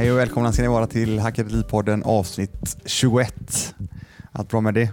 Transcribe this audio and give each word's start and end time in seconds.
Hej 0.00 0.12
och 0.12 0.18
välkomna 0.18 0.52
ska 0.52 0.62
ni 0.62 0.68
vara 0.68 0.86
till 0.86 1.18
Hackeripodden 1.18 2.02
avsnitt 2.02 2.76
21. 2.84 3.74
Allt 4.32 4.48
bra 4.48 4.60
med 4.60 4.74
det? 4.74 4.90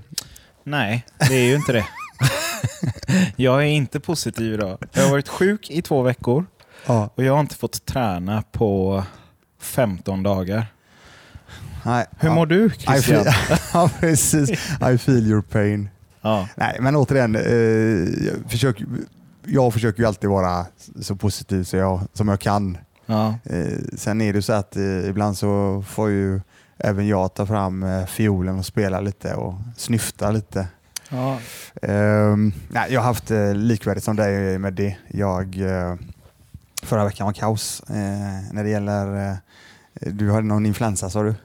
Nej, 0.63 1.05
det 1.19 1.35
är 1.35 1.45
ju 1.45 1.55
inte 1.55 1.73
det. 1.73 1.85
jag 3.35 3.63
är 3.63 3.67
inte 3.67 3.99
positiv 3.99 4.53
idag. 4.53 4.77
Jag 4.93 5.03
har 5.03 5.11
varit 5.11 5.27
sjuk 5.27 5.69
i 5.69 5.81
två 5.81 6.01
veckor 6.01 6.45
Ja. 6.85 7.09
och 7.15 7.23
jag 7.23 7.33
har 7.33 7.39
inte 7.39 7.55
fått 7.55 7.85
träna 7.85 8.43
på 8.51 9.03
15 9.59 10.23
dagar. 10.23 10.65
Nej. 11.85 12.05
Hur 12.19 12.29
ja. 12.29 12.35
mår 12.35 12.45
du 12.45 12.69
Christian? 12.69 13.01
feel, 13.01 13.25
ja, 13.73 13.89
precis. 13.99 14.49
I 14.93 14.97
feel 14.97 15.27
your 15.27 15.41
pain. 15.41 15.89
Ja. 16.21 16.47
Nej, 16.55 16.77
men 16.79 16.95
återigen, 16.95 17.35
eh, 17.35 17.43
jag, 18.27 18.51
försöker, 18.51 18.85
jag 19.45 19.73
försöker 19.73 19.99
ju 19.99 20.07
alltid 20.07 20.29
vara 20.29 20.65
så 21.01 21.15
positiv 21.15 21.63
så 21.63 21.77
jag, 21.77 22.01
som 22.13 22.27
jag 22.27 22.39
kan. 22.39 22.77
Ja. 23.09 23.35
Eh, 23.43 23.77
sen 23.97 24.21
är 24.21 24.33
det 24.33 24.41
så 24.41 24.53
att 24.53 24.75
eh, 24.75 25.09
ibland 25.09 25.37
så 25.37 25.83
får 25.87 26.09
ju 26.09 26.41
även 26.77 27.07
jag 27.07 27.33
ta 27.33 27.45
fram 27.45 27.83
eh, 27.83 28.05
fiolen 28.05 28.59
och 28.59 28.65
spela 28.65 29.01
lite 29.01 29.33
och 29.33 29.53
snyfta 29.77 30.31
lite. 30.31 30.67
Ja. 31.09 31.39
Ehm, 31.81 32.53
nej, 32.69 32.93
jag 32.93 33.01
har 33.01 33.07
haft 33.07 33.31
eh, 33.31 33.53
likvärdigt 33.53 34.03
som 34.03 34.15
dig 34.15 34.57
med 34.57 34.73
det. 34.73 34.97
Jag, 35.07 35.55
förra 36.83 37.05
veckan 37.05 37.25
var 37.25 37.33
kaos 37.33 37.83
när 37.87 38.63
det 38.63 38.69
gäller... 38.69 39.37
Du 40.01 40.31
hade 40.31 40.47
någon 40.47 40.65
influensa 40.65 41.09
sa 41.09 41.23
du? 41.23 41.35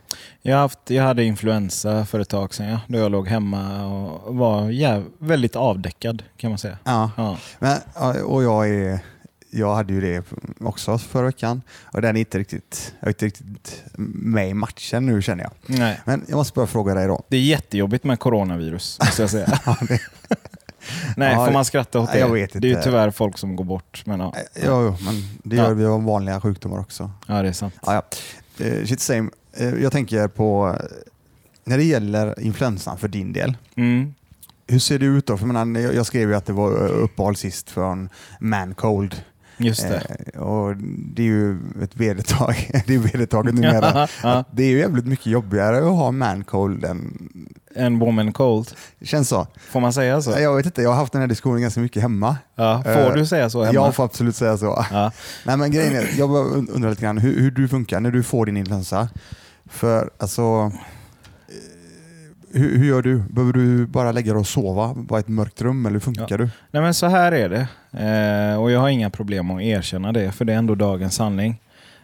Jag, 0.42 0.56
har 0.56 0.60
haft, 0.60 0.90
jag 0.90 1.04
hade 1.04 1.24
influensa 1.24 2.06
för 2.06 2.20
ett 2.20 2.28
tag 2.28 2.54
sedan, 2.54 2.66
ja, 2.66 2.80
då 2.86 2.98
jag 2.98 3.12
låg 3.12 3.28
hemma 3.28 3.86
och 3.86 4.34
var 4.34 4.70
jäv, 4.70 5.04
väldigt 5.18 5.56
avdäckad 5.56 6.22
kan 6.36 6.50
man 6.50 6.58
säga. 6.58 6.78
Ja. 6.84 7.10
Ja. 7.16 7.36
Men, 7.58 7.78
och 8.24 8.42
jag, 8.42 8.68
är, 8.68 9.00
jag 9.54 9.74
hade 9.74 9.92
ju 9.92 10.00
det 10.00 10.24
också 10.60 10.98
förra 10.98 11.26
veckan 11.26 11.62
och 11.84 12.02
den 12.02 12.16
är 12.16 12.20
inte 12.20 12.38
riktigt, 12.38 12.94
jag 13.00 13.06
är 13.06 13.10
inte 13.12 13.26
riktigt 13.26 13.82
med 14.14 14.48
i 14.50 14.54
matchen 14.54 15.06
nu 15.06 15.22
känner 15.22 15.44
jag. 15.44 15.52
Nej. 15.78 16.00
Men 16.04 16.24
jag 16.28 16.36
måste 16.36 16.54
bara 16.54 16.66
fråga 16.66 16.94
dig 16.94 17.06
då. 17.06 17.22
Det 17.28 17.36
är 17.36 17.40
jättejobbigt 17.40 18.04
med 18.04 18.18
coronavirus, 18.20 18.98
måste 19.00 19.22
jag 19.22 19.30
säga. 19.30 19.58
Ja, 19.66 19.76
det, 19.88 20.00
Nej, 21.16 21.32
Ja, 21.32 21.46
får 21.46 21.52
man 21.52 21.64
skratta 21.64 22.00
åt 22.00 22.12
det? 22.12 22.18
jag 22.18 22.28
vet 22.28 22.52
Det 22.52 22.58
är 22.58 22.62
ju 22.62 22.70
inte. 22.70 22.82
tyvärr 22.82 23.10
folk 23.10 23.38
som 23.38 23.56
går 23.56 23.64
bort. 23.64 24.02
Men 24.06 24.20
ja, 24.20 24.34
ja, 24.54 24.60
jo, 24.64 24.96
men 25.04 25.14
det 25.44 25.56
gör 25.56 25.68
Ja. 25.68 25.74
vi 25.74 25.84
av 25.86 26.04
vanliga 26.04 26.40
sjukdomar 26.40 26.78
också. 26.80 27.10
ja 27.26 27.42
det 27.42 27.48
är 27.48 27.52
sant. 27.52 27.74
Ja, 27.86 27.94
ja. 28.58 28.64
Eh, 28.66 28.84
shit 28.84 29.00
same. 29.00 29.30
Eh, 29.56 29.68
jag 29.74 29.92
tänker 29.92 30.28
på, 30.28 30.76
eh, 30.80 30.86
när 31.64 31.76
det 31.78 31.84
gäller 31.84 32.40
influensan 32.40 32.98
för 32.98 33.08
din 33.08 33.32
del, 33.32 33.56
Mm. 33.74 34.14
Hur 34.66 34.78
ser 34.78 34.98
det 34.98 35.06
ut 35.06 35.26
då? 35.26 35.36
För 35.38 35.46
jag, 35.46 35.66
menar, 35.66 35.80
jag 35.80 36.06
skrev 36.06 36.28
ju 36.28 36.34
att 36.34 36.46
det 36.46 36.52
var 36.52 36.86
uppehåll 36.88 37.36
sist 37.36 37.70
från 37.70 38.08
Mancold. 38.40 39.22
Just 39.64 39.88
det. 39.88 40.02
Eh, 40.34 40.40
och 40.40 40.76
det 41.14 41.22
är 41.22 41.26
ju 41.26 41.58
ett 41.82 41.96
vedertag, 41.96 42.70
det 42.86 42.94
är 42.94 42.98
vedertaget 42.98 43.54
numera. 43.54 44.08
Att 44.22 44.46
det 44.50 44.62
är 44.62 44.68
ju 44.70 44.78
jävligt 44.78 45.06
mycket 45.06 45.26
jobbigare 45.26 45.78
att 45.78 45.84
ha 45.96 46.10
Mancold 46.12 46.84
än... 46.84 47.28
En 47.74 47.98
woman 47.98 48.32
cold. 48.32 48.70
Känns 49.02 49.28
så. 49.28 49.46
Får 49.70 49.80
man 49.80 49.92
säga 49.92 50.22
så? 50.22 50.30
Jag 50.30 50.56
vet 50.56 50.66
inte, 50.66 50.82
jag 50.82 50.90
har 50.90 50.96
haft 50.96 51.12
den 51.12 51.20
här 51.20 51.28
diskussionen 51.28 51.62
ganska 51.62 51.80
mycket 51.80 52.02
hemma. 52.02 52.36
Ja, 52.54 52.82
får 52.84 52.90
Eh, 52.90 53.14
du 53.14 53.26
säga 53.26 53.50
så 53.50 53.62
hemma? 53.64 53.74
Jag 53.74 53.94
får 53.94 54.04
absolut 54.04 54.36
säga 54.36 54.58
så. 54.58 54.84
Ja. 54.90 55.12
Nej, 55.46 55.56
men 55.56 55.70
grejen 55.70 55.96
är, 55.96 56.08
jag 56.18 56.30
undrar 56.56 56.90
lite 56.90 57.02
grann 57.02 57.18
hur, 57.18 57.40
hur 57.40 57.50
du 57.50 57.68
funkar 57.68 58.00
när 58.00 58.10
du 58.10 58.22
får 58.22 58.46
din 58.46 58.56
influensa. 58.56 59.08
För 59.66 60.10
alltså, 60.18 60.72
hur, 62.54 62.78
hur 62.78 62.86
gör 62.86 63.02
du? 63.02 63.22
Behöver 63.30 63.52
du 63.52 63.86
bara 63.86 64.12
lägga 64.12 64.32
dig 64.32 64.40
och 64.40 64.46
sova? 64.46 64.94
Bara 64.94 65.20
ett 65.20 65.28
mörkt 65.28 65.62
rum 65.62 65.86
eller 65.86 65.92
hur 65.92 66.00
funkar 66.00 66.38
du? 66.38 66.48
Nej 66.70 66.82
men 66.82 66.94
så 66.94 67.06
här 67.06 67.32
är 67.32 67.48
det. 67.48 67.68
Eh, 68.04 68.62
och 68.62 68.70
jag 68.70 68.80
har 68.80 68.88
inga 68.88 69.10
problem 69.10 69.50
att 69.50 69.62
erkänna 69.62 70.12
det, 70.12 70.32
för 70.32 70.44
det 70.44 70.52
är 70.52 70.56
ändå 70.56 70.74
dagens 70.74 71.14
sanning. 71.14 71.60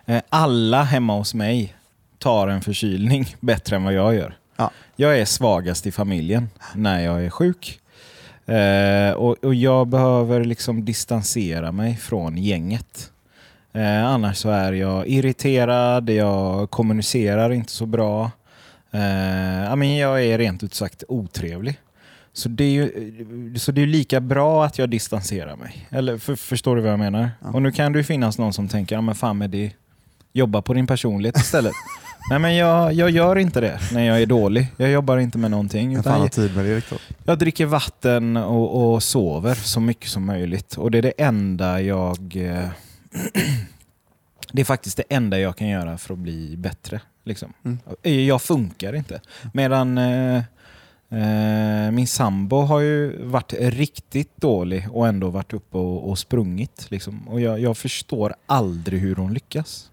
Eh, 0.07 0.23
alla 0.29 0.83
hemma 0.83 1.17
hos 1.17 1.35
mig 1.35 1.75
tar 2.19 2.49
en 2.49 2.61
förkylning 2.61 3.37
bättre 3.41 3.77
än 3.77 3.85
vad 3.85 3.93
jag 3.93 4.15
gör. 4.15 4.37
Ja. 4.57 4.71
Jag 4.97 5.19
är 5.19 5.25
svagast 5.25 5.87
i 5.87 5.93
familjen 5.93 6.49
när 6.75 7.01
jag 7.01 7.25
är 7.25 7.31
sjuk. 7.31 7.81
Eh, 8.47 9.13
och, 9.13 9.45
och 9.45 9.55
jag 9.55 9.87
behöver 9.87 10.45
liksom 10.45 10.85
distansera 10.85 11.73
mig 11.73 11.97
från 11.97 12.39
gänget. 12.39 13.11
Eh, 13.73 14.07
annars 14.07 14.37
så 14.37 14.51
är 14.51 14.73
jag 14.73 15.07
irriterad, 15.07 16.11
jag 16.11 16.71
kommunicerar 16.71 17.53
inte 17.53 17.73
så 17.73 17.87
bra. 17.87 18.31
Eh, 18.91 19.65
ja, 19.65 19.77
men 19.77 19.97
jag 19.97 20.25
är 20.25 20.39
rent 20.39 20.63
ut 20.63 20.75
sagt 20.75 21.05
otrevlig. 21.09 21.81
Så 22.33 22.49
det, 22.49 22.65
är 22.65 22.71
ju, 22.71 23.55
så 23.59 23.73
det 23.73 23.83
är 23.83 23.87
lika 23.87 24.21
bra 24.21 24.65
att 24.65 24.79
jag 24.79 24.91
distanserar 24.91 25.57
mig. 25.57 25.87
Eller 25.91 26.19
för, 26.19 26.37
Förstår 26.37 26.77
du 26.77 26.83
vad 26.83 26.93
jag 26.93 26.99
menar? 26.99 27.31
Ja. 27.41 27.51
Och 27.51 27.63
nu 27.63 27.73
kan 27.73 27.93
det 27.93 27.99
ju 27.99 28.05
finnas 28.05 28.39
någon 28.39 28.53
som 28.53 28.69
tänker, 28.69 28.97
ja 28.97 29.01
men 29.01 29.15
fan 29.15 29.39
med 29.39 29.51
det, 29.51 29.73
jobba 30.33 30.63
på 30.63 30.75
din 30.75 30.87
personlighet 30.87 31.37
istället. 31.37 31.73
Nej 32.31 32.39
men 32.39 32.57
jag, 32.57 32.93
jag 32.93 33.11
gör 33.11 33.37
inte 33.37 33.61
det 33.61 33.81
när 33.93 34.03
jag 34.03 34.23
är 34.23 34.27
dålig. 34.27 34.67
Jag 34.77 34.91
jobbar 34.91 35.19
inte 35.19 35.39
med 35.39 35.51
någonting. 35.51 35.91
Fan 35.95 36.01
Utan 36.01 36.21
jag, 36.21 36.33
tid 36.33 36.57
med 36.57 36.65
det 36.65 36.83
jag 37.25 37.39
dricker 37.39 37.67
vatten 37.67 38.37
och, 38.37 38.95
och 38.95 39.03
sover 39.03 39.55
så 39.55 39.81
mycket 39.81 40.11
som 40.11 40.27
möjligt. 40.27 40.75
Och 40.77 40.91
det 40.91 40.99
är 40.99 41.03
det 41.03 41.13
enda 41.19 41.81
jag... 41.81 42.37
Eh, 42.37 42.69
det 44.53 44.61
är 44.61 44.65
faktiskt 44.65 44.97
det 44.97 45.05
enda 45.09 45.39
jag 45.39 45.57
kan 45.57 45.69
göra 45.69 45.99
för 45.99 46.15
att 46.15 46.21
bli 46.21 46.57
bättre. 46.57 47.01
Liksom. 47.29 47.53
Mm. 47.65 47.79
Jag 48.27 48.43
funkar 48.43 48.93
inte. 48.95 49.21
Medan 49.53 49.99
eh, 49.99 50.37
eh, 51.11 51.91
min 51.91 52.07
sambo 52.07 52.57
har 52.61 52.81
ju 52.81 53.25
varit 53.27 53.53
riktigt 53.59 54.37
dålig 54.37 54.89
och 54.93 55.09
ändå 55.09 55.31
varit 55.31 55.53
uppe 55.53 55.77
och, 55.79 56.11
och 56.11 56.19
sprungit. 56.19 56.87
Liksom. 56.91 57.29
Och 57.29 57.41
jag, 57.41 57.61
jag 57.61 57.77
förstår 57.77 58.35
aldrig 58.47 59.01
hur 59.01 59.15
hon 59.17 59.35
lyckas. 59.35 59.91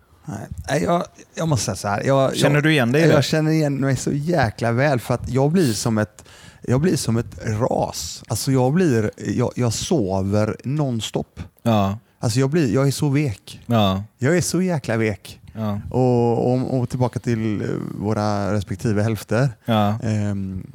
Nej, 0.70 0.84
jag, 0.84 1.04
jag 1.36 1.48
måste 1.48 1.66
säga 1.66 1.76
så 1.76 1.88
här. 1.88 2.04
Jag, 2.04 2.36
Känner 2.36 2.56
jag, 2.56 2.64
du 2.64 2.72
igen 2.72 2.92
dig 2.92 3.02
i 3.02 3.08
Jag 3.08 3.18
det? 3.20 3.24
känner 3.24 3.52
igen 3.52 3.76
mig 3.76 3.96
så 3.96 4.12
jäkla 4.12 4.72
väl 4.72 5.00
för 5.00 5.14
att 5.14 5.30
jag 5.30 5.52
blir 5.52 5.74
som 5.74 5.98
ett, 5.98 6.26
jag 6.62 6.82
blir 6.82 6.96
som 6.96 7.18
ett 7.18 7.46
ras. 7.46 8.24
Alltså 8.28 8.52
jag, 8.52 8.74
blir, 8.74 9.12
jag, 9.18 9.52
jag 9.56 9.74
sover 9.74 10.56
nonstop. 10.64 11.40
Ja, 11.64 11.98
Alltså 12.20 12.40
jag, 12.40 12.50
blir, 12.50 12.74
jag 12.74 12.88
är 12.88 12.92
så 12.92 13.10
vek. 13.10 13.60
ja, 13.66 14.04
Jag 14.18 14.38
är 14.38 14.42
så 14.42 14.62
jäkla 14.62 14.98
vek. 14.98 15.40
Ja, 15.56 15.82
Och, 15.90 16.52
och, 16.54 16.80
och 16.80 16.90
tillbaka 16.90 17.20
till 17.20 17.62
eh, 17.62 17.68
våra 18.00 18.54
respektive 18.54 19.04
hälfter. 19.04 19.50
ja. 19.66 20.00
Ehm, 20.04 20.68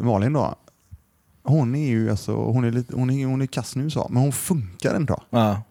Malin 0.00 0.32
då, 0.32 0.54
hon 1.42 1.74
är 1.74 1.88
ju 1.88 2.10
alltså, 2.10 2.32
hon 2.34 2.64
är, 2.64 2.70
lite, 2.70 2.96
hon 2.96 3.10
är, 3.10 3.26
hon 3.26 3.42
är 3.42 3.46
kass 3.46 3.76
nu 3.76 3.90
så, 3.90 4.06
men 4.10 4.22
hon 4.22 4.32
funkar 4.32 4.94
ändå. 4.94 5.22
ja. 5.30 5.62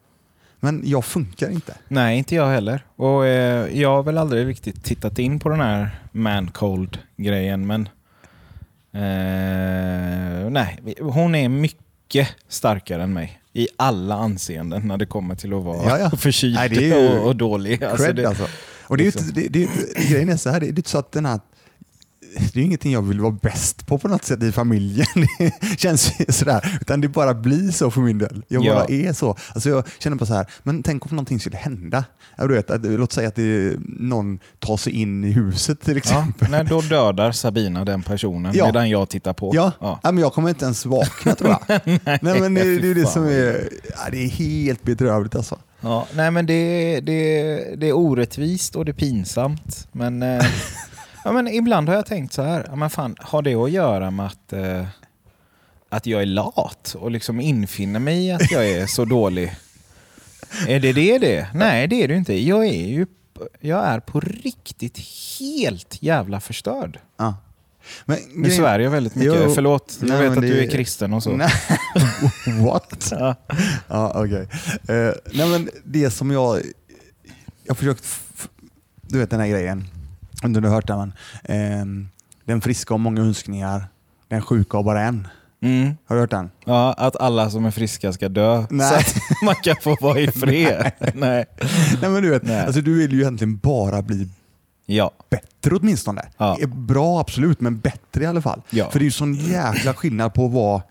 Men 0.62 0.82
jag 0.86 1.06
funkar 1.06 1.50
inte. 1.50 1.74
Nej, 1.88 2.18
inte 2.18 2.36
jag 2.36 2.48
heller. 2.50 2.86
Och 2.96 3.26
eh, 3.26 3.80
Jag 3.80 3.90
har 3.90 4.04
väl 4.04 4.18
aldrig 4.18 4.48
riktigt 4.48 4.84
tittat 4.84 5.20
in 5.20 5.40
på 5.40 5.50
den 5.50 5.60
här 5.60 6.00
man-cold-grejen, 6.12 7.68
men 7.68 7.82
eh, 8.94 10.50
nej, 10.50 10.80
hon 11.02 11.36
är 11.36 11.50
mycket 11.50 12.28
starkare 12.48 13.04
än 13.04 13.14
mig 13.14 13.39
i 13.54 13.68
alla 13.78 14.16
anseenden 14.16 14.88
när 14.88 14.98
det 14.98 15.06
kommer 15.06 15.36
till 15.36 15.54
att 15.54 15.64
vara 15.64 15.90
Ja, 15.90 16.00
ja. 16.00 16.10
förkyld 16.18 16.56
Nej, 16.56 16.70
det 16.70 17.10
och, 17.20 17.28
och 17.28 17.36
dålig. 17.36 17.84
Alltså, 17.84 18.04
Cred 18.06 18.16
det, 18.16 18.26
alltså. 18.26 18.48
Och 18.84 18.98
det 18.98 19.04
är 19.04 19.06
ju 19.06 19.12
liksom. 19.12 19.32
det, 19.34 19.48
det, 19.48 19.62
inte- 19.62 20.04
grejen 20.12 20.30
är 20.30 20.38
så 20.38 20.50
här, 20.50 20.60
det 20.60 20.66
är 20.66 20.70
inte 20.70 20.90
så 20.90 20.98
att 20.98 21.12
den 21.12 21.26
här 21.26 21.40
det 22.54 22.60
är 22.60 22.64
ingenting 22.64 22.92
jag 22.92 23.02
vill 23.02 23.20
vara 23.20 23.38
bäst 23.42 23.86
på 23.88 23.98
på 23.98 24.08
något 24.08 24.26
sätt 24.26 24.44
i 24.44 24.52
familjen. 24.52 25.08
Det 25.62 25.80
känns 25.80 26.12
ju 26.20 26.26
sådär. 26.30 26.78
Utan 26.82 27.02
det 27.02 27.08
bara 27.08 27.34
blir 27.34 27.72
så 27.72 27.92
för 27.92 28.02
min 28.02 28.18
del. 28.18 28.42
Jag 28.48 28.66
Ja. 28.66 28.74
bara 28.74 28.86
är 28.86 29.14
så. 29.14 29.36
Alltså 29.54 29.70
jag 29.70 29.84
känner 30.00 30.18
bara 30.18 30.26
så 30.26 30.34
här, 30.34 30.46
men 30.64 30.84
tänk 30.84 31.06
om 31.06 31.10
någonting 31.16 31.40
skulle 31.40 31.58
hända. 31.58 32.04
Ja, 32.38 32.48
du 32.48 32.54
vet, 32.54 32.70
att, 32.72 32.86
låt 32.86 33.12
säga 33.12 33.28
att 33.28 33.36
det, 33.36 33.74
någon 34.00 34.40
tar 34.60 34.78
sig 34.78 34.94
in 34.94 35.24
i 35.24 35.32
huset 35.32 35.82
till 35.82 35.94
ja, 35.94 35.98
exempel. 35.98 36.52
nej, 36.52 36.66
då 36.70 36.82
dödar 36.82 37.32
Sabina 37.32 37.86
den 37.86 38.04
personen 38.04 38.52
Ja. 38.56 38.66
medan 38.66 38.90
jag 38.90 39.10
tittar 39.10 39.34
på. 39.34 39.52
Ja, 39.56 39.72
Ja. 39.80 40.00
ja. 40.04 40.12
men 40.12 40.22
jag 40.22 40.34
kommer 40.34 40.50
inte 40.50 40.66
ens 40.66 40.86
vakna 40.86 41.36
tror 41.36 41.50
jag. 41.50 41.82
Nej, 42.22 42.42
men 42.42 42.54
det, 42.54 42.78
det 42.80 42.88
är 42.90 42.96
det 42.96 43.06
som 43.08 43.26
är, 43.26 43.70
ja, 43.90 44.10
det 44.12 44.24
är 44.24 44.30
helt 44.30 44.84
bedrövligt 44.84 45.36
alltså. 45.36 45.60
Ja, 45.82 46.08
nej 46.16 46.32
men 46.32 46.46
det, 46.46 47.00
det, 47.00 47.54
det 47.78 47.88
är 47.90 47.94
orättvist 47.94 48.76
och 48.76 48.86
det 48.86 48.92
är 48.92 48.94
pinsamt. 48.94 49.88
Men, 49.92 50.24
eh, 50.24 50.46
ja, 51.24 51.32
men 51.32 51.48
ibland 51.48 51.90
har 51.90 51.96
jag 51.96 52.06
tänkt 52.06 52.34
så 52.34 52.42
här, 52.42 52.66
ja, 52.70 52.76
men 52.76 52.90
fan, 52.90 53.16
har 53.20 53.42
det 53.42 53.56
att 53.56 53.72
göra 53.72 54.12
med 54.12 54.26
att, 54.26 54.54
eh, 54.54 54.86
att 55.90 56.06
jag 56.06 56.22
är 56.22 56.26
lat 56.26 56.96
och 57.00 57.12
liksom 57.12 57.40
infinner 57.40 58.00
mig 58.00 58.26
i 58.28 58.32
att 58.32 58.52
jag 58.52 58.70
är 58.70 58.86
så 58.86 59.06
dålig? 59.06 59.56
Är 60.68 60.80
det 60.80 60.94
det 60.94 61.18
det? 61.18 61.48
Nej, 61.54 61.88
det 61.88 62.04
är 62.04 62.08
det 62.08 62.16
inte. 62.16 62.34
Jag 62.48 62.66
är 62.66 62.88
ju 62.88 63.06
jag 63.60 63.86
är 63.86 64.00
på 64.00 64.20
riktigt 64.20 65.00
helt 65.40 65.98
jävla 66.04 66.40
förstörd. 66.40 67.00
Ja. 67.18 67.36
Men 68.06 68.18
Nu 68.36 68.42
grejen- 68.44 68.58
svär 68.58 68.80
jag 68.80 68.92
väldigt 68.92 69.16
mycket. 69.16 69.34
Jo. 69.46 69.52
Förlåt, 69.56 69.98
jag 70.00 70.10
Nej, 70.10 70.22
vet 70.22 70.30
att 70.38 70.42
det- 70.42 70.48
du 70.48 70.60
är 70.64 70.70
kristen 70.70 71.14
och 71.14 71.24
så. 71.24 71.32
Nej. 71.32 71.50
What? 72.66 73.08
Ja. 73.12 73.36
Ja, 73.88 74.12
okej. 74.24 74.48
Eh, 74.88 75.14
nej 75.34 75.50
men 75.50 75.70
det 75.86 76.10
som 76.12 76.32
jag... 76.32 76.58
Jag 77.64 77.72
har 77.72 77.76
försökt... 77.76 78.06
Du 79.02 79.20
vet 79.20 79.30
den 79.30 79.40
här 79.40 79.48
grejen. 79.48 79.88
Om 80.44 80.54
du 80.54 80.60
har 80.62 80.70
hört 80.76 80.88
den. 80.88 81.14
Ehm, 81.44 82.10
den 82.46 82.62
friska 82.62 82.94
har 82.94 83.00
många 83.00 83.22
önskningar. 83.22 83.88
Den 84.28 84.42
sjuka 84.42 84.78
har 84.78 84.84
bara 84.84 85.02
en. 85.02 85.28
Mm. 85.62 85.94
Har 86.06 86.16
du 86.16 86.22
hört 86.22 86.32
den? 86.32 86.50
Ja, 86.66 86.94
att 86.98 87.16
alla 87.16 87.50
som 87.50 87.66
är 87.66 87.72
friska 87.72 88.14
ska 88.14 88.30
dö. 88.30 88.66
Nej. 88.70 88.90
Så 88.90 88.96
att 88.96 89.16
man 89.46 89.56
kan 89.56 89.76
få 89.82 89.98
vara 90.02 90.20
i 90.20 90.28
fred. 90.32 90.92
Nej. 91.14 91.46
Nej 92.02 92.10
men 92.12 92.24
du 92.24 92.30
vet, 92.30 92.44
Nej. 92.44 92.66
alltså, 92.66 92.82
du 92.82 92.98
vill 92.98 93.12
ju 93.12 93.20
egentligen 93.22 93.58
bara 93.58 94.02
bli 94.02 94.30
Ja. 94.86 95.12
bättre 95.30 95.76
åtminstone. 95.76 96.22
Ja. 96.38 96.58
Är 96.62 96.68
Bra 96.68 97.20
absolut, 97.20 97.62
men 97.62 97.80
bättre 97.80 98.24
i 98.24 98.26
alla 98.26 98.42
fall. 98.42 98.62
Ja. 98.70 98.90
För 98.92 99.00
det 99.00 99.04
är 99.04 99.06
ju 99.06 99.12
sån 99.12 99.34
jäkla 99.34 99.94
skillnad 99.94 100.34
på 100.34 100.46
att 100.46 100.52
vara 100.52 100.82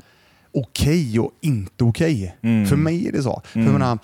okej 0.54 1.20
och 1.20 1.30
inte 1.40 1.84
okej. 1.84 2.36
Mm. 2.42 2.66
För 2.66 2.76
mig 2.76 3.08
är 3.08 3.12
det 3.12 3.22
så. 3.22 3.42
För 3.44 3.58
Mm. 3.60 3.72
jag 3.72 3.80
menar, 3.80 3.98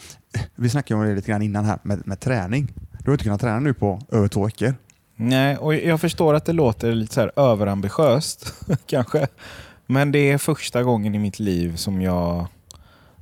vi 0.55 0.69
snackade 0.69 1.01
om 1.01 1.07
det 1.07 1.15
lite 1.15 1.31
grann 1.31 1.43
innan 1.43 1.65
här 1.65 1.79
med, 1.83 2.07
med 2.07 2.21
träning. 2.21 2.73
Du 2.99 3.11
har 3.11 3.13
inte 3.13 3.25
kunnat 3.25 3.41
träna 3.41 3.61
nu 3.61 3.75
på 3.75 4.01
över 4.13 4.29
två 4.29 4.45
veckor. 4.45 4.75
Nej, 5.17 5.57
och 5.57 5.75
jag 5.75 6.01
förstår 6.01 6.35
att 6.35 6.45
det 6.45 6.53
låter 6.53 6.93
lite 6.93 7.15
så 7.15 7.21
här 7.21 7.33
överambitiöst 7.37 8.55
kanske. 8.87 9.27
Men 9.87 10.13
det 10.13 10.31
är 10.31 10.39
första 10.39 10.83
gången 10.83 11.15
i 11.15 11.19
mitt 11.19 11.39
liv 11.39 11.77
som 11.77 12.03
jag 12.03 12.47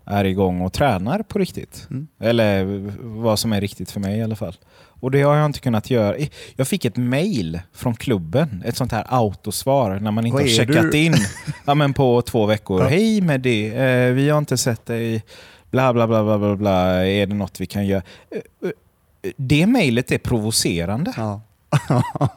är 0.04 0.24
igång 0.24 0.60
och 0.60 0.72
tränar 0.72 1.22
på 1.22 1.38
riktigt. 1.38 1.86
Mm. 1.90 2.08
Eller 2.20 2.64
vad 3.02 3.38
som 3.38 3.52
är 3.52 3.60
riktigt 3.60 3.90
för 3.90 4.00
mig 4.00 4.18
i 4.18 4.22
alla 4.22 4.36
fall. 4.36 4.56
Och 4.74 5.10
det 5.10 5.22
har 5.22 5.36
jag 5.36 5.46
inte 5.46 5.60
kunnat 5.60 5.90
göra. 5.90 6.16
Jag 6.56 6.68
fick 6.68 6.84
ett 6.84 6.96
mail 6.96 7.60
från 7.74 7.94
klubben, 7.94 8.62
ett 8.66 8.76
sånt 8.76 8.92
här 8.92 9.04
autosvar 9.08 9.98
när 10.00 10.10
man 10.10 10.26
inte 10.26 10.34
Vad 10.34 10.42
har 10.42 10.48
checkat 10.48 10.92
du? 10.92 10.98
in 10.98 11.14
ja, 11.64 11.74
men 11.74 11.92
på 11.94 12.22
två 12.22 12.46
veckor. 12.46 12.82
Ja. 12.82 12.88
Hej 12.88 13.20
med 13.20 13.40
det, 13.40 13.68
eh, 13.68 14.12
vi 14.12 14.28
har 14.30 14.38
inte 14.38 14.56
sett 14.56 14.86
dig, 14.86 15.22
bla 15.70 15.92
bla 15.92 16.06
bla 16.06 16.24
bla 16.24 16.38
bla, 16.38 16.56
bla. 16.56 17.06
är 17.06 17.26
det 17.26 17.34
något 17.34 17.60
vi 17.60 17.66
kan 17.66 17.86
göra? 17.86 18.02
Eh, 18.30 18.38
eh, 18.68 19.30
Det 19.36 19.66
mejlet 19.66 20.12
är 20.12 20.18
provocerande. 20.18 21.12
Ja. 21.16 21.40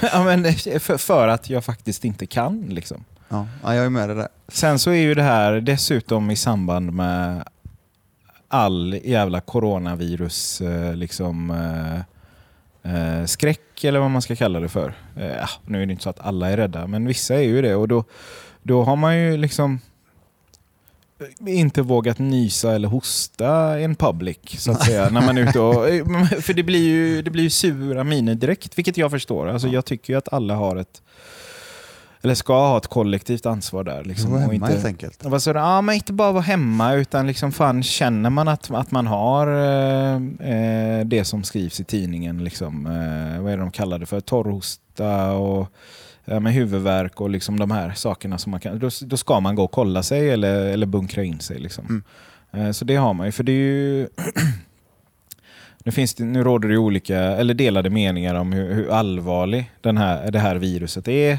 Ja, 0.00 0.24
men 0.24 0.54
för, 0.80 0.96
för 0.96 1.28
att 1.28 1.50
jag 1.50 1.64
faktiskt 1.64 2.04
inte 2.04 2.26
kan. 2.26 2.60
Liksom. 2.60 3.04
Ja, 3.28 3.46
ja, 3.62 3.74
jag 3.74 3.84
är 3.84 3.90
med 3.90 4.08
dig 4.08 4.16
där. 4.16 4.28
Sen 4.48 4.78
så 4.78 4.90
är 4.90 5.00
ju 5.00 5.14
det 5.14 5.22
här 5.22 5.52
dessutom 5.52 6.30
i 6.30 6.36
samband 6.36 6.92
med 6.92 7.44
all 8.48 9.00
jävla 9.04 9.40
coronavirus 9.40 10.60
eh, 10.60 10.94
liksom, 10.94 11.50
eh, 11.50 11.98
eh, 12.94 13.24
skräck 13.26 13.84
eller 13.84 14.00
vad 14.00 14.10
man 14.10 14.22
ska 14.22 14.36
kalla 14.36 14.60
det 14.60 14.68
för. 14.68 14.94
Eh, 15.16 15.48
nu 15.66 15.82
är 15.82 15.86
det 15.86 15.92
inte 15.92 16.02
så 16.04 16.10
att 16.10 16.20
alla 16.20 16.50
är 16.50 16.56
rädda, 16.56 16.86
men 16.86 17.06
vissa 17.06 17.34
är 17.34 17.42
ju 17.42 17.62
det. 17.62 17.74
Och 17.74 17.88
då, 17.88 18.04
då 18.62 18.84
har 18.84 18.96
man 18.96 19.18
ju 19.18 19.36
liksom 19.36 19.80
inte 21.46 21.82
vågat 21.82 22.18
nysa 22.18 22.74
eller 22.74 22.88
hosta 22.88 23.80
in 23.80 23.94
public, 23.94 24.38
så 24.58 24.70
att 24.72 24.84
säga. 24.84 25.10
när 25.10 25.20
man 25.20 25.38
är 25.38 25.42
ute 25.48 25.60
och, 25.60 25.84
för 26.42 26.52
det 26.52 26.62
blir, 26.62 26.88
ju, 26.88 27.22
det 27.22 27.30
blir 27.30 27.42
ju 27.44 27.50
sura 27.50 28.04
miner 28.04 28.34
direkt, 28.34 28.78
vilket 28.78 28.96
jag 28.96 29.10
förstår. 29.10 29.48
Alltså, 29.48 29.68
Jag 29.68 29.84
tycker 29.84 30.12
ju 30.12 30.16
att 30.18 30.32
alla 30.32 30.54
har 30.54 30.76
ett 30.76 31.02
eller 32.24 32.34
ska 32.34 32.54
ha 32.68 32.78
ett 32.78 32.86
kollektivt 32.86 33.46
ansvar 33.46 33.84
där. 33.84 34.04
Liksom, 34.04 34.30
Var 34.30 34.36
och 34.36 34.42
hemma 34.42 34.54
inte, 34.54 34.66
helt 34.66 34.84
enkelt. 34.84 35.42
sa 35.42 35.52
du? 35.52 35.58
Ja, 35.58 35.80
men 35.80 35.94
inte 35.94 36.12
bara 36.12 36.32
vara 36.32 36.42
hemma, 36.42 36.94
utan 36.94 37.26
liksom 37.26 37.52
fan, 37.52 37.82
känner 37.82 38.30
man 38.30 38.48
att, 38.48 38.70
att 38.70 38.90
man 38.90 39.06
har 39.06 39.46
eh, 39.46 40.14
eh, 40.50 41.06
det 41.06 41.24
som 41.24 41.42
skrivs 41.42 41.80
i 41.80 41.84
tidningen, 41.84 42.44
liksom, 42.44 42.86
eh, 42.86 43.42
vad 43.42 43.52
är 43.52 43.56
det 43.56 43.62
de 43.62 43.70
kallar 43.70 43.98
det 43.98 44.06
för? 44.06 44.20
Torrhosta 44.20 45.32
och 45.32 45.68
med 46.24 46.52
huvudvärk 46.52 47.20
och 47.20 47.30
liksom 47.30 47.60
de 47.60 47.70
här 47.70 47.92
sakerna 47.92 48.38
som 48.38 48.50
man 48.50 48.60
kan, 48.60 48.78
då, 48.78 48.90
då 49.00 49.16
ska 49.16 49.40
man 49.40 49.54
gå 49.54 49.64
och 49.64 49.70
kolla 49.70 50.02
sig 50.02 50.30
eller, 50.30 50.66
eller 50.66 50.86
bunkra 50.86 51.24
in 51.24 51.40
sig. 51.40 51.58
Liksom. 51.58 52.04
Mm. 52.52 52.66
Eh, 52.66 52.72
så 52.72 52.84
det 52.84 52.96
har 52.96 53.14
man 53.14 53.26
ju, 53.26 53.32
för 53.32 53.44
det 53.44 53.52
är 53.52 53.56
ju 53.56 54.08
Nu, 55.84 55.92
finns 55.92 56.14
det, 56.14 56.24
nu 56.24 56.44
råder 56.44 56.68
det 56.68 56.78
olika, 56.78 57.18
eller 57.18 57.54
delade 57.54 57.90
meningar 57.90 58.34
om 58.34 58.52
hur, 58.52 58.74
hur 58.74 58.90
allvarlig 58.90 59.72
den 59.80 59.96
här, 59.96 60.30
det 60.30 60.38
här 60.38 60.56
viruset 60.56 61.08
är. 61.08 61.38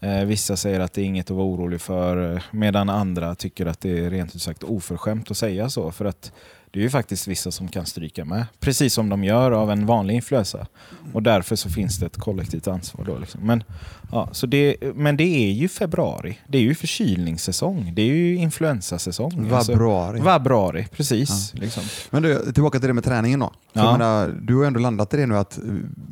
Eh, 0.00 0.24
vissa 0.24 0.56
säger 0.56 0.80
att 0.80 0.92
det 0.92 1.00
är 1.00 1.04
inget 1.04 1.30
att 1.30 1.36
vara 1.36 1.46
orolig 1.46 1.80
för, 1.80 2.34
eh, 2.34 2.42
medan 2.50 2.90
andra 2.90 3.34
tycker 3.34 3.66
att 3.66 3.80
det 3.80 3.98
är 3.98 4.10
rent 4.10 4.34
ut 4.34 4.42
sagt 4.42 4.64
oförskämt 4.64 5.30
att 5.30 5.36
säga 5.36 5.70
så. 5.70 5.92
För 5.92 6.04
att 6.04 6.32
det 6.70 6.78
är 6.78 6.82
ju 6.82 6.90
faktiskt 6.90 7.26
vissa 7.26 7.50
som 7.50 7.68
kan 7.68 7.86
stryka 7.86 8.24
med, 8.24 8.46
precis 8.60 8.94
som 8.94 9.08
de 9.08 9.24
gör 9.24 9.50
av 9.52 9.70
en 9.70 9.86
vanlig 9.86 10.14
influensa. 10.14 10.66
Och 11.12 11.22
därför 11.22 11.56
så 11.56 11.68
finns 11.70 11.98
det 11.98 12.06
ett 12.06 12.16
kollektivt 12.16 12.68
ansvar. 12.68 13.04
Då 13.04 13.18
liksom. 13.18 13.40
men, 13.46 13.62
ja, 14.12 14.28
så 14.32 14.46
det, 14.46 14.76
men 14.94 15.16
det 15.16 15.24
är 15.48 15.52
ju 15.52 15.68
februari, 15.68 16.38
det 16.48 16.58
är 16.58 16.62
ju 16.62 16.74
förkylningssäsong, 16.74 17.92
det 17.96 18.02
är 18.02 18.06
ju 18.06 18.34
influensasäsong. 18.36 19.50
Alltså, 19.52 19.72
Vabruari. 19.72 20.20
Vabruari, 20.20 20.86
precis. 20.96 21.54
Liksom. 21.54 21.82
Men 22.10 22.22
du, 22.22 22.52
tillbaka 22.52 22.78
till 22.78 22.88
det 22.88 22.94
med 22.94 23.04
träningen 23.04 23.40
då. 23.40 23.52
Ja. 23.72 23.92
menar, 23.92 24.28
du 24.42 24.56
har 24.56 24.64
ändå 24.64 24.80
landat 24.80 25.14
i 25.14 25.16
det 25.16 25.26
nu 25.26 25.36
att, 25.36 25.58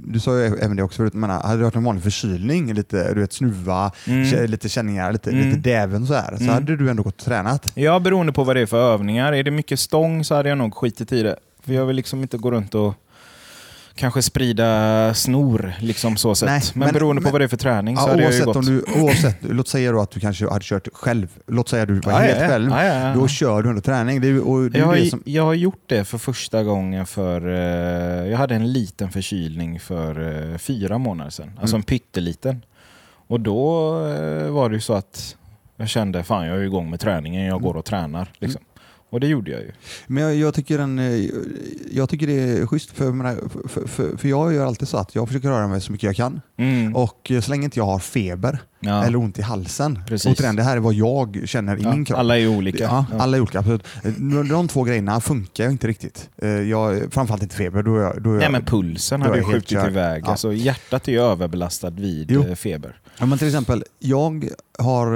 du 0.06 0.20
sa 0.20 0.38
ju 0.38 0.44
även 0.46 0.76
det 0.76 0.82
också 0.82 0.96
förut, 0.96 1.14
men 1.14 1.30
hade 1.30 1.56
det 1.56 1.64
varit 1.64 1.74
en 1.76 1.84
vanlig 1.84 2.02
förkylning, 2.02 2.74
lite 2.74 3.14
du 3.14 3.20
vet, 3.20 3.32
snuva, 3.32 3.92
Mm. 4.06 4.50
lite 4.50 4.68
känningar, 4.68 5.12
lite, 5.12 5.30
Mm. 5.30 5.48
lite 5.48 5.60
däven 5.60 6.06
så 6.06 6.14
här, 6.14 6.36
så 6.36 6.42
Mm. 6.42 6.54
hade 6.54 6.76
du 6.76 6.90
ändå 6.90 7.02
gått 7.02 7.20
och 7.20 7.24
tränat. 7.24 7.72
Ja, 7.74 7.98
beroende 7.98 8.32
på 8.32 8.44
vad 8.44 8.56
det 8.56 8.62
är 8.62 8.66
för 8.66 8.92
övningar. 8.94 9.32
Är 9.32 9.42
det 9.42 9.50
mycket 9.50 9.80
stång 9.80 10.24
så 10.24 10.34
hade 10.34 10.45
jag 10.48 10.58
nog 10.58 10.74
skitit 10.74 11.12
i 11.12 11.22
det. 11.22 11.36
För 11.62 11.72
jag 11.72 11.86
vill 11.86 11.96
liksom 11.96 12.22
inte 12.22 12.38
gå 12.38 12.50
runt 12.50 12.74
och 12.74 12.94
kanske 13.94 14.22
sprida 14.22 15.14
snor, 15.14 15.72
liksom 15.80 16.16
så 16.16 16.34
sett. 16.34 16.48
Nej, 16.48 16.60
men, 16.74 16.86
men- 16.86 16.92
beroende 16.94 17.22
på 17.22 17.26
men- 17.26 17.32
vad 17.32 17.40
det 17.40 17.44
är 17.44 17.48
för 17.48 17.56
träning 17.56 17.96
så 17.96 18.02
Ja, 18.02 18.10
hade 18.10 18.22
jag 18.22 18.32
ju 18.32 18.44
gått... 18.44 18.56
om 18.56 18.64
du, 18.64 18.82
oavsett, 19.02 19.36
låt 19.40 19.68
säga 19.68 19.92
då 19.92 20.00
att 20.00 20.10
du 20.10 20.20
kanske 20.20 20.48
hade 20.50 20.64
kört 20.64 20.88
själv, 20.92 21.28
låt 21.46 21.68
säga 21.68 21.82
att 21.82 21.88
du 21.88 22.00
var 22.00 22.12
Ja, 22.12 22.18
helt 22.18 22.40
ja, 22.40 22.48
själv, 22.48 22.70
Ja, 22.70 22.84
ja, 22.84 23.14
då 23.14 23.28
kör 23.28 23.62
du 23.62 23.68
ändå 23.68 23.80
träning. 23.80 24.20
Det 24.20 24.28
är, 24.28 24.70
det 24.70 24.78
jag, 24.78 24.86
har, 24.86 24.96
som, 24.96 25.22
jag 25.26 25.42
har 25.44 25.54
gjort 25.54 25.82
det 25.86 26.04
för 26.04 26.18
första 26.18 26.62
gången 26.62 27.06
för... 27.06 27.48
Eh, 27.48 28.28
jag 28.30 28.38
hade 28.38 28.54
en 28.54 28.72
liten 28.72 29.10
förkylning 29.10 29.80
för 29.80 30.50
eh, 30.52 30.58
fyra 30.58 30.98
månader 30.98 31.30
sedan. 31.30 31.50
Alltså 31.60 31.76
Mm. 31.76 31.80
en 31.80 31.82
pytteliten. 31.82 32.62
Och 33.28 33.40
då 33.40 33.90
eh, 34.06 34.48
var 34.50 34.68
det 34.68 34.74
ju 34.74 34.80
så 34.80 34.92
att 34.94 35.36
jag 35.76 35.88
kände, 35.88 36.22
fan 36.24 36.46
jag 36.46 36.56
är 36.56 36.62
igång 36.62 36.90
med 36.90 37.00
träningen, 37.00 37.44
jag 37.46 37.62
går 37.62 37.76
och 37.76 37.84
tränar. 37.84 38.32
Liksom. 38.38 38.62
Och 39.10 39.20
det 39.20 39.26
gjorde 39.26 39.50
jag 39.50 39.60
ju. 39.60 39.70
Men 40.06 40.22
jag, 40.22 40.34
jag, 40.34 40.54
tycker 40.54 40.78
den, 40.78 40.98
eh, 40.98 41.30
jag 41.90 42.08
tycker 42.08 42.26
det 42.26 42.32
är 42.32 42.66
schysst, 42.66 42.90
för, 42.90 43.68
för, 43.68 43.88
för, 43.88 44.16
för 44.16 44.28
jag 44.28 44.54
gör 44.54 44.66
alltid 44.66 44.88
så 44.88 44.96
att 44.96 45.14
jag 45.14 45.26
försöker 45.28 45.48
röra 45.48 45.68
mig 45.68 45.80
så 45.80 45.92
mycket 45.92 46.06
jag 46.06 46.16
kan. 46.16 46.40
Mm. 46.56 46.96
Och 46.96 47.30
eh, 47.30 47.40
så 47.40 47.50
länge 47.50 47.64
inte 47.64 47.78
jag 47.78 47.86
har 47.86 47.98
feber 47.98 48.58
ja. 48.80 49.04
eller 49.04 49.18
ont 49.18 49.38
i 49.38 49.42
halsen, 49.42 49.98
Precis. 50.06 50.38
träning, 50.38 50.56
det 50.56 50.62
här 50.62 50.76
är 50.76 50.80
vad 50.80 50.94
jag 50.94 51.42
känner 51.44 51.76
i 51.76 51.82
Ja, 51.82 51.90
min 51.92 52.04
kropp. 52.04 52.18
Alla 52.18 52.38
är 52.38 52.46
olika. 52.48 52.84
Ja, 52.84 53.04
alla 53.18 53.36
är 53.36 53.40
olika. 53.40 53.58
Absolut. 53.58 53.84
De, 54.18 54.48
de 54.48 54.68
två 54.68 54.82
grejerna 54.84 55.20
funkar 55.20 55.70
inte 55.70 55.86
riktigt. 55.88 56.28
Eh, 56.42 56.48
Jag, 56.48 57.12
framförallt 57.12 57.42
inte 57.42 57.56
feber. 57.56 57.82
Då 57.82 57.98
jag, 57.98 58.22
då 58.22 58.30
Nej 58.30 58.42
jag, 58.42 58.52
men 58.52 58.64
pulsen 58.64 59.20
jag 59.20 59.34
helt 59.34 59.46
skjutit 59.46 59.68
körd. 59.68 59.86
iväg. 59.90 60.22
Ja. 60.26 60.30
Alltså, 60.30 60.52
hjärtat 60.52 61.08
är 61.08 61.12
ju 61.12 61.20
överbelastad 61.20 61.90
vid 61.90 62.30
Jo. 62.30 62.44
eh, 62.48 62.54
feber. 62.54 62.96
Ja, 63.18 63.26
men 63.26 63.38
till 63.38 63.46
exempel, 63.48 63.84
jag 63.98 64.48
har 64.78 65.06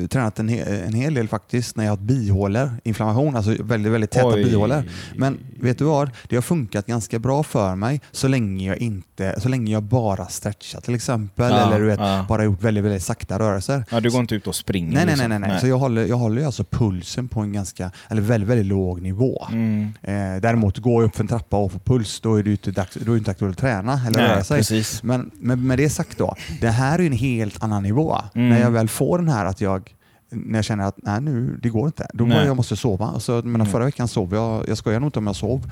eh, 0.00 0.06
tränat 0.06 0.38
en, 0.38 0.48
he, 0.48 0.84
en 0.86 0.94
hel 0.94 1.14
del 1.14 1.28
faktiskt 1.28 1.76
när 1.76 1.84
jag 1.84 1.90
har 1.90 1.96
haft 1.96 2.06
bihålor, 2.08 2.70
inflammation, 2.84 3.36
alltså 3.36 3.56
väldigt, 3.60 3.92
väldigt 3.92 4.10
täta 4.10 4.26
Oj. 4.28 4.44
bihålor. 4.44 4.82
Men 5.16 5.38
vet 5.60 5.78
du 5.78 5.84
vad? 5.84 6.10
Det 6.28 6.34
har 6.36 6.42
funkat 6.42 6.86
ganska 6.86 7.18
bra 7.18 7.42
för 7.42 7.74
mig 7.74 8.00
så 8.12 8.28
länge 8.28 8.66
jag, 8.68 8.76
inte, 8.78 9.40
så 9.40 9.48
länge 9.48 9.72
jag 9.72 9.82
bara 9.82 10.26
stretchar 10.26 10.80
till 10.80 10.94
exempel, 10.94 11.52
eller 11.52 11.78
du 11.80 11.86
vet, 11.86 12.28
bara 12.28 12.44
gjort 12.44 12.62
väldigt, 12.62 12.84
väldigt 12.84 13.01
sakta 13.02 13.38
rörelser. 13.38 13.84
Ja, 13.90 14.00
du 14.00 14.10
går 14.10 14.20
inte 14.20 14.34
ut 14.34 14.46
och 14.46 14.54
springer. 14.54 14.92
Nej, 14.92 15.06
nej, 15.06 15.06
liksom. 15.06 15.28
nej, 15.28 15.38
nej, 15.38 15.48
nej. 15.50 15.60
Så 15.60 15.66
jag 15.66 15.78
håller, 15.78 16.06
jag 16.06 16.16
håller 16.16 16.40
ju 16.40 16.46
alltså 16.46 16.64
pulsen 16.64 17.28
på 17.28 17.40
en 17.40 17.52
ganska, 17.52 17.90
eller 18.08 18.22
väldigt, 18.22 18.48
väldigt 18.50 18.66
låg 18.66 19.02
nivå. 19.02 19.46
Mm. 19.52 19.92
Eh, 20.02 20.40
däremot 20.40 20.78
går 20.78 21.02
jag 21.02 21.08
upp 21.08 21.16
för 21.16 21.24
en 21.24 21.28
trappa 21.28 21.56
och 21.56 21.72
får 21.72 21.78
puls, 21.78 22.20
då 22.20 22.34
är 22.34 22.42
det 22.42 22.50
inte, 22.50 22.70
dags, 22.70 22.94
då 22.94 23.12
är 23.12 23.14
det 23.14 23.18
inte 23.18 23.30
aktuellt 23.30 23.56
att 23.56 23.60
träna 23.60 24.00
eller 24.06 24.20
röra 24.20 24.34
Nej, 24.34 24.44
sig. 24.44 24.58
precis. 24.58 25.02
Men 25.02 25.30
med, 25.34 25.58
med 25.58 25.78
det 25.78 25.90
sagt 25.90 26.18
då, 26.18 26.34
det 26.60 26.70
här 26.70 26.98
är 26.98 27.06
en 27.06 27.12
helt 27.12 27.62
annan 27.62 27.82
nivå. 27.82 28.18
Mm. 28.34 28.48
När 28.48 28.60
jag 28.60 28.70
väl 28.70 28.88
får 28.88 29.18
den 29.18 29.28
här 29.28 29.44
att 29.44 29.60
jag 29.60 29.94
när 30.34 30.58
jag 30.58 30.64
känner 30.64 30.84
att 30.84 30.96
nej, 30.96 31.20
nu, 31.20 31.58
det 31.62 31.68
går 31.68 31.86
inte, 31.86 32.06
då 32.14 32.24
Nej. 32.24 32.36
bara 32.36 32.46
jag 32.46 32.56
måste 32.56 32.76
sova. 32.76 33.06
Alltså, 33.06 33.32
men 33.32 33.54
Mm. 33.54 33.66
Förra 33.66 33.84
veckan 33.84 34.08
sov 34.08 34.34
jag, 34.34 34.68
jag 34.68 34.78
skojar 34.78 35.00
nog 35.00 35.06
inte 35.06 35.18
om 35.18 35.26
jag 35.26 35.36
sov 35.36 35.70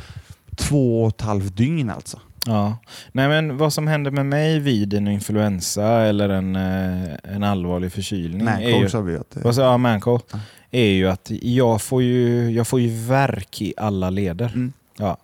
två 0.57 1.03
och 1.05 1.09
ett 1.09 1.21
halvt 1.21 1.57
dygn 1.57 1.91
alltså. 1.91 2.19
Ja. 2.47 2.77
Nej, 3.13 3.29
men 3.29 3.57
vad 3.57 3.73
som 3.73 3.87
händer 3.87 4.11
med 4.11 4.27
mig 4.27 4.59
vid 4.59 4.95
en 4.95 5.09
influensa 5.09 5.87
eller 5.87 6.29
en, 6.29 6.57
eh, 6.57 7.15
en 7.35 7.43
allvarlig 7.45 7.93
förkylning 7.93 8.47
är 8.49 8.81
ju, 8.81 8.89
sa 8.89 9.01
vi 9.01 9.17
att, 9.17 9.37
vad 9.45 9.55
sa 9.55 9.63
jag, 9.63 9.81
Manco, 9.81 10.19
Ja. 10.33 10.39
är 10.71 10.87
ju 10.91 11.09
att 11.09 11.31
jag 11.43 11.83
får 11.83 12.03
ju, 12.03 12.51
jag 12.51 12.67
får 12.67 12.81
ju 12.81 12.89
värk 13.07 13.63
i 13.63 13.75
alla 13.77 14.11
leder. 14.11 14.47
Mm. 14.47 14.73
Ja. 14.97 15.17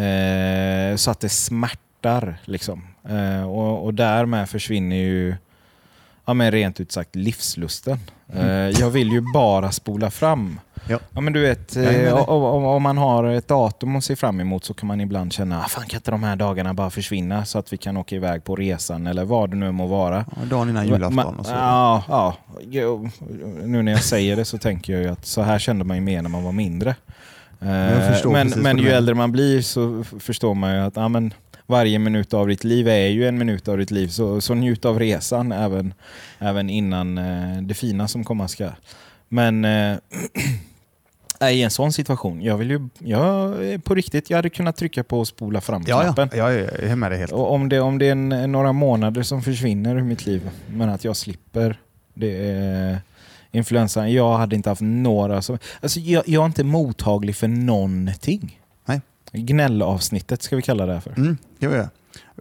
Eh, 0.00 0.96
så 0.96 1.10
att 1.10 1.20
det 1.20 1.28
smärtar. 1.28 2.36
Liksom. 2.44 2.82
Eh, 3.08 3.50
och, 3.50 3.84
och 3.84 3.94
därmed 3.94 4.48
försvinner 4.48 4.96
ju 4.96 5.34
ja, 6.24 6.34
men 6.34 6.50
rent 6.52 6.80
ut 6.80 6.92
sagt 6.92 7.16
livslusten. 7.16 7.98
Eh, 8.32 8.46
jag 8.80 8.90
vill 8.90 9.08
ju 9.12 9.22
bara 9.34 9.72
spola 9.72 10.10
fram. 10.10 10.60
Ja. 10.88 10.98
Ja, 11.14 11.20
men 11.20 11.32
du 11.32 11.40
vet, 11.40 11.76
eh, 11.76 12.14
om, 12.28 12.64
om- 12.64 12.82
man 12.82 12.98
har 12.98 13.24
ett 13.24 13.48
datum 13.48 13.96
att 13.96 14.04
se 14.04 14.16
fram 14.16 14.40
emot 14.40 14.64
så 14.64 14.74
kan 14.74 14.86
man 14.86 15.00
ibland 15.00 15.32
känna 15.32 15.60
ah, 15.64 15.68
fan 15.68 15.84
kan 15.86 15.98
inte 15.98 16.10
de 16.10 16.22
här 16.22 16.36
dagarna 16.36 16.74
bara 16.74 16.90
försvinna 16.90 17.44
så 17.44 17.58
att 17.58 17.72
vi 17.72 17.76
kan 17.76 17.96
åka 17.96 18.16
iväg 18.16 18.44
på 18.44 18.56
resan 18.56 19.06
eller 19.06 19.24
vad 19.24 19.50
det 19.50 19.56
nu 19.56 19.72
må 19.72 19.86
vara. 19.86 20.24
ja, 20.36 20.44
dagen 20.44 20.68
innan 20.68 20.86
julafton. 20.86 21.38
Och 21.38 21.46
så. 21.46 21.52
Ja, 21.52 22.02
ja. 22.08 22.34
Nu 23.64 23.82
när 23.82 23.92
jag 23.92 24.02
säger 24.02 24.36
det 24.36 24.44
så 24.44 24.58
tänker 24.58 24.92
jag 24.92 25.02
ju 25.02 25.08
att 25.08 25.26
så 25.26 25.42
här 25.42 25.58
kände 25.58 25.84
man 25.84 25.96
ju 25.96 26.00
mer 26.02 26.22
när 26.22 26.30
man 26.30 26.44
var 26.44 26.52
mindre. 26.52 26.90
Eh, 27.60 28.30
men 28.32 28.48
men 28.56 28.78
ju 28.78 28.88
äldre 28.90 29.14
man 29.14 29.32
blir 29.32 29.62
så 29.62 30.04
förstår 30.20 30.54
man 30.54 30.74
ju 30.74 30.80
att 30.80 30.96
ja, 30.96 31.08
men 31.08 31.34
varje 31.66 31.98
minut 31.98 32.34
av 32.34 32.48
ditt 32.48 32.64
liv 32.64 32.88
är 32.88 33.06
ju 33.08 33.28
en 33.28 33.38
minut 33.38 33.68
av 33.68 33.78
ditt 33.78 33.90
liv. 33.90 34.08
Så, 34.08 34.40
så 34.40 34.54
njut 34.54 34.84
av 34.84 34.98
resan 34.98 35.52
även, 35.52 35.94
även 36.38 36.70
innan 36.70 37.18
eh, 37.18 37.62
det 37.62 37.74
fina 37.74 38.08
som 38.08 38.24
komma 38.24 38.48
ska. 38.48 38.68
Men 39.28 39.64
I 41.50 41.62
en 41.62 41.70
sån 41.70 41.92
situation, 41.92 42.42
jag 42.42 42.56
vill 42.56 42.70
ju, 42.70 42.88
jag, 42.98 43.54
på 43.84 43.94
riktigt, 43.94 44.30
jag 44.30 44.38
hade 44.38 44.50
kunnat 44.50 44.76
trycka 44.76 45.04
på 45.04 45.24
spola 45.24 45.56
Ja, 45.56 45.60
fram-knappen. 45.60 46.28
ja, 46.32 46.52
jag 46.52 46.72
är 46.82 46.96
med 46.96 47.10
dig 47.10 47.18
helt. 47.18 47.32
Och 47.32 47.52
om 47.52 47.68
det, 47.68 47.80
om 47.80 47.98
det 47.98 48.06
är 48.08 48.12
en, 48.12 48.52
några 48.52 48.72
månader 48.72 49.22
som 49.22 49.42
försvinner 49.42 49.96
ur 49.96 50.02
mitt 50.02 50.26
liv, 50.26 50.50
men 50.66 50.88
att 50.88 51.04
jag 51.04 51.16
slipper 51.16 51.80
det 52.14 52.50
är 52.50 52.98
influensan. 53.52 54.12
Jag 54.12 54.36
hade 54.38 54.56
inte 54.56 54.68
haft 54.68 54.80
några 54.82 55.42
som... 55.42 55.58
Alltså 55.80 56.00
jag, 56.00 56.22
jag 56.28 56.42
är 56.42 56.46
inte 56.46 56.64
mottaglig 56.64 57.36
för 57.36 57.48
någonting. 57.48 58.60
Nej. 58.86 59.00
Gnällavsnittet 59.32 60.42
ska 60.42 60.56
vi 60.56 60.62
kalla 60.62 60.86
det 60.86 60.92
här 60.92 61.00
för. 61.00 61.10
Mm, 61.10 61.36
kan 61.60 61.70
vi 61.70 61.76
göra. 61.76 61.88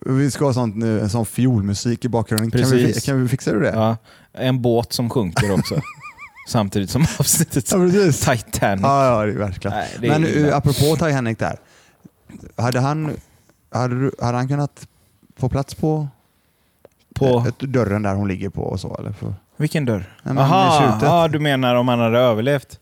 Vi 0.06 0.32
ska 0.32 0.46
ha 0.46 0.54
sånt, 0.54 0.84
en 0.84 1.10
sån 1.10 1.26
fiolmusik 1.26 2.06
i 2.06 2.10
bakgrunden. 2.10 2.52
Kan 2.52 2.72
vi, 2.72 2.86
Precis. 2.86 3.06
kan 3.06 3.22
vi 3.24 3.28
fixa 3.30 3.54
det? 3.54 3.70
Ja, 3.70 3.98
en 4.34 4.62
båt 4.62 4.94
som 4.94 5.10
sjunker 5.10 5.52
också. 5.52 5.76
Samtidigt 6.48 6.90
som 6.90 7.02
avsnittet 7.20 7.72
Ja, 7.72 7.78
precis. 7.78 8.20
Titanic. 8.26 8.82
Ja, 8.84 9.06
ja, 9.06 9.26
det 9.26 9.32
är 9.32 9.38
verkligen. 9.38 9.78
Nej, 9.78 9.90
det 10.00 10.08
är 10.08 10.20
Men 10.20 10.26
illa. 10.30 10.48
uh, 10.50 10.56
apropå 10.58 10.96
Titanic 10.96 11.38
där. 11.38 11.58
Hade 12.58 12.80
han, 12.80 13.16
hade, 13.72 14.00
du- 14.00 14.12
hade 14.22 14.38
han 14.38 14.48
kunnat 14.48 14.88
få 15.38 15.50
plats 15.50 15.76
på, 15.76 16.08
På 17.16 17.46
ett, 17.48 17.60
dörren 17.60 18.02
där 18.04 18.14
hon 18.16 18.28
ligger 18.28 18.50
på 18.50 18.62
och 18.64 18.80
så? 18.80 18.96
Eller? 19.00 19.12
För, 19.12 19.34
vilken 19.58 19.86
dörr? 19.86 20.14
Jaha, 20.24 21.00
ja, 21.02 21.28
du 21.28 21.40
menar 21.40 21.76
om 21.76 21.88
han 21.88 22.00
hade 22.00 22.20
överlevt? 22.20 22.80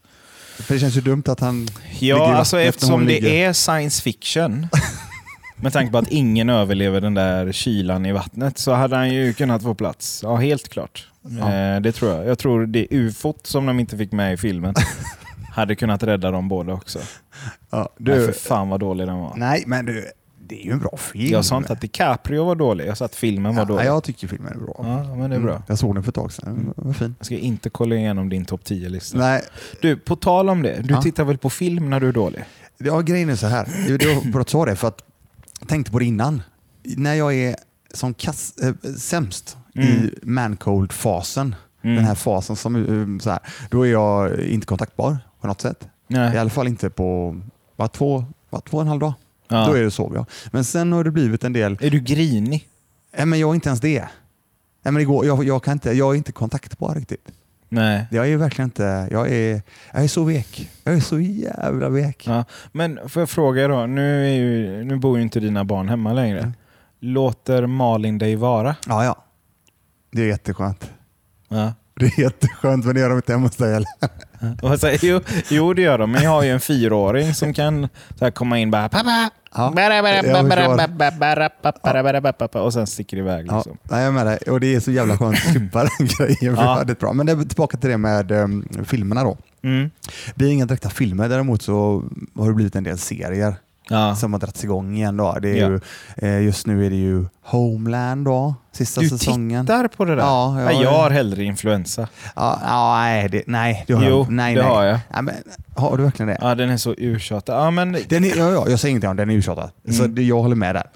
för 0.60 0.74
det 0.74 0.80
känns 0.80 0.98
ju 0.98 1.01
dumt 1.01 1.24
att 1.27 1.39
han... 1.39 1.68
Ja, 2.00 2.36
alltså 2.36 2.60
eftersom 2.60 3.00
det 3.06 3.13
ligger. 3.13 3.30
är 3.30 3.53
science 3.53 4.01
fiction. 4.01 4.68
med 5.62 5.74
tanke 5.74 5.91
på 5.91 5.98
att 5.98 6.08
ingen 6.08 6.50
överlever 6.50 7.01
den 7.01 7.13
där 7.13 7.51
kylan 7.51 8.06
i 8.06 8.12
vattnet 8.12 8.58
så 8.58 8.72
hade 8.74 8.96
han 8.96 9.13
ju 9.13 9.34
kunnat 9.34 9.63
få 9.63 9.74
plats. 9.75 10.20
Ja, 10.24 10.36
helt 10.36 10.70
klart. 10.70 11.08
Ja. 11.39 11.53
Eh, 11.53 11.82
det 11.82 11.91
tror 11.91 12.12
jag. 12.12 12.27
Jag 12.27 12.39
tror 12.39 12.65
det 12.65 12.88
ufot 12.91 13.48
som 13.48 13.65
de 13.65 13.80
inte 13.80 13.98
fick 13.98 14.12
med 14.12 14.34
i 14.34 14.38
filmen 14.38 14.75
hade 15.53 15.75
kunnat 15.75 16.03
rädda 16.03 16.32
dem 16.32 16.48
båda 16.50 16.74
också. 16.74 17.00
Ja, 17.70 17.89
Du... 17.98 18.12
Nej, 18.15 18.25
för 18.25 18.34
fan 18.34 18.70
vad 18.70 18.80
dålig 18.80 19.08
den 19.08 19.18
var. 19.18 19.34
nej, 19.38 19.63
men 19.68 19.86
du, 19.86 20.06
det 20.48 20.62
är 20.62 20.65
ju 20.65 20.72
en 20.72 20.80
bra 20.80 20.98
film. 20.98 21.32
Jag 21.32 21.46
sa 21.46 21.58
inte 21.58 21.74
att 21.74 21.82
DiCaprio 21.82 22.44
var 22.46 22.56
dålig, 22.56 22.88
jag 22.88 22.98
sa 22.98 23.06
att 23.06 23.15
filmen 23.15 23.56
var 23.56 23.62
ja, 23.62 23.65
dålig. 23.65 23.86
Jag 23.86 24.03
tycker 24.03 24.27
filmen 24.27 24.53
är 24.53 24.58
bra. 24.58 24.75
Ja, 24.77 25.15
men 25.15 25.30
det 25.30 25.36
är 25.36 25.39
bra. 25.39 25.51
Mm, 25.51 25.63
jag 25.68 25.77
såg 25.77 25.96
den 25.96 26.03
för 26.03 26.12
ett 26.12 26.15
tag 26.15 26.32
sedan. 26.32 26.74
Den 26.75 26.86
var 26.88 26.94
fin. 26.94 27.15
Jag 27.20 27.25
ska 27.25 27.36
inte 27.36 27.70
kolla 27.70 27.96
igenom 27.96 28.30
din 28.30 28.46
topp 28.46 28.62
10-lista. 28.65 29.18
Nej, 29.18 29.41
Du, 29.82 29.98
på 29.98 30.15
tal 30.15 30.50
om 30.50 30.62
det. 30.62 30.82
Du 30.84 30.94
Ja. 30.94 31.01
tittar 31.01 31.24
väl 31.24 31.38
på 31.38 31.50
film 31.50 31.89
när 31.89 32.00
du 32.00 32.08
är 32.08 32.13
dålig? 32.13 32.44
Ja, 32.77 33.00
grejen 33.01 33.30
är 33.30 33.36
så 33.36 33.48
här. 33.48 33.68
Du 33.88 33.98
sa 34.48 34.65
det, 34.65 34.75
för 34.75 34.88
att 34.88 34.98
jag 34.98 35.11
tänkte 35.68 35.91
på 35.91 36.00
det 36.00 36.06
innan. 36.06 36.41
När 36.84 37.13
jag 37.13 37.34
är 37.36 37.56
som 37.94 38.13
kass, 38.13 38.53
äh, 38.58 38.74
sämst 38.98 39.58
Mm. 39.75 39.88
i 39.89 40.13
mancold-fasen, 40.24 41.56
Mm. 41.84 41.96
den 41.96 42.06
här 42.06 42.15
fasen 42.15 42.56
som 42.56 42.75
eh, 42.75 43.20
så 43.24 43.30
här, 43.30 43.39
då 43.70 43.88
är 43.88 43.91
jag 43.91 44.39
inte 44.39 44.68
kontaktbar 44.68 45.18
på 45.41 45.48
något 45.48 45.62
sätt. 45.62 45.84
I 45.84 46.13
Nej. 46.13 46.38
alla 46.38 46.50
fall 46.50 46.68
inte 46.68 46.89
på 46.89 47.38
va, 47.75 47.88
två, 47.88 48.25
va, 48.50 48.62
två 48.62 48.77
och 48.77 48.82
en 48.82 48.88
halv 48.88 49.00
dag. 49.00 49.13
Ja. 49.48 49.68
Då 49.68 49.74
är 49.74 49.84
det 49.84 49.91
så. 49.91 50.12
Ja. 50.15 50.25
Men 50.51 50.63
sen 50.63 50.91
har 50.91 51.03
det 51.03 51.12
blivit 51.12 51.44
en 51.44 51.53
del, 51.53 51.77
Är 51.82 51.89
du 51.89 52.00
grinig? 52.00 52.68
nej, 53.18 53.25
men 53.25 53.39
jag 53.39 53.50
är 53.50 53.56
inte 53.56 53.70
ens 53.70 53.82
det. 53.82 54.00
Nej, 54.84 54.91
men 54.91 54.94
det 54.96 55.03
går, 55.06 55.25
jag, 55.25 55.44
jag, 55.44 55.63
kan 55.63 55.74
inte, 55.74 55.91
jag 55.91 56.12
är 56.13 56.18
inte 56.18 56.32
kontaktbar 56.32 56.96
riktigt. 56.96 57.27
Nej. 57.74 58.08
Jag 58.12 58.30
är 58.30 58.38
verkligen 58.38 58.68
inte, 58.68 59.08
jag 59.12 59.32
är, 59.32 59.62
jag 59.94 60.04
är 60.04 60.08
så 60.08 60.24
vek. 60.24 60.70
Jag 60.84 60.94
är 60.94 61.00
så 61.00 61.20
jävla 61.20 61.90
vek. 61.90 62.28
Ja. 62.28 62.46
Men 62.72 63.10
får 63.10 63.22
jag 63.22 63.30
fråga 63.30 63.68
då, 63.68 63.86
nu, 63.86 64.28
är 64.28 64.34
ju, 64.34 64.84
nu 64.84 64.96
bor 64.96 65.18
ju 65.18 65.24
inte 65.24 65.40
dina 65.40 65.63
barn 65.63 65.90
hemma 65.90 66.13
längre. 66.13 66.40
Mm. 66.40 66.54
Låter 67.00 67.66
Malin 67.66 68.18
dig 68.18 68.36
vara? 68.36 68.75
Ja, 68.88 69.06
ja. 69.06 69.25
Det 70.12 70.22
är 70.22 70.28
jätteskönt. 70.28 70.92
Ja. 71.48 71.74
Det 71.94 72.06
är 72.06 72.20
jätteskönt, 72.20 72.86
men 72.86 72.96
det 72.96 73.01
gör 73.01 73.10
de 73.10 73.16
inte 73.16 73.32
hemma 73.32 73.46
hos 73.46 73.56
dig 73.56 73.74
heller. 73.74 73.88
Och 74.62 74.79
så, 74.79 74.89
jo, 75.01 75.19
jo, 75.50 75.74
det 75.74 75.81
gör 75.81 75.98
de. 75.98 76.12
Men 76.12 76.24
jag 76.24 76.29
har 76.29 76.43
ju 76.43 76.50
en 76.50 76.60
fyraåring 76.60 77.33
som 77.33 77.53
kan 77.53 77.88
så 78.19 78.25
här, 78.25 78.31
komma 78.31 78.60
in 78.60 78.67
och 78.67 78.71
bara 78.71 78.89
pappa! 78.89 79.29
Ja, 79.53 79.71
Och 82.65 82.74
sen 82.74 82.88
sticker 82.88 83.17
iväg. 83.17 83.45
Ja, 83.50 83.55
Liksom. 83.55 83.77
nej, 83.83 84.00
jag 84.00 84.07
är 84.07 84.12
med 84.12 84.25
dig. 84.25 84.38
Och 84.38 84.60
det 84.60 84.75
är 84.75 84.79
så 84.79 84.91
jävla 84.91 85.17
skönt 85.17 85.38
att 85.38 85.51
slippa 85.51 85.83
den 85.98 86.07
grejen. 86.07 86.55
Ja. 86.55 86.83
det 86.83 86.93
är 86.93 86.95
bra. 86.95 87.13
Men 87.13 87.25
det 87.25 87.45
tillbaka 87.45 87.77
till 87.77 87.89
det 87.89 87.98
med 87.98 88.31
um, 88.31 88.67
filmerna 88.86 89.24
då. 89.24 89.38
Mm. 89.63 89.89
Det 90.36 90.45
är 90.45 90.50
inga 90.50 90.65
direkta 90.65 90.89
filmer, 90.89 91.29
däremot 91.29 91.62
så 91.62 92.03
har 92.36 92.48
det 92.48 92.53
blivit 92.53 92.75
en 92.75 92.83
del 92.83 92.98
serier 92.98 93.55
Ja. 93.91 94.15
som 94.15 94.33
har 94.33 94.39
dragits 94.39 94.63
igång 94.63 94.95
igen. 94.95 95.17
Då. 95.17 95.38
Det 95.41 95.50
är 95.50 95.55
Ja. 95.55 95.67
ju, 95.69 95.79
eh, 96.15 96.41
just 96.43 96.67
nu 96.67 96.86
är 96.86 96.89
det 96.89 96.95
ju 96.95 97.25
Homeland 97.43 98.25
då, 98.25 98.55
sista 98.71 99.01
Du 99.01 99.10
säsongen. 99.10 99.65
tittar 99.65 99.88
på 99.88 100.05
det 100.05 100.15
där? 100.15 100.21
Ja, 100.21 100.62
Ja, 100.62 100.71
jag- 100.71 100.83
jag 100.83 100.91
har 100.91 101.10
hellre 101.10 101.43
influensa. 101.43 102.07
Ja, 102.36 102.60
ja, 102.67 102.98
nej, 103.00 103.29
det, 103.29 103.43
nej, 103.48 103.83
det 103.88 103.93
har 103.93 104.03
Jo, 104.03 104.10
jag. 104.10 104.29
Nej, 104.31 104.55
det 104.55 104.62
nej. 104.62 104.69
har 104.71 104.83
jag. 104.83 105.00
Ja, 105.13 105.21
men, 105.21 105.36
har 105.75 105.98
du 105.98 106.03
verkligen 106.03 106.27
det? 106.27 106.38
Ja, 106.41 106.55
den 106.55 106.69
är 106.69 106.77
så 106.77 106.93
urtjatad. 106.98 107.55
Ja, 107.65 107.71
men 107.71 107.98
Den 108.10 108.24
är, 108.24 108.38
ja, 108.38 108.51
ja, 108.51 108.69
jag 108.69 108.79
säger 108.79 108.89
ingenting 108.89 109.10
om 109.10 109.15
den, 109.15 109.27
den 109.27 109.36
är 109.36 109.39
uttjatad. 109.39 109.69
Så 109.89 110.03
Mm. 110.03 110.15
det, 110.15 110.24
jag 110.24 110.41
håller 110.41 110.55
med 110.55 110.75
där. 110.75 110.88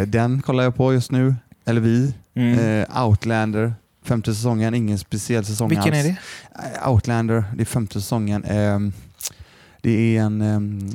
Eh, 0.00 0.02
den 0.06 0.42
kollar 0.42 0.64
jag 0.64 0.76
på 0.76 0.92
just 0.92 1.10
nu, 1.10 1.34
eller 1.66 1.80
vi. 1.80 2.14
Mm. 2.36 2.58
Eh, 2.82 3.04
Outlander, 3.06 3.74
femte 4.04 4.34
säsongen, 4.34 4.74
ingen 4.74 4.98
speciell 4.98 5.44
säsong 5.44 5.68
Vilken 5.68 5.92
alls. 5.94 5.96
är 5.96 6.02
det? 6.02 6.16
Eh, 6.82 6.88
Outlander, 6.90 7.44
det 7.56 7.62
är 7.62 7.66
femte 7.66 8.00
säsongen. 8.00 8.44
Ehm, 8.44 8.92
det 9.84 10.16
är 10.16 10.22
en, 10.22 10.42
ehm, 10.42 10.90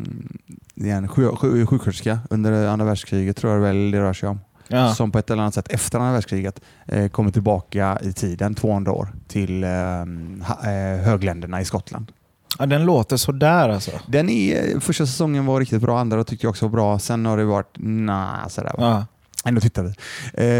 det 0.75 0.89
är 0.89 0.95
en 0.95 1.07
sju, 1.07 1.27
sju, 1.35 1.65
sjuksköterska 1.65 2.19
under 2.29 2.67
andra 2.67 2.85
världskriget, 2.85 3.37
tror 3.37 3.53
jag 3.53 3.59
väl 3.59 3.91
det 3.91 3.99
rör 3.99 4.13
sig 4.13 4.29
om. 4.29 4.39
Ja. 4.67 4.95
Som 4.95 5.11
på 5.11 5.19
ett 5.19 5.29
eller 5.29 5.41
annat 5.41 5.53
sätt 5.53 5.67
efter 5.69 5.99
andra 5.99 6.13
världskriget 6.13 6.61
eh, 6.85 7.07
kommer 7.09 7.31
tillbaka 7.31 7.99
i 8.03 8.13
tiden, 8.13 8.55
200 8.55 8.91
år, 8.91 9.13
till 9.27 9.63
ehm, 9.63 10.43
eh, 10.63 11.05
högländerna 11.05 11.61
i 11.61 11.65
Skottland. 11.65 12.11
ja, 12.59 12.65
den 12.65 12.85
låter 12.85 13.17
sådär 13.17 13.69
alltså. 13.69 13.91
Den 14.07 14.29
är, 14.29 14.79
första 14.79 15.05
säsongen 15.05 15.45
var 15.45 15.59
riktigt 15.59 15.81
bra, 15.81 15.99
andra 15.99 16.23
tyckte 16.23 16.45
jag 16.45 16.49
också 16.49 16.65
var 16.65 16.71
bra. 16.71 16.99
Sen 16.99 17.25
har 17.25 17.37
det 17.37 17.45
varit 17.45 17.75
nah, 17.77 18.47
sådär. 18.47 18.73
va. 18.77 18.83
Ja. 18.89 19.05
Ändå 19.45 19.61
tittar 19.61 19.83
vi. 19.83 19.93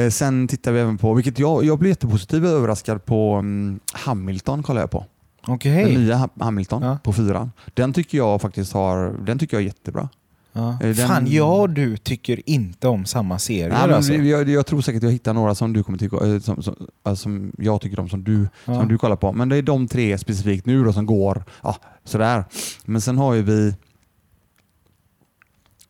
Eh, 0.05 0.09
sen 0.09 0.48
tittar 0.48 0.71
vi 0.71 0.79
även 0.79 0.98
på, 0.98 1.13
vilket 1.13 1.39
jag, 1.39 1.63
jag 1.63 1.79
blev 1.79 1.89
jättepositivt 1.89 2.45
överraskad 2.45 3.05
på 3.05 3.33
mm, 3.33 3.79
Hamilton 3.93 4.63
kollar 4.63 4.81
jag 4.81 4.91
på. 4.91 5.05
Okej. 5.48 5.86
Den 5.86 5.93
nya 6.03 6.15
Ha- 6.15 6.29
Hamilton 6.39 6.84
Ja. 6.84 6.98
på 7.03 7.13
fyran. 7.13 7.51
Den 7.74 7.93
tycker 7.93 8.17
jag 8.17 8.41
faktiskt 8.41 8.74
har, 8.74 9.15
den 9.25 9.39
tycker 9.39 9.58
jag 9.58 9.62
är 9.62 9.65
jättebra. 9.67 10.10
Ja. 10.53 10.69
Eh, 10.74 10.77
den- 10.79 10.96
Fan, 10.96 11.27
jag 11.27 11.60
och 11.60 11.69
du 11.69 11.98
tycker 11.98 12.50
inte 12.50 12.88
om 12.88 13.05
samma 13.05 13.39
serier 13.39 13.69
Nej, 13.69 13.93
alltså. 13.96 14.13
jag, 14.13 14.50
jag 14.50 14.65
tror 14.65 14.81
säkert 14.81 15.03
jag 15.03 15.12
hittar 15.12 15.34
några 15.34 15.55
som 15.55 15.74
du 15.74 15.84
kommer 15.84 15.98
tycka 15.98 16.15
eh, 16.17 16.39
som, 16.39 16.63
som, 16.63 16.75
alltså, 17.03 17.24
som 17.24 17.51
jag 17.58 17.81
tycker 17.81 18.00
om 18.00 18.10
som 18.10 18.24
du, 18.24 18.48
Ja. 18.65 18.74
som 18.79 18.88
du 18.88 18.98
kollar 18.98 19.15
på. 19.15 19.34
Men 19.34 19.50
det 19.50 19.55
är 19.55 19.62
de 19.62 19.88
tre 19.88 20.17
specifikt 20.17 20.65
nu 20.65 20.84
då 20.84 20.93
som 20.93 21.05
går 21.05 21.43
ja, 21.63 21.75
sådär. 22.03 22.43
Men 22.86 23.01
sen 23.01 23.17
har 23.17 23.34
ju 23.34 23.41
vi 23.41 23.75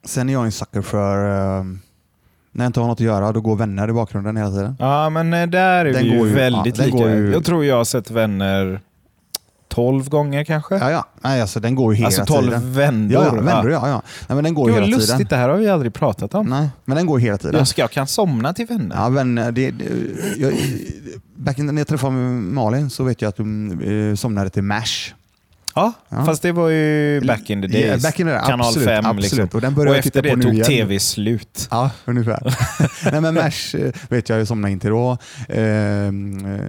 Sen 0.05 0.29
är 0.29 0.33
jag 0.33 0.45
en 0.45 0.51
sucker 0.51 0.81
för 0.81 1.15
eh, 1.59 1.63
när 2.51 2.65
jag 2.65 2.69
inte 2.69 2.79
har 2.79 2.87
något 2.87 2.95
att 2.99 3.05
göra, 3.05 3.31
då 3.31 3.41
går 3.41 3.55
vänner 3.55 3.89
i 3.89 3.93
bakgrunden 3.93 4.37
hela 4.37 4.51
tiden. 4.51 4.75
Ja, 4.79 5.09
men 5.09 5.29
där 5.51 5.85
är 5.85 5.93
Den 5.93 6.03
vi 6.03 6.09
ju 6.11 6.17
går 6.17 6.27
ju- 6.27 6.33
väldigt 6.33 6.77
ja, 6.77 6.85
lika. 6.85 7.15
ju- 7.15 7.31
Jag 7.31 7.45
tror 7.45 7.65
jag 7.65 7.77
har 7.77 7.83
sett 7.83 8.11
Vänner 8.11 8.81
12 9.69 10.09
gånger 10.09 10.43
kanske. 10.43 10.75
Ja, 10.75 10.91
ja. 10.91 11.05
Nej, 11.21 11.41
alltså, 11.41 11.59
den 11.59 11.75
går 11.75 11.93
ju 11.93 11.97
hela 11.97 12.07
alltså 12.07 12.25
12 12.25 12.45
tiden. 12.45 12.73
vändor. 12.73 13.23
Ja, 13.23 13.35
ja, 13.35 13.41
vändor, 13.41 13.71
ja. 13.71 13.87
ja. 13.89 14.01
Nej, 14.27 14.35
men 14.35 14.43
den 14.43 14.53
går 14.53 14.65
Gud, 14.65 14.75
hela 14.75 14.87
lustigt, 14.87 15.17
tiden. 15.17 15.27
det 15.29 15.35
här 15.35 15.49
har 15.49 15.57
vi 15.57 15.69
aldrig 15.69 15.93
pratat 15.93 16.33
om. 16.33 16.45
Nej, 16.45 16.69
men 16.85 16.97
den 16.97 17.05
går 17.05 17.19
hela 17.19 17.37
tiden. 17.37 17.57
Jag, 17.57 17.67
ska, 17.67 17.81
jag 17.81 17.91
kan 17.91 18.07
somna 18.07 18.53
till 18.53 18.65
Vänner. 18.65 18.95
Ja, 18.95 19.09
men 19.09 19.35
det, 19.35 19.51
det, 19.51 19.73
jag, 20.37 20.53
back 21.35 21.59
in, 21.59 21.65
när 21.65 21.77
jag 21.77 21.87
träffade 21.87 22.13
Malin 22.13 22.89
så 22.89 23.03
vet 23.03 23.21
jag 23.21 23.29
att 23.29 23.37
hon 23.37 23.81
eh, 23.81 24.15
somnade 24.15 24.49
till 24.49 24.63
MASH. 24.63 25.13
Ja, 25.75 25.93
Ja. 26.09 26.25
fast 26.25 26.41
det 26.41 26.51
var 26.51 26.69
ju 26.69 27.21
back 27.21 27.49
in 27.49 27.61
the 27.61 27.67
days. 27.67 28.03
Ja, 28.03 28.09
back 28.09 28.19
in 28.19 28.27
the, 28.27 28.39
Kanal 28.45 28.67
absolut, 28.67 28.87
5 28.87 29.05
absolut. 29.05 29.23
liksom. 29.31 29.49
Och 29.53 29.61
den 29.61 29.73
började 29.75 29.89
Och 29.91 29.97
jag 29.97 30.05
efter 30.05 30.21
det 30.21 30.41
tog 30.41 30.53
igen. 30.53 30.65
tv 30.65 30.99
slut. 30.99 31.67
Ja, 31.71 31.91
ungefär. 32.05 32.55
Nej, 33.11 33.21
men 33.21 33.33
MASH 33.33 33.75
eh, 33.75 33.91
vet 34.09 34.29
jag 34.29 34.39
ju 34.39 34.45
somna 34.45 34.69
in 34.69 34.79
till 34.79 34.89
då. 34.89 35.17
Eh, 35.49 35.61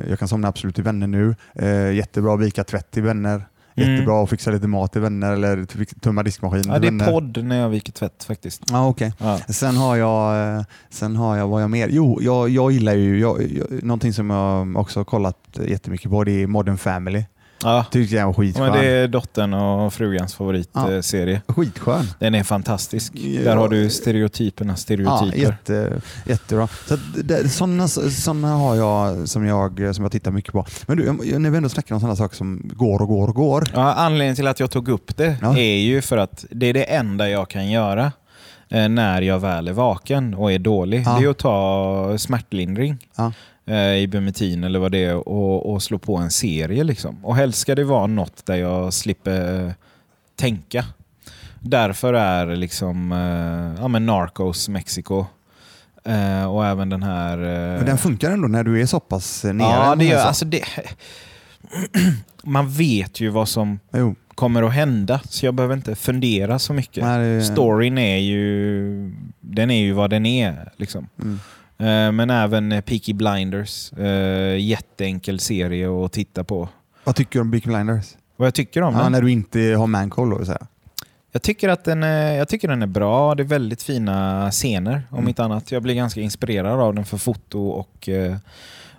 jag 0.08 0.18
kan 0.18 0.28
somna 0.28 0.48
absolut 0.48 0.74
till 0.74 0.84
vänner 0.84 1.06
nu. 1.06 1.34
Eh, 1.54 1.92
jättebra 1.92 2.34
att 2.34 2.40
vika 2.40 2.64
tvätt 2.64 2.90
till 2.90 3.02
vänner. 3.02 3.44
Mm. 3.76 3.92
Jättebra 3.92 4.22
att 4.22 4.30
fixa 4.30 4.50
lite 4.50 4.66
mat 4.66 4.92
till 4.92 5.00
vänner 5.00 5.32
eller 5.32 5.64
tömma 6.00 6.22
diskmaskinen 6.22 6.72
Ja, 6.72 6.78
det 6.78 6.86
är 6.86 6.90
vänner. 6.90 7.06
podd 7.10 7.44
när 7.44 7.56
jag 7.60 7.68
viker 7.68 7.92
tvätt 7.92 8.24
faktiskt. 8.24 8.62
Ja, 8.70 8.88
okej. 8.88 9.12
Ja. 9.18 9.38
Sen 9.48 9.76
har 9.76 9.96
jag, 9.96 10.64
sen 10.90 11.16
har 11.16 11.36
jag, 11.36 11.48
vad 11.48 11.62
jag 11.62 11.70
mer? 11.70 11.88
Jo, 11.92 12.18
jag, 12.22 12.48
jag 12.48 12.72
gillar 12.72 12.94
ju, 12.94 13.20
jag, 13.20 13.42
jag, 13.52 13.82
någonting 13.82 14.12
som 14.12 14.30
jag 14.30 14.76
också 14.76 15.00
har 15.00 15.04
kollat 15.04 15.36
jättemycket 15.66 16.10
på, 16.10 16.24
det 16.24 16.42
är 16.42 16.46
Modern 16.46 16.76
Family. 16.78 17.24
Ja. 17.64 17.84
Tyckte 17.90 18.16
jag 18.16 18.26
var 18.26 18.32
skitskön. 18.32 18.64
Men 18.70 18.72
det 18.80 18.86
är 18.86 19.08
dottern 19.08 19.54
och 19.54 19.92
frugans 19.94 20.34
favoritserie. 20.34 21.42
Skitskön. 21.48 22.06
Den 22.18 22.34
är 22.34 22.42
fantastisk. 22.42 23.12
Ja. 23.16 23.40
Där 23.42 23.56
har 23.56 23.68
du 23.68 23.90
stereotyperna 23.90 24.72
Ja, 24.72 24.76
stereotyper. 24.76 25.38
jätte, 25.38 26.00
jättebra. 26.26 26.68
Så 26.88 26.94
att 26.94 27.00
det- 27.24 27.48
sådana, 27.48 27.88
sådana 27.88 28.48
har 28.54 28.74
jag 28.76 29.28
som, 29.28 29.46
jag 29.46 29.94
som 29.94 30.04
jag 30.04 30.12
tittar 30.12 30.30
mycket 30.30 30.52
på. 30.52 30.66
Men 30.86 30.96
du, 30.96 31.38
när 31.38 31.50
vi 31.50 31.56
ändå 31.56 31.68
snackar 31.68 31.94
om 31.94 32.00
sådana 32.00 32.16
saker 32.16 32.36
som 32.36 32.70
går 32.74 33.02
och 33.02 33.08
går 33.08 33.28
och 33.28 33.34
går. 33.34 33.64
Ja, 33.74 33.94
anledningen 33.94 34.36
till 34.36 34.46
att 34.46 34.60
jag 34.60 34.70
tog 34.70 34.88
upp 34.88 35.16
det 35.16 35.36
Ja. 35.42 35.56
är 35.58 35.76
ju 35.78 36.02
för 36.02 36.16
att 36.16 36.44
det 36.50 36.66
är 36.66 36.74
det 36.74 36.84
enda 36.84 37.28
jag 37.30 37.48
kan 37.50 37.70
göra 37.70 38.12
eh, 38.68 38.88
när 38.88 39.22
jag 39.22 39.38
väl 39.40 39.68
är 39.68 39.72
vaken 39.72 40.34
och 40.34 40.52
är 40.52 40.58
dålig. 40.58 41.02
Ja. 41.06 41.16
Det 41.18 41.24
är 41.24 41.28
att 41.30 41.38
ta 41.38 42.18
smärtlindring. 42.18 42.98
Ja. 43.16 43.32
Eh, 43.70 44.02
ibumetin 44.02 44.64
eller 44.64 44.78
vad 44.78 44.92
det 44.92 45.04
är 45.04 45.28
och, 45.28 45.72
och 45.72 45.82
slå 45.82 45.98
på 45.98 46.16
en 46.16 46.30
serie. 46.30 46.84
Liksom. 46.84 47.24
Och 47.24 47.36
helst 47.36 47.58
ska 47.58 47.74
det 47.74 47.84
vara 47.84 48.06
något 48.06 48.46
där 48.46 48.56
jag 48.56 48.92
slipper 48.92 49.66
eh, 49.66 49.72
tänka. 50.36 50.84
Därför 51.60 52.14
är 52.14 52.56
liksom 52.56 53.12
eh, 53.12 53.82
ja, 53.82 53.88
men 53.88 54.06
Narcos 54.06 54.68
Mexico 54.68 55.26
och 56.50 56.66
även 56.66 56.88
den 56.88 57.02
här... 57.02 57.36
Men 57.76 57.86
den 57.86 57.98
funkar 57.98 58.30
ändå 58.30 58.48
när 58.48 58.64
du 58.64 58.80
är 58.80 58.86
så 58.86 59.00
pass 59.00 59.44
nere? 59.44 59.54
ja, 59.68 59.90
det 59.90 59.96
man 59.96 60.06
gör, 60.06 60.18
alltså 60.24 60.44
det, 60.44 60.62
Man 62.44 62.70
vet 62.70 63.20
ju 63.20 63.28
vad 63.28 63.48
som 63.48 63.78
Jo. 63.92 64.14
kommer 64.34 64.62
att 64.62 64.72
hända, 64.72 65.20
så 65.24 65.46
jag 65.46 65.54
behöver 65.54 65.74
inte 65.74 65.94
fundera 65.94 66.58
så 66.58 66.72
mycket. 66.72 67.04
Nej, 67.04 67.34
det- 67.36 67.42
Storyn 67.42 67.98
är 67.98 68.16
ju, 68.18 69.12
den 69.40 69.70
är 69.70 69.80
ju 69.80 69.92
vad 69.92 70.10
den 70.10 70.26
är. 70.26 70.72
Liksom. 70.76 71.08
Mm. 71.22 71.40
Eh, 71.80 72.12
Men 72.12 72.30
även 72.30 72.72
eh, 72.72 72.80
Peaky 72.80 73.12
Blinders, 73.12 73.92
eh, 73.92 74.58
jätteenkel 74.58 75.40
serie 75.40 76.04
att 76.04 76.12
titta 76.12 76.44
på. 76.44 76.68
Vad 77.04 77.16
tycker 77.16 77.32
du 77.38 77.40
om 77.40 77.50
Big 77.50 77.62
Blinders? 77.64 78.06
Vad 78.36 78.46
jag 78.46 78.54
tycker 78.54 78.82
om 78.82 78.94
Ja, 78.94 79.02
den? 79.02 79.12
när 79.12 79.22
du 79.22 79.30
inte 79.30 79.60
har 79.60 79.86
mancoll 79.86 80.30
då 80.30 80.44
säga. 80.44 80.66
Jag 81.32 81.42
tycker 81.42 81.68
att 81.68 81.84
den 81.84 82.02
är, 82.02 82.32
jag 82.32 82.48
tycker 82.48 82.68
den 82.68 82.82
är 82.82 82.86
bra. 82.86 83.34
Det 83.34 83.42
är 83.42 83.44
väldigt 83.44 83.82
fina 83.82 84.50
scener 84.50 85.02
om 85.10 85.16
Mm. 85.18 85.28
inte 85.28 85.44
annat. 85.44 85.72
Jag 85.72 85.82
blir 85.82 85.94
ganska 85.94 86.20
inspirerad 86.20 86.80
av 86.80 86.94
den 86.94 87.04
för 87.04 87.16
foto 87.18 87.68
och, 87.68 88.08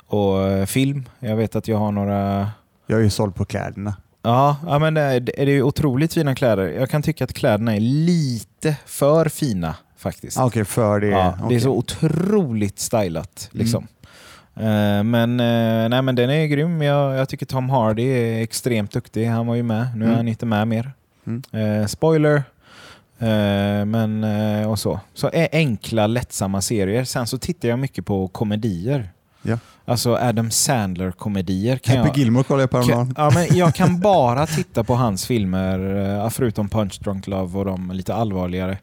och 0.07 0.69
film. 0.69 1.09
Jag 1.19 1.35
vet 1.35 1.55
att 1.55 1.67
jag 1.67 1.77
har 1.77 1.91
några 1.91 2.50
Jag 2.88 3.00
är 3.00 3.03
ju 3.03 3.09
såld 3.09 3.35
på 3.35 3.45
kläderna. 3.45 3.95
Ja, 4.23 4.57
ja 4.67 4.79
men 4.79 4.93
det 4.93 5.01
är, 5.01 5.19
det 5.19 5.41
är 5.51 5.61
otroligt 5.61 6.13
fina 6.13 6.35
kläder. 6.35 6.67
Jag 6.67 6.89
kan 6.89 7.01
tycka 7.01 7.23
att 7.23 7.33
kläderna 7.33 7.75
är 7.75 7.79
lite 7.79 8.75
för 8.85 9.25
fina 9.29 9.75
faktiskt. 10.01 10.38
Ah, 10.39 10.46
Okej, 10.46 10.65
för 10.65 11.00
det. 11.00 11.08
ja, 11.08 11.34
Det 11.38 11.43
okej. 11.46 11.55
är 11.55 11.60
så 11.60 11.70
otroligt 11.72 12.79
stylat. 12.79 13.50
Liksom. 13.51 13.88
Eh, 14.55 15.03
men, 15.03 15.39
eh, 15.39 15.89
nej, 15.89 16.01
men 16.01 16.15
den 16.15 16.29
är 16.29 16.46
grym. 16.46 16.81
Jag, 16.81 17.17
jag 17.17 17.29
tycker 17.29 17.46
Tom 17.46 17.70
Hardy 17.70 18.03
är 18.03 18.41
extremt 18.43 18.91
duktig. 18.91 19.25
Han 19.25 19.48
var 19.48 19.55
ju 19.55 19.63
med. 19.63 19.88
Nu 19.96 20.01
är 20.05 20.08
Mm. 20.08 20.17
han 20.17 20.27
inte 20.27 20.46
med 20.46 20.67
mer. 20.67 20.91
Mm. 21.27 21.41
Eh, 21.81 21.86
spoiler. 21.88 22.43
Men, 23.86 24.24
och 24.65 24.79
så. 24.79 25.00
så 25.13 25.29
enkla, 25.51 26.08
lättsamma 26.08 26.62
serier. 26.62 27.03
Sen 27.03 27.27
så 27.27 27.38
tittar 27.38 27.70
jag 27.70 27.79
mycket 27.79 28.05
på 28.05 28.27
komedier. 28.27 29.10
Ja. 29.41 29.58
Alltså 29.86 30.15
Adam 30.15 30.51
Sandler-komedier. 30.51 31.79
Happy 31.86 31.93
jag- 32.10 32.17
Gilmore 32.17 32.43
kollade 32.43 32.63
jag 32.63 32.70
på 32.70 32.81
kan, 32.84 33.13
ja, 33.17 33.31
men 33.34 33.58
jag 33.58 33.75
kan 33.75 34.00
bara 34.00 34.48
titta 34.48 34.84
på 34.84 34.96
hans 34.96 35.25
filmer, 35.25 36.29
förutom 36.29 36.70
Punch 36.70 37.00
Drunk 37.03 37.27
Love 37.27 37.60
och 37.60 37.65
de 37.65 37.91
lite 37.91 38.13
allvarligare, 38.15 38.77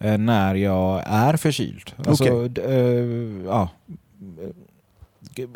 när 0.00 0.54
jag 0.54 1.02
är 1.06 1.36
förkyld. 1.36 1.92
Alltså, 2.06 2.24
Okej. 2.24 2.48
d- 2.48 2.62
eh, 2.64 3.44
ja, 3.46 3.68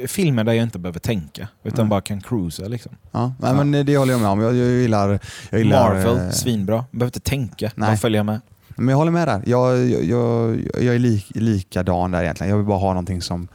eh, 0.01 0.07
filmer 0.07 0.45
där 0.45 0.53
jag 0.53 0.63
inte 0.63 0.79
behöver 0.79 1.01
tänka, 1.01 1.49
utan 1.63 1.79
Mm. 1.81 1.89
bara 1.89 2.01
kan 2.01 2.21
cruisa. 2.21 2.69
Liksom. 2.69 2.93
Ja, 3.13 3.27
nej, 3.41 3.51
Ja. 3.57 3.65
men 3.65 3.87
det 3.87 3.97
håller 3.97 4.13
jag 4.13 4.21
med 4.21 4.31
om. 4.31 4.41
Jag, 4.41 4.55
jag 4.57 4.69
gillar... 4.71 5.19
Jag 5.51 5.59
gillar 5.61 5.95
Marvel, 5.95 6.17
eh, 6.27 6.31
svinbra. 6.31 6.85
Behöver 6.91 7.07
inte 7.09 7.21
tänka, 7.21 7.71
Nej. 7.75 7.89
bara 7.91 7.97
följa 7.97 8.23
med. 8.23 8.41
Men 8.77 8.89
jag 8.89 8.97
håller 8.97 9.13
med 9.13 9.29
där. 9.29 9.43
Jag, 9.47 9.87
jag, 9.91 10.05
jag, 10.05 10.61
jag 10.85 10.95
är 10.95 10.99
lik, 10.99 11.27
likadan 11.35 12.11
där 12.11 12.23
egentligen. 12.23 12.51
Jag 12.51 12.57
vill 12.57 12.67
bara 12.67 12.79
ha 12.79 12.89
någonting 12.89 13.23
som... 13.23 13.49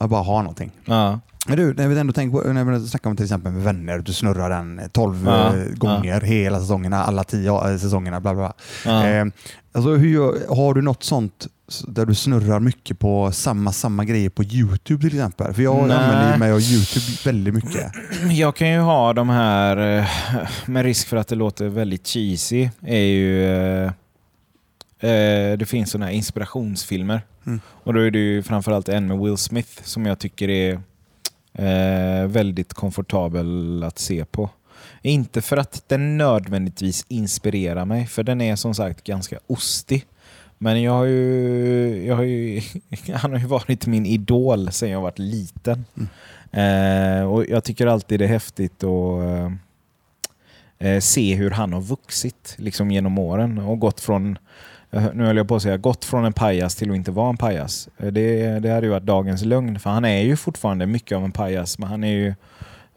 Jag 0.00 0.08
bara 0.10 0.22
ha 0.22 0.42
någonting. 0.42 0.70
Ja. 0.84 1.20
Men 1.46 1.56
du, 1.56 1.74
när 1.74 1.88
vi 1.88 2.00
ändå 2.00 2.12
tänker 2.12 2.38
på, 2.38 2.52
när 2.52 2.64
vi 2.64 2.88
snackar 2.88 3.10
om 3.10 3.16
till 3.16 3.24
exempel 3.24 3.52
med 3.52 3.62
vänner, 3.62 3.98
du 3.98 4.12
snurrar 4.12 4.50
den 4.50 4.80
12 4.92 5.24
Ja, 5.26 5.56
eh, 5.56 5.64
gånger 5.74 6.20
hela 6.20 6.60
säsongerna, 6.60 7.04
alla 7.04 7.24
10 7.24 7.70
eh, 7.70 7.76
säsongerna, 7.76 8.20
bla 8.20 8.34
bla. 8.34 8.52
Ja. 8.84 9.06
Eh, 9.06 9.26
alltså, 9.72 9.94
hur, 9.94 10.48
har 10.56 10.74
du 10.74 10.82
något 10.82 11.02
sånt 11.02 11.46
där 11.88 12.06
du 12.06 12.14
snurrar 12.14 12.60
mycket 12.60 12.98
på 12.98 13.32
samma, 13.32 13.72
samma 13.72 14.04
grejer 14.04 14.30
på 14.30 14.44
YouTube 14.44 15.00
till 15.00 15.18
exempel? 15.18 15.54
För 15.54 15.62
jag 15.62 15.88
Nej. 15.88 15.96
använder 15.96 16.38
mig 16.38 16.52
av 16.52 16.60
YouTube 16.60 17.06
väldigt 17.24 17.54
mycket. 17.54 17.92
Jag 18.30 18.56
kan 18.56 18.70
ju 18.70 18.78
ha 18.78 19.12
de 19.12 19.28
här, 19.28 19.98
eh, 19.98 20.06
med 20.66 20.84
risk 20.84 21.08
för 21.08 21.16
att 21.16 21.28
det 21.28 21.34
låter 21.34 21.68
väldigt 21.68 22.06
cheesy, 22.06 22.68
är 22.82 22.96
ju... 22.98 23.90
Det 25.58 25.68
finns 25.68 25.90
sådana 25.90 26.06
här 26.06 26.12
inspirationsfilmer. 26.12 27.22
Mm. 27.46 27.60
Och 27.66 27.94
då 27.94 28.00
är 28.00 28.10
det 28.10 28.18
ju 28.18 28.42
framförallt 28.42 28.88
en 28.88 29.06
med 29.06 29.18
Will 29.18 29.36
Smith 29.36 29.82
som 29.82 30.06
jag 30.06 30.18
tycker 30.18 30.48
är 30.48 30.80
eh, 31.58 32.26
väldigt 32.26 32.74
komfortabel 32.74 33.82
att 33.82 33.98
se 33.98 34.24
på. 34.24 34.50
Inte 35.02 35.42
för 35.42 35.56
att 35.56 35.84
den 35.88 36.18
nödvändigtvis 36.18 37.06
inspirerar 37.08 37.84
mig, 37.84 38.06
för 38.06 38.22
den 38.22 38.40
är 38.40 38.56
som 38.56 38.74
sagt 38.74 39.04
ganska 39.04 39.38
ostig. 39.46 40.06
Men 40.58 40.82
jag 40.82 40.92
har 40.92 41.04
ju, 41.04 42.06
jag 42.06 42.16
har 42.16 42.22
ju, 42.22 42.62
han 43.14 43.32
har 43.32 43.38
ju 43.38 43.46
varit 43.46 43.86
min 43.86 44.06
idol 44.06 44.72
sedan 44.72 44.90
jag 44.90 45.00
var 45.00 45.12
liten. 45.16 45.84
Eh, 46.52 47.32
och 47.32 47.46
Jag 47.46 47.64
tycker 47.64 47.86
alltid 47.86 48.20
det 48.20 48.24
är 48.24 48.28
häftigt 48.28 48.84
att 48.84 49.22
eh, 49.22 49.52
eh, 50.78 51.00
se 51.00 51.34
hur 51.34 51.50
han 51.50 51.72
har 51.72 51.80
vuxit 51.80 52.54
liksom 52.58 52.90
genom 52.90 53.18
åren 53.18 53.58
och 53.58 53.78
gått 53.78 54.00
från 54.00 54.38
nu 55.14 55.24
höll 55.24 55.36
jag 55.36 55.48
på 55.48 55.56
att 55.56 55.62
säga 55.62 55.76
gått 55.76 56.04
från 56.04 56.24
en 56.24 56.32
pajas 56.32 56.74
till 56.74 56.90
att 56.90 56.96
inte 56.96 57.10
vara 57.10 57.28
en 57.28 57.36
pajas. 57.36 57.88
Eh, 57.98 58.06
Det, 58.06 58.58
det 58.58 58.70
hade 58.70 58.86
ju 58.86 58.92
varit 58.92 59.06
dagens 59.06 59.44
lögn, 59.44 59.78
för 59.78 59.90
han 59.90 60.04
är 60.04 60.20
ju 60.22 60.36
fortfarande 60.36 60.86
mycket 60.86 61.16
av 61.16 61.24
en 61.24 61.32
pajas, 61.32 61.78
men 61.78 61.88
han 61.88 62.04
är 62.04 62.12
ju 62.12 62.34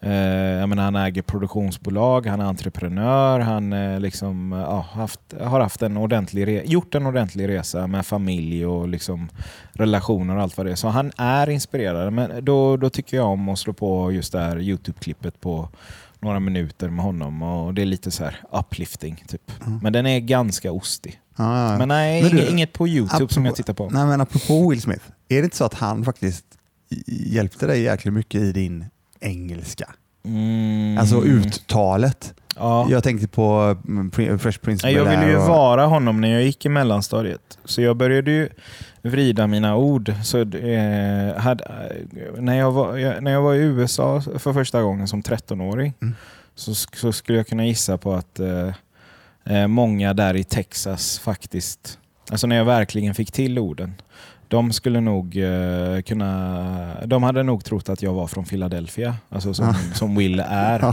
Eh, 0.02 0.68
menar, 0.68 0.84
han 0.84 0.96
äger 0.96 1.22
produktionsbolag, 1.22 2.26
han 2.26 2.40
är 2.40 2.46
entreprenör, 2.46 3.40
han 3.40 3.74
eh, 3.74 4.00
liksom, 4.00 4.52
ja, 4.52 4.86
haft, 4.94 5.20
har 5.42 5.60
haft 5.60 5.82
en 5.82 5.98
ordentlig 5.98 6.70
gjort 6.70 6.96
en 6.96 7.06
ordentlig 7.06 7.48
resa 7.48 7.88
med 7.88 8.06
familj 8.06 8.66
och 8.66 8.88
liksom 8.88 9.30
relationer 9.72 10.36
och 10.36 10.42
allt 10.42 10.58
vad 10.58 10.66
det 10.66 10.72
är. 10.72 10.76
Så 10.76 10.88
han 10.88 11.12
är 11.18 11.50
inspirerad. 11.50 12.14
Men 12.14 12.46
då, 12.46 12.78
då 12.78 12.90
tycker 12.90 13.18
jag 13.18 13.28
om 13.28 13.50
att 13.50 13.60
slå 13.60 13.74
på 13.74 14.12
just 14.12 14.32
det 14.32 14.40
här 14.40 14.60
Youtube-klippet 14.60 15.42
på 15.42 15.70
några 16.20 16.40
minuter 16.40 16.90
med 16.90 17.06
honom 17.06 17.44
och 17.44 17.74
det 17.74 17.82
är 17.82 17.86
lite 17.86 18.12
så 18.12 18.24
här 18.24 18.40
uplifting. 18.52 19.24
Typ. 19.28 19.52
Mm. 19.66 19.80
Men 19.84 19.94
den 19.94 20.06
är 20.06 20.20
ganska 20.20 20.72
ostig. 20.72 21.20
Ja. 21.40 21.78
Men 21.78 21.88
nej, 21.88 22.22
Men 22.24 22.32
du, 22.32 22.38
inget, 22.38 22.50
inget 22.52 22.74
på 22.74 22.88
Youtube 22.88 23.18
som 23.18 23.26
apropå- 23.26 23.48
jag 23.48 23.56
tittar 23.56 23.74
på. 23.74 23.90
Nej, 23.90 24.06
men 24.06 24.22
apropå 24.22 24.70
Will 24.70 24.82
Smith, 24.82 25.04
är 25.30 25.38
det 25.38 25.44
inte 25.44 25.58
så 25.58 25.66
att 25.66 25.74
han 25.74 26.06
faktiskt 26.06 26.46
hjälpte 27.08 27.68
dig 27.68 27.82
jäkligt 27.82 28.14
mycket 28.14 28.42
i 28.42 28.52
din 28.52 28.86
engelska? 29.20 29.90
Mm. 30.26 30.98
Alltså 30.98 31.22
uttalet. 31.24 32.34
Ja. 32.56 32.88
Jag 32.90 33.04
tänkte 33.04 33.28
på 33.28 33.78
mm, 33.88 34.12
Fresh 34.40 34.60
Prince 34.60 34.90
Jag 34.90 35.06
ville 35.10 35.28
ju 35.30 35.38
och- 35.38 35.48
vara 35.48 35.86
honom 35.86 36.22
när 36.22 36.30
jag 36.34 36.44
gick 36.44 36.66
i 36.66 36.70
mellanstadiet. 36.70 37.58
Så 37.66 37.82
jag 37.82 37.98
började 37.98 38.32
ju 38.32 38.50
vrida 39.02 39.48
mina 39.48 39.76
ord. 39.76 40.14
Så, 40.24 40.38
eh, 40.40 41.36
hade, 41.38 41.64
eh, 41.64 42.42
när, 42.42 42.58
jag 42.58 42.72
var, 42.72 42.98
jag, 42.98 43.24
när 43.24 43.32
jag 43.32 43.42
var 43.42 43.54
i 43.54 43.58
USA 43.60 44.22
för 44.38 44.54
första 44.54 44.82
gången 44.82 45.08
som 45.08 45.22
13-åring 45.24 45.94
Mm. 46.02 46.16
så, 46.56 46.74
så 46.76 47.12
skulle 47.12 47.38
jag 47.38 47.48
kunna 47.48 47.66
gissa 47.66 47.98
på 47.98 48.14
att 48.14 48.40
eh, 48.40 48.70
många 49.68 50.14
där 50.14 50.36
i 50.36 50.44
Texas 50.44 51.20
faktiskt, 51.20 52.00
alltså 52.32 52.48
när 52.48 52.56
jag 52.56 52.66
verkligen 52.66 53.16
fick 53.16 53.32
till 53.32 53.60
orden, 53.60 53.94
de 54.50 54.72
skulle 54.72 55.02
nog 55.02 55.38
eh, 55.38 56.02
kunna, 56.02 57.06
de 57.06 57.24
hade 57.24 57.44
nog 57.44 57.64
trott 57.64 57.90
att 57.90 58.02
jag 58.02 58.14
var 58.14 58.28
från 58.28 58.46
Philadelphia, 58.46 59.16
alltså 59.30 59.54
som, 59.54 59.74
som 59.94 60.16
Will 60.16 60.44
är 60.48 60.84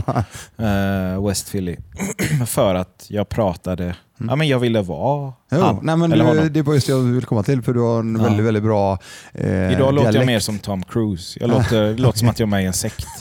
eh, 0.57 1.27
West 1.27 1.51
Philly. 1.51 1.77
för 2.45 2.75
att 2.75 3.05
jag 3.09 3.29
pratade, 3.29 3.95
ja 4.17 4.35
men 4.35 4.47
jag 4.47 4.59
ville 4.59 4.81
vara 4.81 5.33
Jo, 5.51 5.59
han. 5.61 5.79
nej, 5.83 5.97
men 5.97 6.11
eller 6.11 6.23
du, 6.25 6.29
honom. 6.29 6.49
det 6.53 6.61
var 6.61 6.73
just 6.73 6.87
det 6.87 6.93
jag 6.93 6.99
ville 6.99 7.25
komma 7.25 7.43
till, 7.43 7.61
för 7.61 7.73
du 7.73 7.79
har 7.79 7.99
en 7.99 8.15
Ja. 8.15 8.23
väldigt, 8.23 8.45
väldigt 8.45 8.63
bra 8.63 8.99
eh, 9.33 9.71
Idag 9.73 9.93
låter 9.93 10.05
jag 10.05 10.13
dialekt. 10.13 10.25
mer 10.27 10.39
som 10.39 10.59
Tom 10.59 10.83
Cruise. 10.83 11.37
Jag 11.41 11.49
låter, 11.49 11.97
låter 11.97 12.19
som 12.19 12.29
att 12.29 12.39
jag 12.39 12.47
är 12.47 12.49
med 12.49 12.63
i 12.63 12.65
en 12.65 12.73
sekt. 12.73 13.05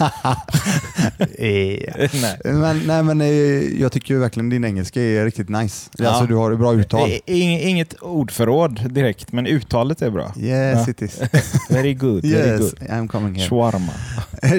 Eh, 1.18 1.28
Nej. 2.22 2.38
men, 2.44 2.82
nej, 2.86 3.02
men 3.02 3.20
eh, 3.20 3.26
jag 3.80 3.92
tycker 3.92 4.16
verkligen 4.16 4.48
din 4.50 4.64
engelska 4.64 5.02
är 5.02 5.24
riktigt 5.24 5.48
nice. 5.48 5.90
Ja. 5.98 6.08
Alltså, 6.08 6.26
du 6.26 6.34
har 6.34 6.52
ett 6.52 6.58
bra 6.58 6.74
uttal. 6.74 7.08
I- 7.08 7.20
ing- 7.26 7.60
Inget 7.68 7.94
ordförråd 7.94 8.92
direkt, 8.92 9.32
men 9.32 9.46
uttalet 9.46 10.02
är 10.02 10.10
bra. 10.10 10.32
Yes 10.38 10.84
Ja. 10.86 10.90
it 10.90 11.02
is. 11.02 11.20
Very 11.70 11.94
good, 11.94 12.22
very 12.26 12.48
yes, 12.48 12.60
good. 12.60 12.88
I'm 12.90 13.08
coming 13.08 13.34
here. 13.34 13.48
Shawarma. 13.48 13.92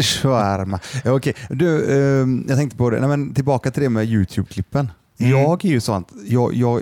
Shawarma. 0.02 0.80
Ja, 1.04 1.12
Okej, 1.12 1.34
du, 1.50 1.98
ehm, 2.22 2.46
jag 2.50 2.58
tänkte 2.58 2.78
på 2.78 2.90
det. 2.90 3.00
Nej, 3.00 3.10
men 3.10 3.34
tillbaka 3.34 3.72
till 3.72 3.84
det 3.84 3.90
med 3.90 4.06
YouTube-klippen. 4.06 4.88
Mm. 5.20 5.32
Jag 5.32 5.66
är 5.66 5.70
ju 5.70 5.80
sånt, 5.80 6.12
jag, 6.28 6.54
jag, 6.54 6.82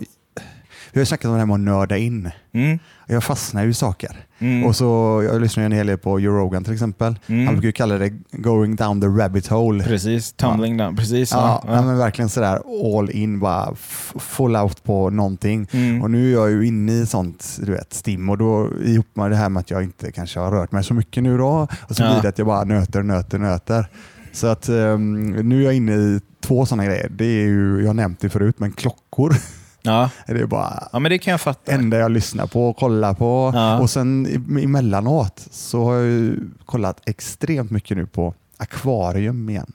vi 0.91 0.99
har 0.99 1.01
ju 1.01 1.05
snackat 1.05 1.25
om 1.25 1.31
det 1.33 1.39
här 1.39 1.45
med 1.45 1.53
att 1.53 1.59
nörda 1.59 1.97
in. 1.97 2.31
Mm. 2.53 2.79
Jag 3.07 3.23
fastnar 3.23 3.63
ju 3.63 3.69
i 3.69 3.73
saker. 3.73 4.17
Mm. 4.39 4.63
Och 4.65 4.75
så, 4.75 5.21
jag 5.31 5.41
lyssnar 5.41 5.63
ju 5.63 5.65
en 5.65 5.71
hel 5.71 5.87
del 5.87 5.97
på 5.97 6.19
Joe 6.19 6.33
Rogan 6.37 6.63
till 6.63 6.73
exempel. 6.73 7.19
Mm. 7.27 7.45
Han 7.45 7.55
brukar 7.55 7.65
ju 7.67 7.71
kalla 7.71 7.97
det 7.97 8.09
going 8.31 8.75
down 8.75 9.01
the 9.01 9.07
rabbit 9.07 9.47
hole. 9.47 9.83
Precis, 9.83 10.31
tumbling 10.33 10.77
down. 10.77 10.95
Precis. 10.95 11.31
Ja, 11.31 11.61
Ja. 11.67 11.75
ja. 11.75 11.81
men 11.81 11.97
verkligen 11.97 12.29
sådär 12.29 12.59
all 12.97 13.09
in, 13.11 13.39
bara 13.39 13.75
full 14.19 14.55
out 14.55 14.83
på 14.83 15.09
någonting. 15.09 15.67
Mm. 15.71 16.01
Och 16.01 16.11
nu 16.11 16.29
är 16.29 16.33
jag 16.33 16.51
ju 16.51 16.67
inne 16.67 16.91
i 16.91 17.05
sånt 17.05 17.57
du 17.63 17.71
vet, 17.71 17.93
stim 17.93 18.29
och 18.29 18.37
då 18.37 18.69
ihop 18.83 19.07
med 19.13 19.31
det 19.31 19.37
här 19.37 19.49
med 19.49 19.59
att 19.59 19.71
jag 19.71 19.83
inte 19.83 20.11
kanske 20.11 20.39
har 20.39 20.51
rört 20.51 20.71
mig 20.71 20.83
så 20.83 20.93
mycket 20.93 21.23
nu 21.23 21.37
då. 21.37 21.67
Och 21.89 21.95
så 21.95 22.03
Ja. 22.03 22.11
blir 22.13 22.21
det 22.21 22.29
att 22.29 22.37
jag 22.37 22.47
bara 22.47 22.63
nöter, 22.63 23.03
nöter, 23.03 23.37
nöter. 23.39 23.87
Så 24.31 24.47
att 24.47 24.69
ehm, 24.69 25.31
nu 25.31 25.59
är 25.61 25.65
jag 25.65 25.73
inne 25.75 25.93
i 25.95 26.19
två 26.45 26.65
sådana 26.65 26.85
grejer. 26.85 27.09
Det 27.09 27.25
är 27.25 27.45
ju, 27.45 27.79
jag 27.79 27.87
har 27.87 27.93
nämnt 27.93 28.19
det 28.19 28.29
förut, 28.29 28.55
men 28.59 28.71
klockor. 28.71 29.35
Ja. 29.81 30.09
Det 30.27 30.39
är 30.39 30.45
bara 30.45 30.87
ja, 30.93 30.99
men 30.99 31.09
det 31.09 31.17
kan 31.17 31.31
jag 31.31 31.41
fatta. 31.41 31.71
enda 31.71 31.97
jag 31.97 32.11
lyssnar 32.11 32.47
på 32.47 32.69
och 32.69 32.77
kollar 32.77 33.13
på. 33.13 33.51
Ja. 33.53 33.79
Och 33.79 33.89
sen 33.89 34.25
emellanåt 34.63 35.47
så 35.51 35.83
har 35.83 35.93
jag 35.93 36.05
ju 36.05 36.39
kollat 36.65 37.01
extremt 37.05 37.71
mycket 37.71 37.97
nu 37.97 38.05
på 38.05 38.33
akvarium 38.57 39.49
igen. 39.49 39.71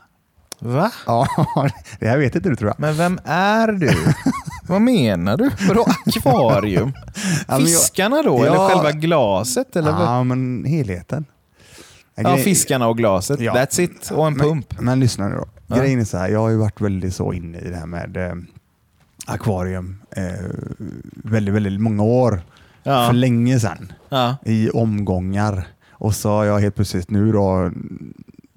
Va? 0.59 0.92
Ja, 1.06 1.26
det 1.98 2.09
här 2.09 2.18
vet 2.18 2.35
inte 2.35 2.48
du 2.48 2.56
tror 2.56 2.70
jag. 2.70 2.80
Men 2.80 2.96
vem 2.96 3.18
är 3.24 3.68
du? 3.68 3.96
Vad 4.66 4.83
menar 4.83 5.37
du? 5.37 5.50
Vadå 5.68 5.87
akvarium? 6.06 6.92
Fiskarna 7.59 8.22
då? 8.22 8.38
Ja. 8.38 8.46
Eller 8.46 8.68
själva 8.68 8.92
glaset? 8.92 9.76
Eller 9.76 9.92
vad? 9.92 10.02
Ja, 10.02 10.24
men 10.24 10.64
helheten. 10.64 11.24
Ja, 12.14 12.37
fiskarna 12.37 12.88
och 12.88 12.96
glaset. 12.98 13.40
Ja. 13.40 13.54
That's 13.54 13.80
it. 13.80 14.11
Och 14.11 14.26
en 14.26 14.38
pump. 14.38 14.66
Men, 14.76 14.85
men 14.85 15.00
lyssna 15.00 15.28
nu 15.28 15.35
då. 15.35 15.46
Ja. 15.70 15.76
Grejen 15.76 16.00
är 16.00 16.04
så 16.04 16.16
här, 16.18 16.28
jag 16.28 16.38
har 16.40 16.50
ju 16.50 16.56
varit 16.56 16.80
väldigt 16.80 17.14
så 17.14 17.33
inne 17.33 17.59
i 17.59 17.68
det 17.70 17.76
här 17.76 17.87
med 17.87 18.16
eh, 18.16 18.33
akvarium 19.26 19.96
eh, 20.16 20.24
väldigt, 21.24 21.54
väldigt 21.54 21.80
många 21.80 22.02
år. 22.02 22.42
För 22.85 22.90
Ja. 22.90 23.12
länge 23.12 23.61
sedan. 23.61 23.92
Ja. 24.09 24.37
I 24.44 24.70
omgångar. 24.70 25.66
Och 25.90 26.14
så 26.14 26.28
har 26.30 26.44
jag 26.44 26.59
helt 26.59 26.74
plötsligt 26.74 27.11
nu 27.11 27.33
då 27.33 27.70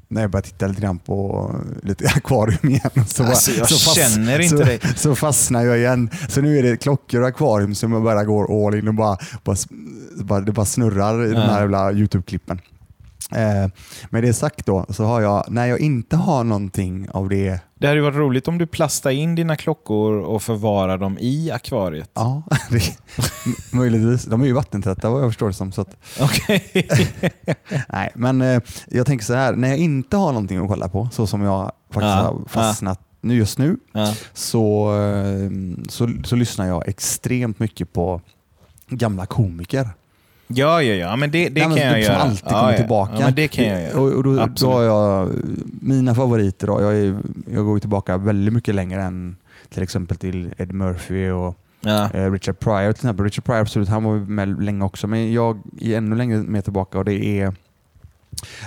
när 0.08 0.22
jag 0.22 0.32
börjar 0.32 0.42
titta 0.42 0.68
lite 0.68 0.82
grann 0.82 1.00
på 1.00 1.52
lite 1.84 2.08
akvarium 2.16 2.70
igen. 2.70 3.06
Så, 3.08 3.24
Alltså, 3.24 3.52
jag 3.52 3.70
känner 3.70 4.40
inte 4.40 4.58
så, 4.58 4.64
dig. 4.64 4.80
Så 4.96 5.16
fastnar 5.16 5.64
jag 5.64 5.78
igen. 5.78 6.10
Så 6.30 6.42
nu 6.42 6.58
är 6.60 6.64
det 6.64 6.78
klockor 6.78 7.22
och 7.22 7.28
akvarium 7.28 7.76
som 7.76 7.92
jag 7.92 8.04
bara 8.04 8.24
går 8.24 8.68
all 8.68 8.76
in 8.76 8.88
och 8.88 8.94
bara, 8.94 9.18
bara, 9.44 9.56
bara, 10.16 10.42
det 10.42 10.52
bara 10.52 10.66
snurrar 10.66 11.26
i 11.26 11.30
de 11.30 11.36
här 11.42 11.60
jävla 11.60 11.92
YouTube-klippen. 11.92 12.60
Eh, 13.32 13.68
med 14.10 14.24
det 14.24 14.34
sagt 14.34 14.66
då, 14.66 14.86
så 14.90 15.04
har 15.04 15.22
jag, 15.22 15.46
när 15.50 15.66
jag 15.66 15.80
inte 15.80 16.16
har 16.16 16.44
någonting 16.44 17.10
av 17.10 17.30
det, 17.30 17.60
Det 17.76 17.88
hade 17.88 18.00
ju 18.00 18.04
varit 18.04 18.16
roligt 18.18 18.48
om 18.48 18.58
du 18.58 18.68
plastade 18.68 19.16
in 19.16 19.36
dina 19.36 19.56
klockor 19.56 20.14
och 20.18 20.44
förvarar 20.44 20.98
dem 20.98 21.18
i 21.20 21.52
akvariet. 21.52 22.10
ja, 22.14 22.44
det, 22.70 22.98
möjligtvis. 23.74 24.26
De 24.26 24.42
är 24.42 24.46
ju 24.46 24.54
vattentäta 24.54 25.10
vad 25.10 25.22
jag 25.24 25.30
förstår 25.30 25.48
det 25.48 25.54
som. 25.54 25.72
Så 25.72 25.82
att, 25.82 25.96
Okej. 26.22 26.72
nej, 27.90 28.12
men 28.16 28.42
eh, 28.42 28.62
jag 28.88 29.06
tänker 29.06 29.26
så 29.26 29.34
här, 29.34 29.54
när 29.54 29.68
jag 29.68 29.78
inte 29.78 30.18
har 30.18 30.28
någonting 30.32 30.58
att 30.58 30.68
kolla 30.70 30.90
på, 30.90 31.10
så 31.12 31.28
som 31.28 31.42
jag 31.42 31.64
faktiskt 31.92 32.04
Ja, 32.04 32.22
har 32.24 32.42
fastnat 32.48 33.00
nu 33.22 33.36
just 33.36 33.58
nu, 33.58 33.78
Ja. 33.92 34.14
så, 34.34 34.96
eh, 35.02 35.50
så, 35.90 36.10
så 36.24 36.36
lyssnar 36.36 36.68
jag 36.68 36.88
extremt 36.88 37.60
mycket 37.60 37.94
på 37.94 38.22
gamla 38.90 39.26
komiker. 39.26 39.90
Ja, 40.48 40.82
ja, 40.82 40.94
ja. 40.94 41.16
Men 41.16 41.32
det, 41.32 41.50
det 41.50 41.60
Nej, 41.60 41.70
men 41.70 41.78
kan 41.78 41.88
jag 41.88 42.06
som 42.06 42.14
göra. 42.14 42.24
alltid 42.24 42.44
kommer 42.46 42.72
ja. 42.72 42.78
tillbaka. 42.78 43.14
Ja, 43.20 43.20
men 43.26 43.36
det 43.36 43.48
kan 43.48 43.66
jag 43.66 43.82
göra. 43.82 44.00
Och, 44.00 44.12
och 44.12 44.24
då, 44.24 44.48
då 44.56 44.72
har 44.72 44.84
jag 44.84 45.30
mina 45.82 46.16
favoriter. 46.16 46.68
Då. 46.68 46.82
Jag, 46.82 46.96
är, 46.98 47.18
jag 47.54 47.66
går 47.66 47.80
tillbaka 47.80 48.18
väldigt 48.18 48.54
mycket 48.54 48.76
längre 48.76 49.04
än 49.04 49.36
till 49.70 49.84
exempel 49.84 50.18
till 50.18 50.54
Ed 50.58 50.72
Murphy 50.74 51.30
och 51.30 51.58
Ja. 51.86 52.10
eh, 52.14 52.32
Richard 52.32 52.60
Pryor. 52.60 52.92
Till 52.92 53.00
exempel. 53.06 53.24
Richard 53.24 53.44
Pryor, 53.46 53.60
absolut, 53.60 53.90
han 53.90 54.04
var 54.04 54.16
med 54.18 54.64
länge 54.64 54.86
också. 54.86 55.08
Men 55.08 55.34
jag 55.34 55.60
är 55.82 55.98
ännu 55.98 56.16
längre 56.16 56.38
mer 56.38 56.62
tillbaka 56.62 56.98
och 56.98 57.06
det 57.06 57.40
är 57.42 57.54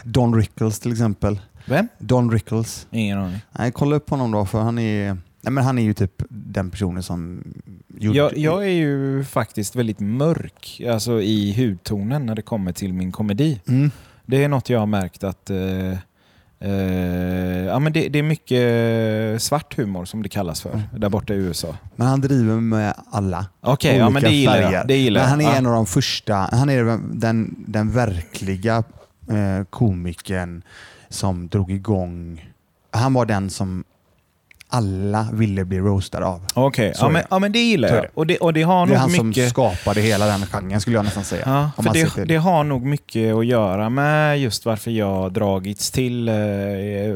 Don 0.05 0.35
Rickles 0.35 0.81
till 0.81 0.93
exempel. 0.93 1.41
Vem? 1.67 1.89
Don 1.99 2.31
Rickles. 2.31 2.87
Ingen 2.91 3.19
aning. 3.19 3.39
Nej, 3.53 3.73
kolla 3.73 3.97
upp 3.97 4.11
honom 4.11 4.31
då 4.31 4.45
för 4.47 4.61
han 4.61 4.79
är, 4.79 5.17
nej, 5.47 5.53
men 5.53 5.65
han 5.65 5.79
är 5.79 5.83
ju 5.83 5.95
typ 5.95 6.23
den 6.29 6.71
personen 6.71 7.03
som 7.03 7.45
gjorde... 7.99 8.19
Jag, 8.19 8.39
jag 8.39 8.65
är 8.65 8.69
ju 8.71 9.25
faktiskt 9.25 9.77
väldigt 9.77 10.01
mörk 10.01 10.83
alltså 10.93 11.21
i 11.23 11.53
hudtonen 11.53 12.27
när 12.27 12.35
det 12.35 12.43
kommer 12.43 12.73
till 12.73 12.93
min 12.93 13.13
komedi. 13.13 13.61
Mm. 13.69 13.91
Det 14.27 14.45
är 14.45 14.49
något 14.49 14.71
jag 14.71 14.79
har 14.79 14.87
märkt 14.87 15.25
att 15.25 15.51
eh, 15.51 15.93
eh, 16.61 16.71
ja, 17.67 17.79
men 17.79 17.93
det, 17.93 18.09
det 18.09 18.19
är 18.19 18.23
mycket 18.23 19.43
svart 19.43 19.77
humor 19.79 20.05
som 20.05 20.23
det 20.23 20.29
kallas 20.29 20.61
för 20.63 20.71
Mm. 20.71 20.83
där 20.97 21.09
borta 21.09 21.35
i 21.35 21.37
USA. 21.37 21.77
Men 21.97 22.07
han 22.07 22.21
driver 22.21 22.55
med 22.61 22.95
alla. 23.11 23.47
Okej, 23.61 23.97
ja, 23.97 24.05
men 24.05 24.13
olika 24.13 24.29
det 24.29 24.35
gillar 24.35 24.53
färger. 24.55 24.73
jag. 24.73 24.89
Det 24.89 24.97
gillar 24.97 25.21
Men 25.21 25.31
han 25.31 25.41
är 25.41 25.45
jag. 25.45 25.57
en 25.57 25.67
av 25.67 25.73
de 25.73 25.87
första, 25.87 26.35
han 26.35 26.69
är 26.71 26.85
den, 27.15 27.65
den 27.69 27.93
verkliga 27.93 28.77
eh, 29.29 29.65
komikern 29.71 30.63
som 31.09 31.49
drog 31.49 31.71
igång, 31.71 32.45
han 32.91 33.13
var 33.15 33.27
den 33.27 33.51
som 33.51 33.85
alla 34.69 35.29
ville 35.33 35.65
bli 35.65 35.79
roastade 35.79 36.27
av. 36.27 36.41
Okej, 36.55 36.93
Så 36.95 37.05
ja, 37.05 37.09
men, 37.09 37.23
det. 37.23 37.27
ja, 37.31 37.39
men 37.39 37.53
det 37.53 37.59
gillar 37.59 37.89
jag. 37.89 38.03
det. 38.03 38.09
Och 38.15 38.27
det, 38.27 38.39
och 38.39 38.53
det 38.53 38.63
har 38.63 38.87
Det 38.87 38.95
är 38.95 38.99
han 38.99 39.13
mycket... 39.13 39.43
som 39.45 39.51
skapade 39.51 40.01
hela 40.01 40.27
den 40.27 40.47
genren 40.47 40.81
skulle 40.81 40.97
jag 40.97 41.05
nästan 41.05 41.25
säga. 41.25 41.43
Ja, 41.77 41.83
för 41.83 41.93
det, 41.93 42.25
det 42.25 42.37
har 42.37 42.65
nog 42.65 42.83
mycket 42.83 43.35
att 43.35 43.47
göra 43.47 43.91
med 43.91 44.41
just 44.41 44.65
varför 44.67 44.91
jag 44.91 45.33
dragits 45.33 45.91
till 45.91 46.29
eh, 46.29 46.35
eh, 46.35 47.15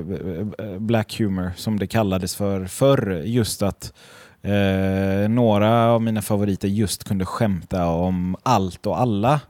black 0.79 1.19
humor, 1.19 1.53
som 1.57 1.79
det 1.79 1.87
kallades 1.87 2.35
för 2.37 2.67
förr. 2.67 3.23
Just 3.25 3.63
att 3.63 3.93
eh, 4.43 5.29
några 5.29 5.85
av 5.93 6.03
mina 6.03 6.23
favoriter 6.23 6.69
just 6.69 7.05
kunde 7.05 7.25
skämta 7.27 7.87
om 7.87 8.37
allt 8.43 8.87
och 8.87 9.01
alla. 9.01 9.41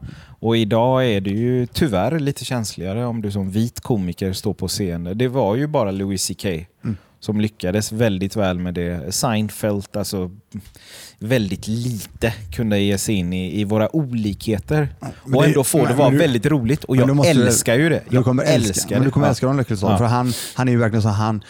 Och 0.42 0.56
idag 0.56 1.06
är 1.06 1.20
det 1.20 1.30
ju 1.30 1.66
tyvärr 1.66 2.18
lite 2.18 2.44
känsligare 2.44 3.06
om 3.06 3.22
du 3.22 3.30
som 3.30 3.50
vit 3.50 3.80
komiker 3.80 4.32
står 4.32 4.54
på 4.54 4.68
scen. 4.68 5.10
Det 5.14 5.28
var 5.28 5.56
ju 5.56 5.66
bara 5.66 5.90
Louis 5.90 6.26
CK 6.26 6.44
Mm. 6.84 6.96
Som 7.20 7.40
lyckades 7.40 7.92
väldigt 7.92 8.36
väl 8.36 8.58
med 8.58 8.74
det. 8.74 9.14
Seinfeld, 9.14 9.84
alltså 9.92 10.30
väldigt 11.18 11.68
lite 11.68 12.32
kunde 12.52 12.78
ge 12.80 12.98
sig 12.98 13.14
in 13.14 13.32
i, 13.32 13.60
i 13.60 13.64
våra 13.64 13.96
olikheter. 13.96 14.88
Men 15.24 15.34
och 15.34 15.44
ändå 15.44 15.64
få 15.64 15.78
det 15.78 15.84
men- 15.84 15.96
vara 15.96 16.08
men 16.08 16.18
du- 16.18 16.24
väldigt 16.24 16.46
roligt. 16.46 16.84
Och 16.84 16.96
men 16.96 17.06
du 17.06 17.10
jag 17.10 17.16
måste- 17.16 17.30
älskar 17.30 17.74
ju 17.74 17.88
det. 17.88 18.02
Du 18.08 18.16
Jag 18.16 18.24
kommer 18.24 18.42
älska, 18.42 18.54
älskar 18.68 18.90
men 18.90 18.98
det. 19.00 19.04
du 19.06 19.10
kommer 19.10 19.28
älska 19.28 19.46
Don 19.46 19.58
Rickles 19.58 19.82
Ja. 19.82 19.98
för 19.98 20.04
han, 20.04 20.32
han 20.54 20.68
är 20.68 20.72
ju 20.72 20.78
verkligen 20.78 21.02
så 21.02 21.08
han 21.08 21.44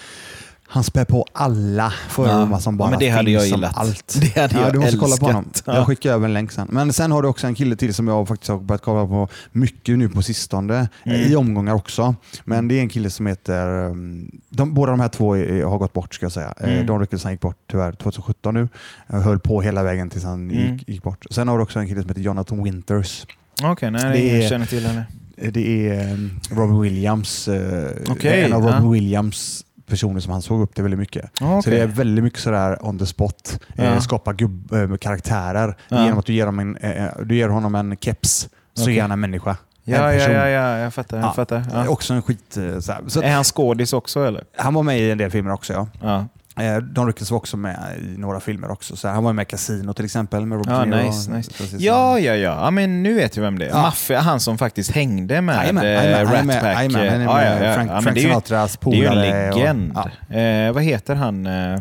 han 0.73 0.85
spär 0.85 1.05
på 1.05 1.27
alla 1.33 1.93
fördomar 2.09 2.51
Ja. 2.51 2.59
som 2.59 2.75
Ja, 2.75 2.79
bara 2.79 2.91
men 2.91 2.99
det 2.99 3.09
hade 3.09 3.25
finns 3.25 3.35
jag 3.35 3.43
om 3.43 3.59
gillat. 3.61 3.77
allt. 3.79 4.17
Det 4.35 4.41
hade 4.41 4.55
ja, 4.55 4.61
jag 4.63 4.73
du 4.73 4.79
måste 4.79 4.97
kolla 4.97 5.17
på 5.17 5.27
älskat. 5.27 5.27
honom. 5.35 5.51
Ja. 5.65 5.75
Jag 5.75 5.87
skickar 5.87 6.13
över 6.13 6.25
en 6.25 6.33
länk 6.33 6.53
sen. 6.53 6.69
Men 6.71 6.93
sen 6.93 7.13
har 7.13 7.23
du 7.23 7.29
också 7.29 7.47
en 7.47 7.55
kille 7.55 7.77
till 7.77 7.95
som 7.95 8.09
jag 8.09 8.29
faktiskt 8.29 8.51
har 8.51 8.59
börjat 8.59 8.83
kolla 8.83 9.07
på 9.07 9.29
mycket 9.53 9.99
nu 9.99 10.09
på 10.09 10.23
sistone. 10.23 10.89
Mm. 11.05 11.21
I 11.33 11.37
omgångar 11.37 11.75
också. 11.75 12.15
Men 12.45 12.69
det 12.69 12.75
är 12.75 12.81
en 12.81 12.89
kille 12.89 13.11
som 13.11 13.27
heter... 13.27 13.69
um, 13.91 14.31
De, 14.49 14.75
båda 14.75 14.91
de 14.93 15.01
här 15.01 15.09
två 15.09 15.37
är, 15.37 15.65
har 15.65 15.79
gått 15.79 15.93
bort 15.93 16.15
ska 16.15 16.25
jag 16.25 16.33
säga. 16.33 16.55
Mm. 16.61 16.75
Mm. 16.75 16.87
Don 16.87 17.01
Rickles 17.01 17.25
han 17.25 17.33
gick 17.33 17.41
bort 17.41 17.57
tyvärr 17.71 17.93
2017 17.93 18.55
nu. 18.55 18.69
Jag 19.07 19.21
höll 19.21 19.39
på 19.39 19.61
hela 19.63 19.83
vägen 19.83 20.11
tills 20.11 20.25
han 20.25 20.51
Mm. 20.51 20.73
gick, 20.77 20.89
gick 20.89 21.03
bort. 21.03 21.27
Sen 21.31 21.49
har 21.49 21.57
du 21.59 21.63
också 21.63 21.79
en 21.79 21.89
kille 21.89 22.01
som 22.01 22.09
heter 22.09 22.21
Jonathan 22.23 22.63
Winters. 22.65 23.27
Okej, 23.63 23.91
nej, 23.91 24.03
Det 24.13 24.31
är- 24.31 24.41
jag 24.41 24.49
känner 24.49 24.67
till 24.67 24.87
henne. 24.87 25.05
Det 25.53 25.89
är 25.91 26.13
um, 26.13 26.41
Robin 26.51 26.81
Williams. 26.81 27.49
eh, 27.49 27.91
Okej, 28.09 28.43
en 28.45 28.53
av 28.53 28.63
Robin 28.63 28.85
ja. 28.85 28.91
Williams 28.91 29.65
personer 29.91 30.21
som 30.21 30.33
han 30.33 30.43
såg 30.43 30.61
upp 30.63 30.75
till 30.75 30.83
väldigt 30.83 31.01
mycket. 31.01 31.31
Okej. 31.41 31.63
Så 31.63 31.71
det 31.71 31.81
är 31.81 31.87
väldigt 31.87 32.25
mycket 32.25 32.41
sådär 32.41 32.87
on 32.87 32.99
the 32.99 33.07
spot. 33.07 33.61
Ja. 33.77 33.85
Eh, 33.85 33.99
skapa 34.01 34.33
gubb, 34.33 34.73
eh, 34.73 34.97
karaktärer 34.97 35.77
Ja. 35.89 36.03
genom 36.05 36.19
att 36.19 36.27
du 36.27 36.33
ger, 36.33 36.47
dem 36.47 36.59
en, 36.59 36.77
eh, 36.77 37.05
du 37.25 37.37
ger 37.37 37.49
honom 37.49 37.75
en 37.75 37.97
keps 37.97 38.49
så 38.75 38.83
Okej. 38.83 38.99
är 38.99 39.03
han 39.03 39.11
en 39.11 39.21
människa. 39.21 39.57
ja, 39.85 40.13
ja, 40.15 40.29
ja, 40.31 40.49
ja, 40.49 40.79
jag 40.79 40.95
fattar. 40.95 41.17
Jag 41.17 41.27
Ja. 41.27 41.33
fattar. 41.33 41.65
Ja. 41.73 41.85
Eh, 41.85 41.91
Också 41.91 42.15
en 42.15 42.23
skit... 42.23 42.57
eh. 42.57 42.79
Så 42.81 42.93
att, 42.93 43.17
Är 43.17 43.35
han 43.35 43.45
skådis 43.45 43.93
också 43.93 44.25
eller? 44.27 44.45
han 44.57 44.75
var 44.75 44.83
med 44.83 44.99
i 45.01 45.11
en 45.11 45.19
del 45.19 45.31
filmer 45.31 45.53
också 45.53 45.89
ja. 46.03 46.27
Eh, 46.61 46.77
Don 46.83 47.07
Rickles 47.07 47.31
var 47.31 47.39
också 47.39 47.57
med 47.57 47.77
i 48.03 48.19
några 48.19 48.41
filmer 48.41 48.71
också. 48.71 48.97
Så 48.97 49.09
han 49.09 49.25
var 49.25 49.33
med 49.33 49.43
i 49.43 49.47
Casino 49.47 49.93
till 49.93 50.05
exempel 50.05 50.47
med 50.47 50.59
Robert 50.59 50.73
ja 50.73 50.85
Niro. 50.85 51.03
nice, 51.07 51.31
nice. 51.31 51.51
Precis. 51.59 51.81
Ja, 51.81 52.19
ja, 52.19 52.35
ja, 52.35 52.71
men 52.71 53.03
nu 53.03 53.15
vet 53.15 53.37
jag 53.37 53.43
vem 53.43 53.59
det 53.59 53.67
är. 53.67 53.71
Ja. 53.71 53.83
Maffia, 53.83 54.21
han 54.21 54.41
som 54.41 54.59
faktiskt 54.59 54.91
hängde 54.91 55.41
med 55.41 55.57
eh, 55.77 56.33
Rat 56.33 56.47
Pack. 56.47 56.93
Ja, 56.93 57.43
ja, 57.43 57.65
ja. 57.65 57.75
Frank, 57.75 57.91
men 57.91 58.03
Frank 58.03 58.15
det 58.15 58.21
är 58.21 58.23
ju- 58.23 58.29
Sinatras 58.29 58.79
Det 58.83 58.91
är 58.91 58.95
ju 58.95 59.05
en 59.05 59.11
polare. 59.13 59.51
och- 59.51 59.57
legend. 59.57 59.93
ja. 60.31 60.37
Eh, 60.37 60.73
vad 60.73 60.83
heter 60.83 61.15
han, 61.15 61.47
eh, 61.47 61.79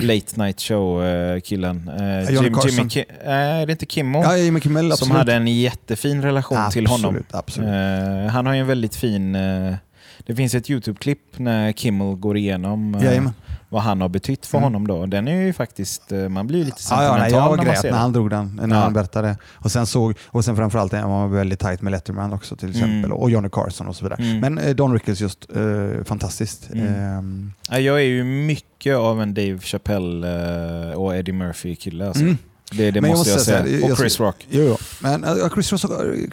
Late 0.00 0.40
Night 0.40 0.60
Show-killen? 0.60 1.88
Eh, 1.88 2.26
Carson. 2.54 2.70
Jimmy 2.70 2.88
Ki- 2.88 3.04
eh, 3.24 3.30
är 3.32 3.66
det 3.66 3.72
inte 3.72 3.86
Kimmo? 3.86 4.22
Ja, 4.22 4.36
Jimmy 4.36 4.60
Kimmel, 4.60 4.82
som 4.84 4.90
absolut. 4.92 5.16
hade 5.16 5.34
en 5.34 5.46
jättefin 5.46 6.22
relation 6.22 6.70
till 6.70 6.86
honom. 6.86 7.04
Absolut, 7.10 7.34
absolut. 7.34 7.68
Eh, 7.68 8.32
han 8.32 8.46
har 8.46 8.54
ju 8.54 8.60
en 8.60 8.66
väldigt 8.66 8.96
fin... 8.96 9.34
eh, 9.34 9.74
det 10.26 10.34
finns 10.34 10.54
ett 10.54 10.70
YouTube-klipp 10.70 11.38
när 11.38 11.72
Kimmel 11.72 12.16
går 12.16 12.36
igenom 12.36 12.94
eh. 12.94 13.22
Vad 13.72 13.82
han 13.82 14.00
har 14.00 14.08
betytt 14.08 14.46
för 14.46 14.58
Mm. 14.58 14.64
honom. 14.64 14.86
då. 14.86 15.06
Den 15.06 15.28
är 15.28 15.42
ju 15.42 15.52
faktiskt... 15.52 16.12
eh, 16.12 16.28
man 16.28 16.46
blir 16.46 16.64
lite 16.64 16.76
Ja, 16.90 17.02
ja, 17.04 17.08
sentimental 17.08 17.20
nej, 17.20 17.32
jag 17.32 17.50
när 17.50 17.56
man 17.56 17.66
grät 17.66 17.80
ser 17.80 17.90
när 17.90 17.98
han 17.98 18.12
drog 18.12 18.30
den, 18.30 18.60
när 18.62 18.76
Ja. 18.76 18.82
han 18.82 18.92
berättade. 18.92 19.36
Och 19.54 19.72
sen, 19.72 19.86
såg, 19.86 20.14
och 20.26 20.44
sen 20.44 20.56
framförallt 20.56 20.92
han 20.92 21.10
var 21.10 21.28
väldigt 21.28 21.58
tajt 21.58 21.82
med 21.82 21.90
Letterman 21.90 22.32
också 22.32 22.56
till 22.56 22.70
exempel. 22.70 22.98
Mm. 23.04 23.12
Och 23.12 23.30
Johnny 23.30 23.48
Carson 23.52 23.88
och 23.88 23.96
så 23.96 24.04
vidare. 24.04 24.22
Mm. 24.22 24.40
Men 24.40 24.58
eh, 24.58 24.74
Don 24.74 24.92
Rickles 24.92 25.20
just, 25.20 25.48
eh, 25.56 26.04
fantastiskt. 26.04 26.70
Mm. 26.72 27.52
Ja, 27.70 27.78
jag 27.78 27.96
är 27.96 28.04
ju 28.06 28.24
mycket 28.24 28.96
av 28.96 29.22
en 29.22 29.34
Dave 29.34 29.58
Chappelle 29.58 30.90
eh, 30.90 30.98
och 30.98 31.16
Eddie 31.16 31.32
Murphy-kille. 31.32 32.06
Alltså. 32.08 32.24
Mm. 32.72 32.76
Det, 32.76 32.90
det 32.90 33.00
måste 33.08 33.30
jag, 33.30 33.40
säga. 33.40 33.64
så 33.64 33.70
här, 33.70 33.82
och 33.84 33.90
jag- 33.90 33.98
Chris 33.98 34.20
Rock. 34.20 34.46
Jo, 34.50 34.62
jo. 34.62 34.76
Men 35.00 35.24
eh, 35.24 35.48
Chris, 35.54 35.72
Rock, 35.72 35.82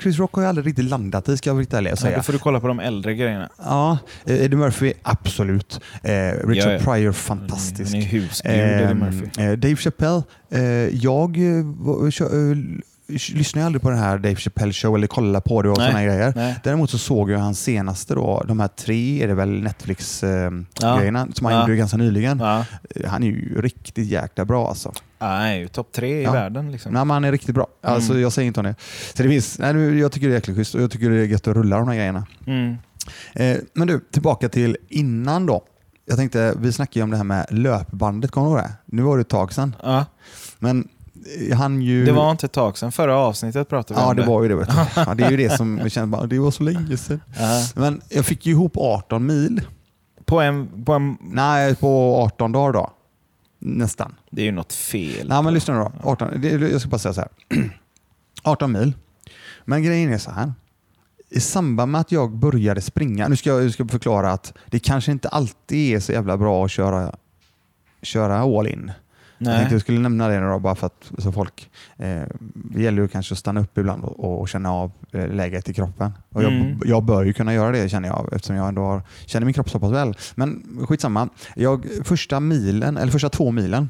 Chris 0.02 0.18
Rock 0.20 0.34
har 0.34 0.42
jag 0.42 0.50
aldrig 0.50 0.68
riktigt 0.68 0.86
landat 0.86 1.30
i, 1.30 1.38
ska 1.38 1.50
jag 1.50 1.54
vara 1.56 1.62
riktigt 1.62 1.74
ärlig 1.78 1.92
och 1.94 1.98
Ja, 1.98 2.02
säga. 2.02 2.18
då 2.18 2.24
får 2.24 2.34
du 2.34 2.40
kolla 2.40 2.60
på 2.60 2.68
de 2.68 2.80
äldre 2.80 3.16
grejerna. 3.16 3.50
Ja, 3.58 3.98
eh, 4.26 4.44
Eddie 4.44 4.56
Murphy, 4.58 4.94
absolut. 5.04 5.80
Eh, 6.04 6.12
Richard 6.48 6.72
Ja, 6.72 6.72
ja. 6.72 6.80
Pryor, 6.94 7.12
fantastisk. 7.12 7.92
Han 7.94 8.02
är 8.02 8.06
husgud, 8.06 8.52
Eddie 8.52 8.84
Ehm, 8.84 9.00
Murphy. 9.00 9.44
eh, 9.44 9.52
Dave 9.52 9.76
Chappelle, 9.76 10.24
eh, 10.52 10.62
jag 10.96 11.38
eh, 13.10 13.16
eh, 13.16 13.56
ju 13.56 13.62
aldrig 13.62 13.82
på 13.82 13.90
den 13.90 14.00
här 14.00 14.18
Dave 14.18 14.36
Chappelle 14.36 14.74
show 14.74 14.96
eller 14.96 15.08
kollar 15.08 15.40
på 15.42 15.62
det 15.62 15.70
och 15.70 15.78
Nej. 15.78 15.88
sådana 15.88 16.06
grejer. 16.06 16.34
Nej. 16.36 16.56
Däremot 16.64 16.90
så 16.90 16.98
såg 16.98 17.32
jag 17.32 17.40
hans 17.40 17.60
senaste 17.64 18.16
då, 18.16 18.44
de 18.48 18.60
här 18.60 18.68
tre 18.68 19.24
är 19.24 19.28
det 19.28 19.34
väl 19.34 19.62
Netflix-grejerna 19.64 21.26
Ja. 21.30 21.34
som 21.34 21.46
han 21.46 21.54
Ja. 21.56 21.62
gjorde 21.62 21.76
ganska 21.76 21.98
nyligen. 21.98 22.40
Ja. 22.40 22.66
Han 23.08 23.24
är 23.24 23.28
ju 23.28 23.62
riktigt 23.62 24.08
jäkla 24.08 24.46
bra 24.46 24.68
alltså. 24.70 24.94
Ju 25.60 25.68
topp 25.68 25.92
tre 25.92 26.20
i 26.20 26.24
Ja. 26.24 26.32
världen. 26.32 26.72
Liksom. 26.72 26.94
Nej, 26.94 27.06
men 27.06 27.14
han 27.14 27.24
är 27.24 27.32
riktigt 27.32 27.56
bra. 27.56 27.68
Alltså, 27.84 28.12
Mm. 28.12 28.22
Jag 28.24 28.32
säger 28.34 28.48
inte 28.48 28.60
om 28.60 28.66
det. 28.66 28.76
Så 29.16 29.24
det 29.24 29.30
finns, 29.30 29.60
nej, 29.60 30.00
jag 30.00 30.12
tycker 30.12 30.28
det 30.28 30.34
är 30.34 30.36
jäkligt 30.36 30.58
schysst 30.58 30.76
och 30.76 30.82
jag 30.82 30.92
tycker 30.92 31.10
det 31.10 31.16
är 31.22 31.26
gött 31.26 31.48
att 31.48 31.56
rulla 31.56 31.78
de 31.80 31.88
här 31.88 31.96
grejerna. 31.96 32.26
Mm. 32.48 32.76
Eh, 33.34 33.58
men 33.74 33.88
du, 33.88 34.00
tillbaka 34.12 34.50
till 34.50 34.78
innan 34.90 35.46
då. 35.46 35.62
Jag 36.06 36.18
tänkte, 36.18 36.54
vi 36.60 36.72
snackade 36.74 37.00
ju 37.00 37.04
om 37.04 37.12
det 37.12 37.18
här 37.18 37.24
med 37.24 37.46
löpbandet, 37.50 38.32
kommer 38.32 38.48
du 38.48 38.54
ihåg 38.56 38.64
det? 38.64 38.72
Nu 38.86 39.02
var 39.02 39.18
det 39.18 39.22
ett 39.22 39.30
tag 39.30 39.54
sedan. 39.54 39.76
Men 40.60 40.80
eh, 40.80 40.86
han 41.56 41.82
ju... 41.82 42.06
Det 42.06 42.12
var 42.12 42.32
inte 42.32 42.46
ett 42.46 42.52
tag 42.52 42.78
sedan. 42.78 42.92
Förra 42.92 43.18
avsnittet 43.18 43.70
pratade 43.70 44.00
vi 44.00 44.04
Ja, 44.04 44.10
om 44.10 44.16
det 44.16 44.26
var 44.26 44.44
ju 44.44 44.50
det. 44.50 44.56
Vet 44.56 44.70
du. 44.70 44.76
Ja, 44.96 45.16
det 45.16 45.24
är 45.24 45.32
ju 45.32 45.38
det 45.38 45.58
som 45.58 45.90
känner, 45.90 46.08
bara, 46.08 46.26
det 46.26 46.40
var 46.40 46.52
så 46.52 46.64
länge 46.64 46.98
sedan. 46.98 47.22
Ja. 47.40 47.64
Men 47.76 48.02
jag 48.10 48.26
fick 48.26 48.46
ju 48.46 48.52
ihop 48.52 48.78
18 48.78 49.26
mil. 49.26 49.62
På 50.26 50.42
en, 50.42 50.84
på 50.86 50.94
en... 50.94 51.18
Nej, 51.22 51.76
på 51.76 52.16
18 52.18 52.52
dagar 52.52 52.74
då. 52.74 52.92
Nästan. 53.60 54.16
Det 54.32 54.42
är 54.42 54.46
ju 54.46 54.52
något 54.52 54.74
fel. 54.74 55.30
Nej, 55.30 55.44
men 55.44 55.54
lyssna 55.54 55.80
då. 55.80 55.92
18, 56.04 56.42
det, 56.42 56.50
jag 56.50 56.82
ska 56.82 56.90
bara 56.90 57.00
säga 57.00 57.14
så 57.14 57.22
här. 57.22 57.30
18 58.44 58.72
mil. 58.72 58.94
Men 59.66 59.84
grejen 59.84 60.14
är 60.14 60.18
så 60.18 60.32
här. 60.32 60.54
I 61.30 61.40
samband 61.40 61.92
med 61.92 62.02
att 62.02 62.12
jag 62.12 62.32
började 62.32 62.82
springa, 62.82 63.28
nu 63.28 63.36
ska 63.36 63.50
jag, 63.50 63.64
jag 63.64 63.74
ska 63.74 63.88
förklara 63.88 64.32
att 64.32 64.54
det 64.66 64.80
kanske 64.80 65.12
inte 65.12 65.30
alltid 65.30 65.96
är 65.96 66.00
så 66.00 66.12
jävla 66.12 66.38
bra 66.38 66.66
att 66.66 66.72
köra, 66.72 67.16
köra 68.02 68.40
all 68.40 68.68
in. 68.68 68.92
Jag 69.42 69.46
tänkte 69.48 69.64
Nej. 69.64 69.74
jag 69.74 69.82
skulle 69.82 70.00
nämna 70.00 70.28
det 70.28 70.40
då, 70.40 70.60
bara 70.60 70.76
för 70.76 70.88
att 70.88 71.12
så 71.18 71.32
folk, 71.32 71.70
eh, 71.98 72.22
det 72.54 72.82
gäller 72.82 73.02
ju 73.02 73.08
kanske 73.08 73.34
att 73.34 73.38
stanna 73.40 73.62
upp 73.62 73.78
ibland 73.78 74.04
och, 74.04 74.42
och 74.42 74.50
känna 74.50 74.72
av 74.72 74.92
eh, 75.12 75.28
läget 75.28 75.70
i 75.70 75.74
kroppen. 75.74 76.12
Och 76.30 76.44
jag, 76.44 76.52
Mm. 76.54 76.80
jag 76.86 77.04
bör 77.04 77.24
ju 77.24 77.34
kunna 77.34 77.54
göra 77.54 77.72
det 77.72 77.90
känner 77.90 78.10
jag 78.10 78.30
eftersom 78.34 78.56
jag 78.56 78.68
ändå 78.68 78.82
har, 78.82 79.02
känner 79.26 79.46
min 79.46 79.54
kropp 79.54 79.70
så 79.70 79.80
pass 79.80 79.92
väl. 79.92 80.14
Men 80.36 80.64
skitsamma. 80.88 81.30
Jag, 81.56 81.86
första 82.04 82.40
milen, 82.40 82.98
eller 82.98 83.12
första 83.12 83.30
två 83.30 83.52
milen 83.52 83.90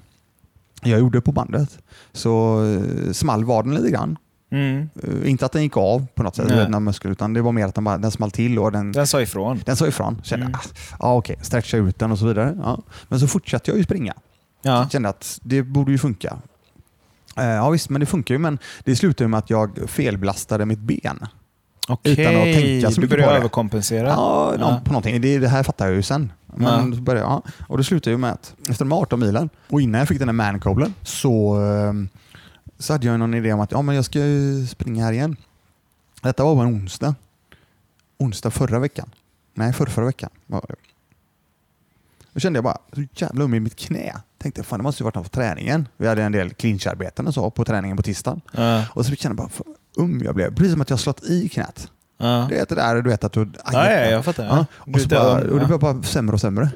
jag 0.84 1.00
gjorde 1.00 1.22
på 1.22 1.32
bandet 1.32 1.78
så 2.12 2.64
eh, 2.66 3.12
small 3.12 3.46
vaden 3.46 3.76
lite 3.76 3.90
grann. 3.92 4.18
Mm. 4.52 4.90
Eh, 5.04 5.30
inte 5.32 5.46
att 5.46 5.52
den 5.52 5.64
gick 5.64 5.78
av 5.78 6.08
på 6.16 6.24
något 6.24 6.36
sätt, 6.36 6.46
Nej. 6.50 6.68
den 6.72 6.84
muskeln, 6.84 7.12
utan 7.12 7.34
det 7.34 7.42
var 7.42 7.52
mer 7.52 7.66
att 7.66 7.76
den, 7.76 7.84
bara, 7.84 7.98
den 7.98 8.12
small 8.12 8.32
till 8.32 8.60
och 8.60 8.72
den, 8.72 8.92
Den 8.92 9.08
sa 9.08 9.22
ifrån. 9.22 9.62
den 9.66 9.76
sa 9.76 9.88
ifrån. 9.88 10.22
Kände, 10.24 10.46
Mm. 10.46 10.58
ah, 11.00 11.08
ah, 11.08 11.16
okej, 11.16 11.36
stretcha 11.42 11.78
ut 11.78 12.00
den 12.00 12.12
och 12.12 12.20
så 12.20 12.28
vidare. 12.28 12.56
Ja. 12.64 12.80
Men 13.08 13.20
så 13.20 13.28
fortsatte 13.28 13.72
jag 13.72 13.78
ju 13.78 13.84
springa. 13.84 14.14
Ja. 14.62 14.72
Jag 14.78 14.92
kände 14.92 15.10
att 15.10 15.40
det 15.44 15.64
borde 15.64 15.92
ju 15.92 15.98
funka. 15.98 16.38
Eh, 17.38 17.46
Ja 17.46 17.70
visst, 17.70 17.90
men 17.90 18.00
det 18.00 18.06
funkar 18.06 18.36
ju. 18.36 18.40
Men 18.40 18.60
det 18.84 18.96
slutade 18.96 19.28
med 19.28 19.38
att 19.38 19.50
jag 19.50 19.80
felbelastade 19.90 20.66
mitt 20.66 20.80
ben. 20.80 21.20
Okej, 21.88 22.12
Utan 22.14 22.36
att 22.36 22.44
tänka 22.44 22.90
så 22.92 22.96
du 22.96 23.02
mycket 23.02 23.10
började 23.10 23.28
på 23.28 23.32
det. 23.34 23.38
överkompensera. 23.38 24.08
Ja, 24.08 24.56
Ja. 24.60 24.82
på 24.86 24.92
någonting. 24.92 25.22
Det, 25.22 25.38
det 25.40 25.48
här 25.48 25.64
fattar 25.64 25.86
jag 25.88 25.96
ju 25.96 26.02
sen. 26.04 26.32
Men 26.46 26.94
Ja. 26.94 27.00
började, 27.02 27.26
ja. 27.28 27.42
Och 27.68 27.78
det 27.78 27.84
slutade 27.84 28.12
ju 28.12 28.18
med 28.18 28.32
att 28.32 28.56
efter 28.70 28.86
de 28.86 28.92
18 28.92 29.20
milen 29.20 29.50
och 29.70 29.82
innan 29.82 30.00
jag 30.00 30.08
fick 30.08 30.20
den 30.20 30.28
här 30.28 30.34
mancolen 30.34 30.94
så, 31.04 31.64
eh, 31.66 31.94
så 32.78 32.94
hade 32.94 33.08
jag 33.08 33.20
någon 33.20 33.34
idé 33.34 33.54
om 33.54 33.60
att 33.60 33.72
ja, 33.72 33.82
men 33.82 33.96
jag 33.96 34.06
ska 34.06 34.20
springa 34.70 35.04
här 35.06 35.12
igen. 35.14 35.36
Detta 36.22 36.44
var 36.44 36.56
på 36.56 36.62
en 36.62 36.68
onsdag. 36.68 37.16
Onsdag 38.18 38.52
förra 38.52 38.80
veckan. 38.80 39.10
Nej, 39.54 39.74
förra, 39.74 39.90
förra 39.90 40.06
veckan 40.06 40.30
var 40.48 40.66
det. 40.70 40.76
Då 42.34 42.40
kände 42.40 42.58
jag 42.58 42.64
bara 42.64 42.78
så 42.94 43.04
jävla 43.16 43.44
öm 43.44 43.54
i 43.54 43.60
mitt 43.60 43.76
knä. 43.76 44.16
Tänkte 44.40 44.64
fan 44.64 44.80
det 44.80 44.84
måste 44.84 45.04
ju 45.04 45.06
varit 45.06 45.16
något 45.16 45.32
på 45.32 45.36
träningen. 45.36 45.88
Vi 45.98 46.08
hade 46.08 46.24
en 46.24 46.32
del 46.32 46.54
clincharbeten 46.54 47.28
och 47.28 47.34
så 47.34 47.50
på 47.50 47.66
träningen 47.66 47.98
på 47.98 48.04
tisdagen. 48.04 48.42
Ja. 48.52 48.84
Och 48.94 49.06
så 49.06 49.16
kände 49.16 49.42
jag 49.42 49.50
bara 49.50 49.50
fan, 49.50 49.76
um 49.98 50.22
jag 50.24 50.36
blev. 50.36 50.56
Precis 50.56 50.72
som 50.72 50.82
att 50.82 50.90
jag 50.90 51.00
slått 51.00 51.24
i 51.24 51.50
knät. 51.50 51.88
Ja. 52.18 52.46
Det 52.50 52.60
är 52.60 52.66
det 52.70 52.76
där 52.76 53.02
du 53.02 53.10
vet 53.10 53.24
att 53.24 53.34
du... 53.34 53.42
aj, 53.42 53.50
Ja, 53.72 53.92
ja, 53.92 54.06
jag 54.06 54.26
fattar. 54.26 54.46
Ja. 54.46 54.66
Och, 54.94 55.02
så 55.02 55.08
bara, 55.08 55.34
och 55.34 55.60
det 55.60 55.66
blev 55.66 55.80
bara 55.80 56.04
sämre 56.04 56.34
och 56.34 56.42
sämre. 56.42 56.70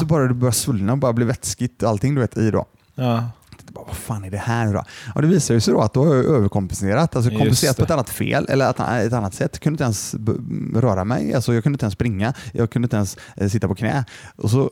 Så 0.00 0.04
bara 0.04 0.28
det 0.28 0.34
började 0.34 0.56
svullna 0.56 0.92
och 0.92 0.98
bara 0.98 1.12
bli 1.12 1.24
vätskigt 1.24 1.82
allting 1.82 2.14
du 2.14 2.20
vet 2.20 2.36
i 2.36 2.50
då. 2.50 2.66
Ja. 2.94 3.24
Bara, 3.72 3.84
vad 3.86 3.96
fan 3.96 4.24
är 4.24 4.30
det 4.30 4.38
här 4.38 4.66
nu 4.66 4.72
då? 4.72 4.84
Och 5.14 5.22
det 5.22 5.28
visade 5.28 5.60
sig 5.60 5.74
då 5.74 5.80
att 5.80 5.94
då 5.94 6.04
har 6.04 6.14
jag 6.14 6.24
överkompenserat. 6.24 7.16
Alltså 7.16 7.30
kompenserat 7.30 7.76
på 7.76 7.82
ett 7.82 7.90
annat 7.90 8.10
fel 8.10 8.46
eller 8.48 8.70
ett, 9.06 9.12
annat 9.12 9.34
sätt. 9.34 9.50
Jag 9.52 9.60
kunde 9.62 9.74
inte 9.74 9.84
ens 9.84 10.14
röra 10.74 11.04
mig. 11.04 11.34
Alltså 11.34 11.54
jag 11.54 11.62
kunde 11.62 11.74
inte 11.74 11.84
ens 11.84 11.94
springa. 11.94 12.34
Jag 12.52 12.70
kunde 12.70 12.86
inte 12.86 12.96
ens 12.96 13.16
eh, 13.36 13.48
sitta 13.48 13.68
på 13.68 13.74
knä. 13.74 14.04
Och 14.36 14.50
så, 14.50 14.70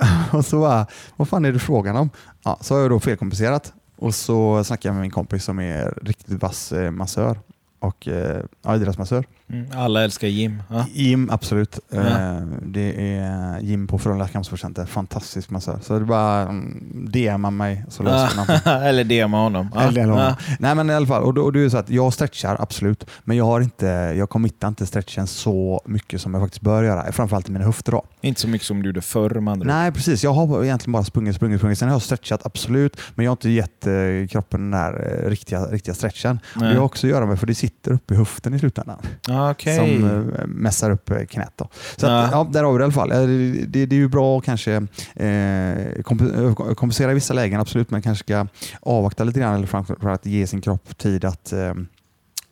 och 0.32 0.44
så 0.44 0.60
bara, 0.60 0.86
vad 1.16 1.28
fan 1.28 1.44
är 1.44 1.52
det 1.52 1.58
frågan 1.58 1.96
om? 1.96 2.10
Ja, 2.42 2.58
så 2.60 2.74
har 2.74 2.80
jag 2.80 2.90
då 2.90 3.00
felkompenserat. 3.00 3.72
Och 3.96 4.14
så 4.14 4.64
snackade 4.64 4.88
jag 4.88 4.94
med 4.94 5.02
min 5.02 5.10
kompis 5.10 5.44
som 5.44 5.60
är 5.60 5.98
riktigt 6.02 6.42
vass 6.42 6.72
eh, 6.72 6.90
massör 6.90 7.38
och 7.78 8.08
eh, 8.08 8.42
ja, 8.62 8.76
idrottsmassör. 8.76 9.24
Mm. 9.52 9.66
Alla 9.74 10.04
älskar 10.04 10.28
gym. 10.28 10.62
Ja. 10.68 10.86
Jim, 10.92 11.30
absolut. 11.30 11.78
Ja. 11.90 11.98
Eh, 12.00 12.40
Det 12.62 13.16
är 13.16 13.58
Jim 13.60 13.86
på 13.86 13.98
Frölunda 13.98 14.28
Kampsportcenter. 14.28 14.86
Fantastisk 14.86 15.50
massör. 15.50 15.78
Så 15.82 15.92
det 15.92 16.04
är 16.04 16.04
bara 16.04 16.42
mm, 16.42 17.08
DMa 17.12 17.50
mig 17.50 17.84
så 17.88 18.02
löser 18.02 18.36
man. 18.36 18.82
Eller 18.82 19.28
med 19.28 19.40
honom. 19.40 19.68
Eller 19.80 20.00
honom. 20.00 20.18
Ja. 20.18 20.36
Nej 20.58 20.74
men 20.74 20.90
i 20.90 20.94
alla 20.94 21.06
fall, 21.06 21.22
och 21.22 21.34
då, 21.34 21.42
och 21.42 21.52
det 21.52 21.60
är 21.64 21.68
så 21.68 21.78
att 21.78 21.90
jag 21.90 22.12
stretchar 22.12 22.56
absolut, 22.60 23.06
men 23.24 23.36
jag 23.36 23.44
har 23.44 23.60
inte, 23.60 23.86
jag 24.18 24.30
committar 24.30 24.68
inte 24.68 24.86
stretchen 24.86 25.26
så 25.26 25.82
mycket 25.84 26.20
som 26.20 26.34
jag 26.34 26.42
faktiskt 26.42 26.62
bör 26.62 26.82
göra. 26.82 27.12
Framförallt 27.12 27.48
i 27.48 27.52
mina 27.52 27.64
höfter 27.64 27.92
då. 27.92 28.04
Inte 28.20 28.40
så 28.40 28.48
mycket 28.48 28.66
som 28.66 28.82
du 28.82 28.88
gjorde 28.88 29.00
förr 29.00 29.30
med 29.40 29.52
andra. 29.52 29.66
Nej 29.74 29.92
precis, 29.92 30.24
jag 30.24 30.32
har 30.32 30.64
egentligen 30.64 30.92
bara 30.92 31.04
sprungit, 31.04 31.36
sprungit, 31.36 31.60
sprungit. 31.60 31.78
Sen 31.78 31.88
har 31.88 31.94
jag 31.94 32.02
stretchat 32.02 32.46
absolut, 32.46 32.96
men 33.14 33.24
jag 33.24 33.30
har 33.30 33.34
inte 33.36 33.50
gett 33.50 33.86
eh, 33.86 33.92
kroppen 34.30 34.60
den 34.60 34.80
där 34.80 35.22
eh, 35.24 35.28
riktiga, 35.30 35.64
riktiga 35.64 35.94
stretchen. 35.94 36.38
Nej. 36.56 36.68
det 36.72 36.78
har 36.78 36.84
också 36.84 37.06
att 37.06 37.10
göra 37.10 37.26
med, 37.26 37.38
för 37.40 37.46
det 37.46 37.54
sitter 37.54 37.92
uppe 37.92 38.14
i 38.14 38.16
höften 38.16 38.54
i 38.54 38.58
slutändan. 38.58 38.98
Ja, 39.26 39.39
Okej. 39.50 39.76
som 39.76 40.04
eh, 40.38 40.46
mässar 40.46 40.90
upp 40.90 41.10
eh, 41.10 41.24
knät. 41.24 41.52
Då. 41.56 41.68
Så 41.96 42.06
Ja. 42.06 42.18
att, 42.22 42.30
ja, 42.32 42.48
där 42.52 42.64
har 42.64 42.72
vi 42.72 42.78
det 42.78 42.82
i 42.82 42.84
alla 42.84 42.92
fall. 42.92 43.12
Eh, 43.12 43.18
Det, 43.18 43.66
det, 43.66 43.86
det 43.86 43.96
är 43.96 44.00
ju 44.00 44.08
bra 44.08 44.38
att 44.38 44.44
kanske 44.44 44.86
eh, 45.14 45.70
eh, 45.80 46.54
kompensera 46.76 47.10
i 47.10 47.14
vissa 47.14 47.34
lägen, 47.34 47.60
absolut, 47.60 47.90
men 47.90 48.02
kanske 48.02 48.24
ska 48.24 48.46
avvakta 48.80 49.24
lite 49.24 49.40
grann 49.40 49.54
eller 49.54 50.08
att 50.10 50.26
ge 50.26 50.46
sin 50.46 50.60
kropp 50.60 50.98
tid 50.98 51.24
att 51.24 51.52
eh, 51.52 51.74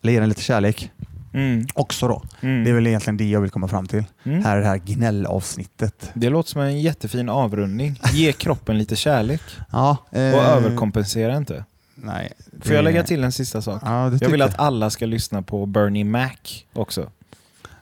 ge 0.01 0.19
den 0.19 0.29
lite 0.29 0.41
kärlek 0.41 0.91
Mm. 1.33 1.65
också. 1.73 2.07
Då. 2.07 2.23
Mm. 2.41 2.63
Det 2.63 2.69
är 2.69 2.73
väl 2.73 2.87
egentligen 2.87 3.17
det 3.17 3.29
jag 3.29 3.41
vill 3.41 3.49
komma 3.49 3.67
fram 3.67 3.87
till. 3.87 4.03
Mm. 4.23 4.43
Här 4.43 4.57
är 4.57 4.61
det 4.61 4.67
här 4.67 4.77
gnällavsnittet. 4.77 6.11
Det 6.13 6.29
låter 6.29 6.49
som 6.49 6.61
en 6.61 6.81
jättefin 6.81 7.29
avrundning. 7.29 7.99
Ge 8.13 8.31
kroppen 8.31 8.77
lite 8.77 8.95
kärlek 8.95 9.41
Ja, 9.71 9.97
eh, 10.11 10.33
och 10.33 10.41
överkompensera 10.43 11.37
inte. 11.37 11.65
Nej, 12.03 12.31
Får 12.61 12.75
jag 12.75 12.83
lägga 12.83 13.03
till 13.03 13.23
en 13.23 13.31
sista 13.31 13.61
sak? 13.61 13.81
Ja, 13.85 14.11
Jag 14.21 14.29
vill 14.29 14.41
att 14.41 14.59
alla 14.59 14.89
ska 14.89 15.05
lyssna 15.05 15.41
på 15.41 15.65
Bernie 15.65 16.03
Mac 16.03 16.29
också. 16.73 17.09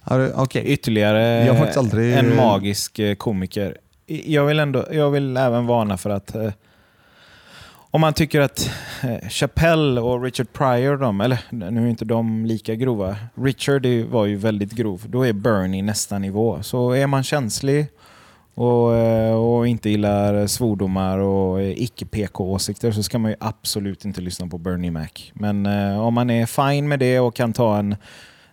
Ja, 0.10 0.27
Okej. 0.36 0.63
Ytterligare 0.65 1.45
Jag 1.45 1.53
har 1.53 1.58
faktiskt 1.58 1.77
aldrig- 1.77 2.13
en 2.17 2.36
magisk 2.36 2.99
eh, 2.99 3.15
komiker. 3.15 3.77
Jag 4.06 4.45
vill, 4.45 4.60
ändå, 4.60 4.86
jag 4.91 5.12
vill 5.12 5.38
även 5.38 5.65
varna 5.67 5.97
för 5.97 6.10
att 6.10 6.36
eh, 6.36 6.51
om 7.91 8.01
man 8.01 8.13
tycker 8.13 8.41
att 8.41 8.71
eh, 9.03 9.30
Chappelle 9.30 10.01
och 10.01 10.23
Richard 10.23 10.53
Pryor, 10.53 10.97
de, 10.97 11.21
eller 11.21 11.39
nu 11.49 11.86
är 11.86 11.89
inte 11.89 12.06
de 12.06 12.45
lika 12.45 12.75
grova. 12.75 13.15
Richard 13.36 13.86
var 14.10 14.25
ju 14.25 14.36
väldigt 14.36 14.71
grov. 14.71 15.01
Då 15.08 15.25
är 15.25 15.34
Bernie 15.34 15.82
nästa 15.82 16.19
nivå. 16.19 16.63
Så 16.63 16.91
är 16.91 17.08
man 17.08 17.23
känslig 17.23 17.88
och, 18.57 18.95
eh, 18.95 19.33
och 19.35 19.67
inte 19.67 19.89
gillar 19.89 20.47
svordomar 20.47 21.17
och 21.17 21.61
eh, 21.61 21.81
icke-PK-åsikter 21.81 22.91
så 22.91 23.03
ska 23.03 23.19
man 23.19 23.31
ju 23.31 23.37
absolut 23.39 24.05
inte 24.05 24.21
lyssna 24.21 24.47
på 24.47 24.57
Bernie 24.57 24.91
Mac. 24.91 25.07
Men 25.33 25.65
eh, 25.65 25.99
om 25.99 26.13
man 26.13 26.29
är 26.29 26.45
fine 26.45 26.87
med 26.87 26.99
det 26.99 27.19
och 27.19 27.35
kan 27.35 27.53
ta 27.53 27.77
en 27.77 27.91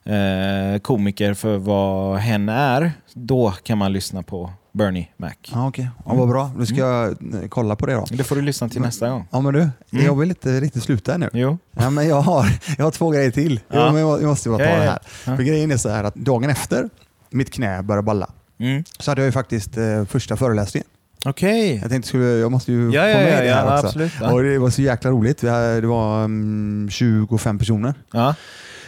eh, 0.05 0.79
komiker 0.83 1.35
för 1.35 1.57
vad 1.59 2.19
hen 2.19 2.49
är, 2.49 2.93
då 3.15 3.51
kan 3.63 3.79
man 3.79 3.93
lyssna 3.93 4.23
på 4.23 4.51
Bernie 4.73 5.09
Mac. 5.17 5.31
Ja, 5.53 5.69
okej. 5.69 5.89
Ja, 6.07 6.15
vad 6.15 6.29
bra. 6.29 6.51
Nu 6.59 6.67
ska 6.67 6.77
jag 6.77 7.09
eh, 7.11 7.49
kolla 7.49 7.77
på 7.77 7.87
det 7.87 7.95
då. 7.95 8.05
Det 8.11 8.25
får 8.25 8.37
du 8.37 8.43
lyssna 8.43 8.69
till 8.69 8.81
nästa 8.81 9.09
gång. 9.11 9.29
Ja, 9.31 9.41
men 9.41 9.53
du, 9.55 9.61
Mm. 9.93 10.05
jag 10.07 10.19
vill 10.19 10.29
inte 10.29 10.61
riktigt 10.61 10.83
sluta 10.83 11.17
nu. 11.19 11.31
Jo. 11.33 11.59
Ja, 11.73 11.91
men 11.91 12.09
jag, 12.09 12.21
har, 12.21 12.47
jag 12.79 12.85
har 12.85 12.91
två 12.91 13.11
grejer 13.11 13.31
till. 13.31 13.61
Ja. 13.69 13.77
Ja. 13.87 13.93
men 13.93 14.01
jag, 14.01 14.23
jag 14.23 14.29
måste 14.29 14.49
bara 14.49 14.59
ta 14.59 14.65
Ja, 14.65 14.77
det 14.77 14.83
här. 14.85 14.99
För 15.37 15.43
grejen 15.43 15.71
är 15.71 15.77
så 15.77 15.89
här 15.89 16.05
att 16.05 16.15
dagen 16.15 16.51
efter 16.51 16.89
mitt 17.31 17.51
knä 17.53 17.83
började 17.83 18.03
balla 18.03 18.31
Mm. 18.59 18.85
så 18.99 19.11
hade 19.11 19.21
jag 19.21 19.27
ju 19.27 19.33
faktiskt 19.33 19.77
eh, 19.77 20.05
första 20.05 20.37
föreläsningen. 20.37 20.87
Okej. 21.27 21.79
Jag 21.83 21.91
tänkte 21.91 22.09
skulle, 22.09 22.25
jag 22.25 22.51
måste 22.53 22.73
ju 22.73 22.91
Ja, 22.93 23.03
få 23.03 23.09
ja, 23.09 23.15
med 23.15 23.33
ja, 23.33 23.41
det 23.41 23.55
här 23.55 23.67
ja 23.67 23.75
också. 23.75 23.87
absolut. 23.87 24.13
Ja. 24.21 24.33
Och 24.33 24.43
det 24.43 24.59
var 24.59 24.71
så 24.71 24.83
jäkla 24.83 25.11
roligt. 25.11 25.45
Vi 25.45 25.49
hade, 25.49 25.81
det 25.81 25.87
var 25.87 26.25
mm, 26.25 26.89
25 26.91 27.59
personer. 27.59 27.95
Ja. 28.13 28.35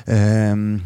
Ehm, 0.07 0.83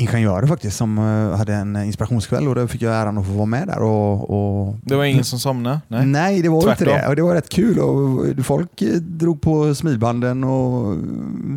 ingenjörer 0.00 0.46
faktiskt 0.46 0.76
som 0.76 0.98
eh, 0.98 1.36
hade 1.38 1.54
en 1.54 1.76
inspirationskväll 1.76 2.48
och 2.48 2.54
då 2.54 2.68
fick 2.68 2.82
jag 2.82 2.94
äran 2.94 3.18
att 3.18 3.26
få 3.26 3.32
vara 3.32 3.46
med 3.46 3.68
där. 3.68 3.82
Och, 3.82 4.30
och 4.30 4.76
Det 4.82 4.96
var 4.96 5.04
ingen 5.04 5.24
som 5.24 5.38
somnade? 5.38 5.80
Nej. 5.88 6.06
Nej, 6.06 6.42
det 6.42 6.48
var 6.48 6.62
ju 6.62 6.70
inte 6.70 6.84
Tvärtom. 6.84 7.00
det. 7.02 7.08
Och 7.08 7.16
det 7.16 7.22
var 7.22 7.34
rätt 7.34 7.48
kul. 7.48 7.78
Och 7.78 8.44
folk 8.44 8.82
eh, 8.82 8.88
drog 8.94 9.40
på 9.40 9.74
smilbanden 9.74 10.44
och 10.44 10.96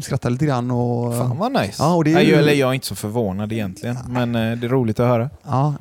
skrattade 0.03 0.31
lite 0.33 0.45
grann. 0.45 0.71
Och, 0.71 1.13
Fan 1.17 1.37
vad 1.37 1.51
nice. 1.51 1.75
Ja, 1.79 1.95
och 1.95 2.03
det 2.03 2.13
är 2.13 2.21
jag, 2.21 2.39
eller 2.39 2.53
jag 2.53 2.69
är 2.69 2.73
inte 2.73 2.87
så 2.87 2.95
förvånad 2.95 3.51
egentligen, 3.53 3.97
men 4.09 4.35
eh, 4.35 4.57
det 4.57 4.67
är 4.67 4.69
roligt 4.69 4.99
att 4.99 5.07
höra. 5.07 5.29
Ja, 5.43 5.73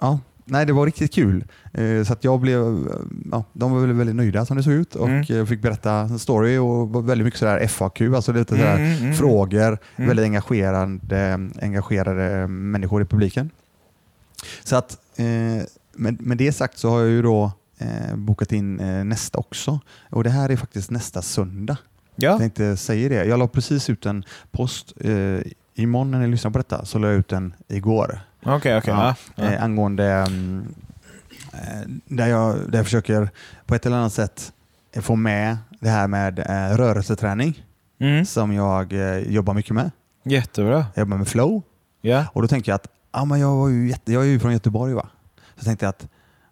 ja, 0.00 0.18
nej, 0.44 0.66
det 0.66 0.72
var 0.72 0.86
riktigt 0.86 1.14
kul. 1.14 1.44
Eh, 1.72 2.04
så 2.04 2.12
att 2.12 2.24
jag 2.24 2.40
blev, 2.40 2.60
eh, 2.60 2.94
ja, 3.32 3.44
de 3.52 3.72
var 3.72 3.80
väldigt, 3.80 3.96
väldigt 3.98 4.16
nöjda 4.16 4.46
som 4.46 4.56
det 4.56 4.62
såg 4.62 4.72
ut 4.72 4.94
och 4.94 5.08
Mm. 5.08 5.38
eh, 5.40 5.46
fick 5.46 5.62
berätta 5.62 5.92
en 5.92 6.18
story 6.18 6.56
och 6.58 7.08
väldigt 7.08 7.24
mycket 7.24 7.40
sådär 7.40 7.66
FAQ, 7.66 8.00
alltså 8.00 8.32
lite 8.32 8.56
sådär 8.56 8.76
Mm, 8.76 8.90
mm, 8.92 9.02
mm. 9.02 9.14
frågor. 9.14 9.78
Mm. 9.96 10.08
Väldigt 10.08 10.24
engagerade, 10.24 11.50
engagerade 11.62 12.46
människor 12.48 13.02
i 13.02 13.04
publiken. 13.04 13.50
Så 14.64 14.76
att 14.76 14.98
med, 15.96 16.20
med 16.20 16.38
det 16.38 16.52
sagt 16.52 16.78
så 16.78 16.90
har 16.90 17.00
jag 17.00 17.08
ju 17.08 17.22
då 17.22 17.52
bokat 18.14 18.52
in 18.52 18.76
nästa 19.08 19.38
också. 19.38 19.80
Och 20.10 20.24
det 20.24 20.30
här 20.30 20.48
är 20.48 20.56
faktiskt 20.56 20.90
nästa 20.90 21.22
söndag. 21.22 21.76
Jag 22.16 22.32
Ja, 22.34 22.38
tänkte 22.38 22.76
säga 22.76 23.08
det. 23.08 23.24
Jag 23.24 23.38
la 23.38 23.48
precis 23.48 23.90
ut 23.90 24.06
en 24.06 24.24
post 24.50 24.92
eh, 25.00 25.38
imorgon 25.74 26.10
när 26.10 26.18
ni 26.20 26.26
lyssnar 26.28 26.50
på 26.50 26.58
detta, 26.58 26.84
så 26.84 26.98
la 26.98 27.08
jag 27.08 27.16
ut 27.16 27.28
den 27.28 27.54
igår. 27.68 28.20
Okej. 28.42 28.78
okej. 28.78 28.94
Ja, 28.94 29.14
Ja. 29.34 29.44
Eh, 29.44 29.62
angående 29.64 30.06
eh, 31.52 31.88
där, 32.06 32.26
jag, 32.26 32.56
där 32.70 32.78
jag 32.78 32.84
försöker 32.84 33.28
på 33.66 33.74
ett 33.74 33.86
eller 33.86 33.96
annat 33.96 34.12
sätt 34.12 34.52
få 35.00 35.16
med 35.16 35.56
det 35.80 35.88
här 35.88 36.06
med 36.08 36.38
eh, 36.38 36.76
rörelseträning 36.76 37.62
Mm. 38.00 38.24
som 38.24 38.52
jag 38.52 38.92
eh, 38.92 39.18
jobbar 39.18 39.54
mycket 39.54 39.74
med. 39.74 39.90
Jättebra. 40.24 40.86
Jag 40.94 41.02
jobbar 41.02 41.16
med 41.16 41.28
flow 41.28 41.62
Ja. 42.00 42.24
och 42.32 42.42
då 42.42 42.48
tänker 42.48 42.72
jag 42.72 42.76
att 42.76 42.86
ah, 43.10 43.24
men 43.24 43.40
jag, 43.40 43.56
var 43.56 43.68
ju 43.68 43.88
jätte, 43.88 44.12
jag 44.12 44.22
är 44.22 44.26
ju 44.26 44.40
från 44.40 44.52
Göteborg. 44.52 44.94
va? 44.94 45.08
Så 45.58 45.64
tänkte 45.64 45.84
jag 45.84 45.90
att 45.90 46.06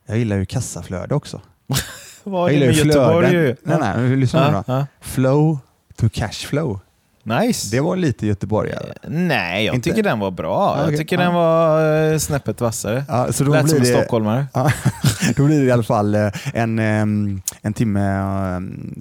jag 0.06 0.18
gillar 0.18 0.36
ju 0.36 0.46
kassaflöde 0.46 1.14
också. 1.14 1.40
Vad 2.24 2.50
är 2.52 2.60
det 2.60 2.66
med 2.66 2.74
Göteborg? 2.74 3.56
Nej, 3.62 3.78
nej, 3.80 4.16
lyssna 4.16 4.50
nu 4.50 4.62
då. 4.74 4.86
Flow 5.00 5.58
to 5.96 6.08
cash 6.12 6.46
flow. 6.46 6.80
Nice. 7.22 7.76
Det 7.76 7.80
var 7.80 7.96
lite 7.96 8.26
göteborgare. 8.26 8.92
Nej, 9.08 9.64
jag 9.64 9.74
Inte? 9.74 9.90
tycker 9.90 10.02
den 10.02 10.18
var 10.18 10.30
bra. 10.30 10.48
Ja, 10.74 10.76
Jag 10.78 10.84
okej. 10.86 10.98
tycker 10.98 11.16
Ja. 11.18 11.22
den 11.22 11.34
var 11.34 12.12
eh, 12.12 12.18
snäppet 12.18 12.60
vassare. 12.60 13.04
Ja, 13.08 13.32
så 13.32 13.44
då 13.44 13.52
Lät 13.52 13.64
blir 13.64 13.74
som 13.74 13.80
det, 13.84 13.86
stockholmare. 13.86 14.46
Ja, 14.54 14.72
då 15.36 15.44
blir 15.46 15.58
det 15.60 15.64
i 15.66 15.70
alla 15.70 15.82
fall 15.82 16.14
eh, 16.14 16.30
en, 16.54 16.78
en 16.78 17.72
timme 17.74 18.00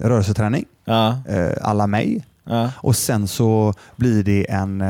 rörelseträning, 0.00 0.64
Ja, 0.84 1.18
eh, 1.28 1.48
alla 1.62 1.86
mig. 1.86 2.24
ja. 2.44 2.70
Och 2.76 2.96
sen 2.96 3.28
så 3.28 3.74
blir 3.96 4.22
det 4.22 4.50
en, 4.50 4.82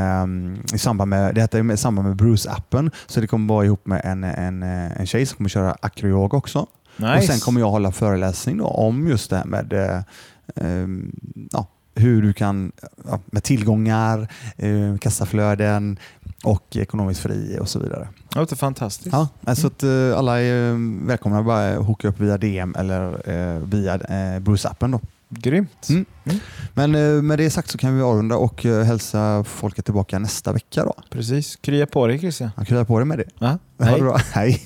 i 0.75 0.79
samband 0.79 1.09
med, 1.09 1.35
det 1.35 1.41
heter 1.41 1.73
i 1.73 1.77
samband 1.77 2.09
med 2.09 2.17
Bruce-appen, 2.17 2.91
så 3.07 3.21
det 3.21 3.27
kommer 3.27 3.55
vara 3.55 3.65
ihop 3.65 3.87
med 3.87 4.01
en, 4.05 4.25
en, 4.25 4.63
eh, 4.63 5.01
en 5.01 5.07
tjej 5.07 5.27
som 5.27 5.37
kommer 5.37 5.49
köra 5.51 5.77
akroyoga 5.83 6.39
också. 6.39 6.67
Nice. 6.97 7.17
Och 7.19 7.25
sen 7.25 7.41
kommer 7.41 7.61
jag 7.61 7.71
hålla 7.71 7.93
föreläsning 7.93 8.63
om 8.63 9.09
just 9.09 9.31
det 9.31 9.37
här 9.37 9.45
med 9.45 9.73
eh, 9.73 10.03
em, 10.67 11.13
ja, 11.53 11.67
hur 12.01 12.23
du 12.23 12.33
kan, 12.33 12.73
ja, 13.09 13.21
med 13.27 13.43
tillgångar, 13.43 14.29
eh, 14.57 14.97
kassaflöden 15.01 15.99
och 16.45 16.77
ekonomiskt 16.77 17.21
fri 17.21 17.59
och 17.61 17.69
så 17.69 17.79
vidare. 17.79 18.09
Det 18.33 18.39
låter 18.39 18.57
fantastiskt. 18.57 19.13
Ja, 19.13 19.29
alltså 19.45 19.67
att 19.67 19.83
eh, 19.83 20.19
alla 20.19 20.41
är 20.41 20.71
eh, 20.71 20.77
välkomna 21.07 21.39
att 21.39 21.47
bara 21.47 21.77
hooka 21.77 22.09
upp 22.09 22.21
via 22.21 22.39
DM 22.39 22.75
eller 22.79 23.31
eh, 23.31 23.59
via 23.59 23.95
eh, 23.95 24.41
Bruce-appen. 24.41 24.93
Då. 24.93 25.01
Grymt. 25.29 25.89
Mm. 25.89 26.05
Men 26.75 26.95
eh, 26.95 27.23
med 27.23 27.39
det 27.39 27.51
sagt 27.51 27.71
så 27.71 27.79
kan 27.79 27.97
vi 27.97 28.03
avrunda 28.03 28.37
och 28.37 28.67
eh, 28.67 28.85
hälsa 28.85 29.45
folket 29.45 29.85
tillbaka 29.85 30.19
nästa 30.19 30.53
vecka. 30.53 30.85
då. 30.85 30.95
Precis. 31.11 31.57
Krya 31.57 31.87
på 31.87 32.07
dig 32.07 32.19
Christian. 32.19 32.51
Jag 32.57 32.67
kryar 32.67 32.85
på 32.85 32.99
dig 32.99 33.07
med 33.07 33.19
det. 33.19 33.25
Ja. 33.39 33.59
Ha 33.79 33.97
det 33.97 34.03
bra. 34.03 34.17
Hej. 34.33 34.63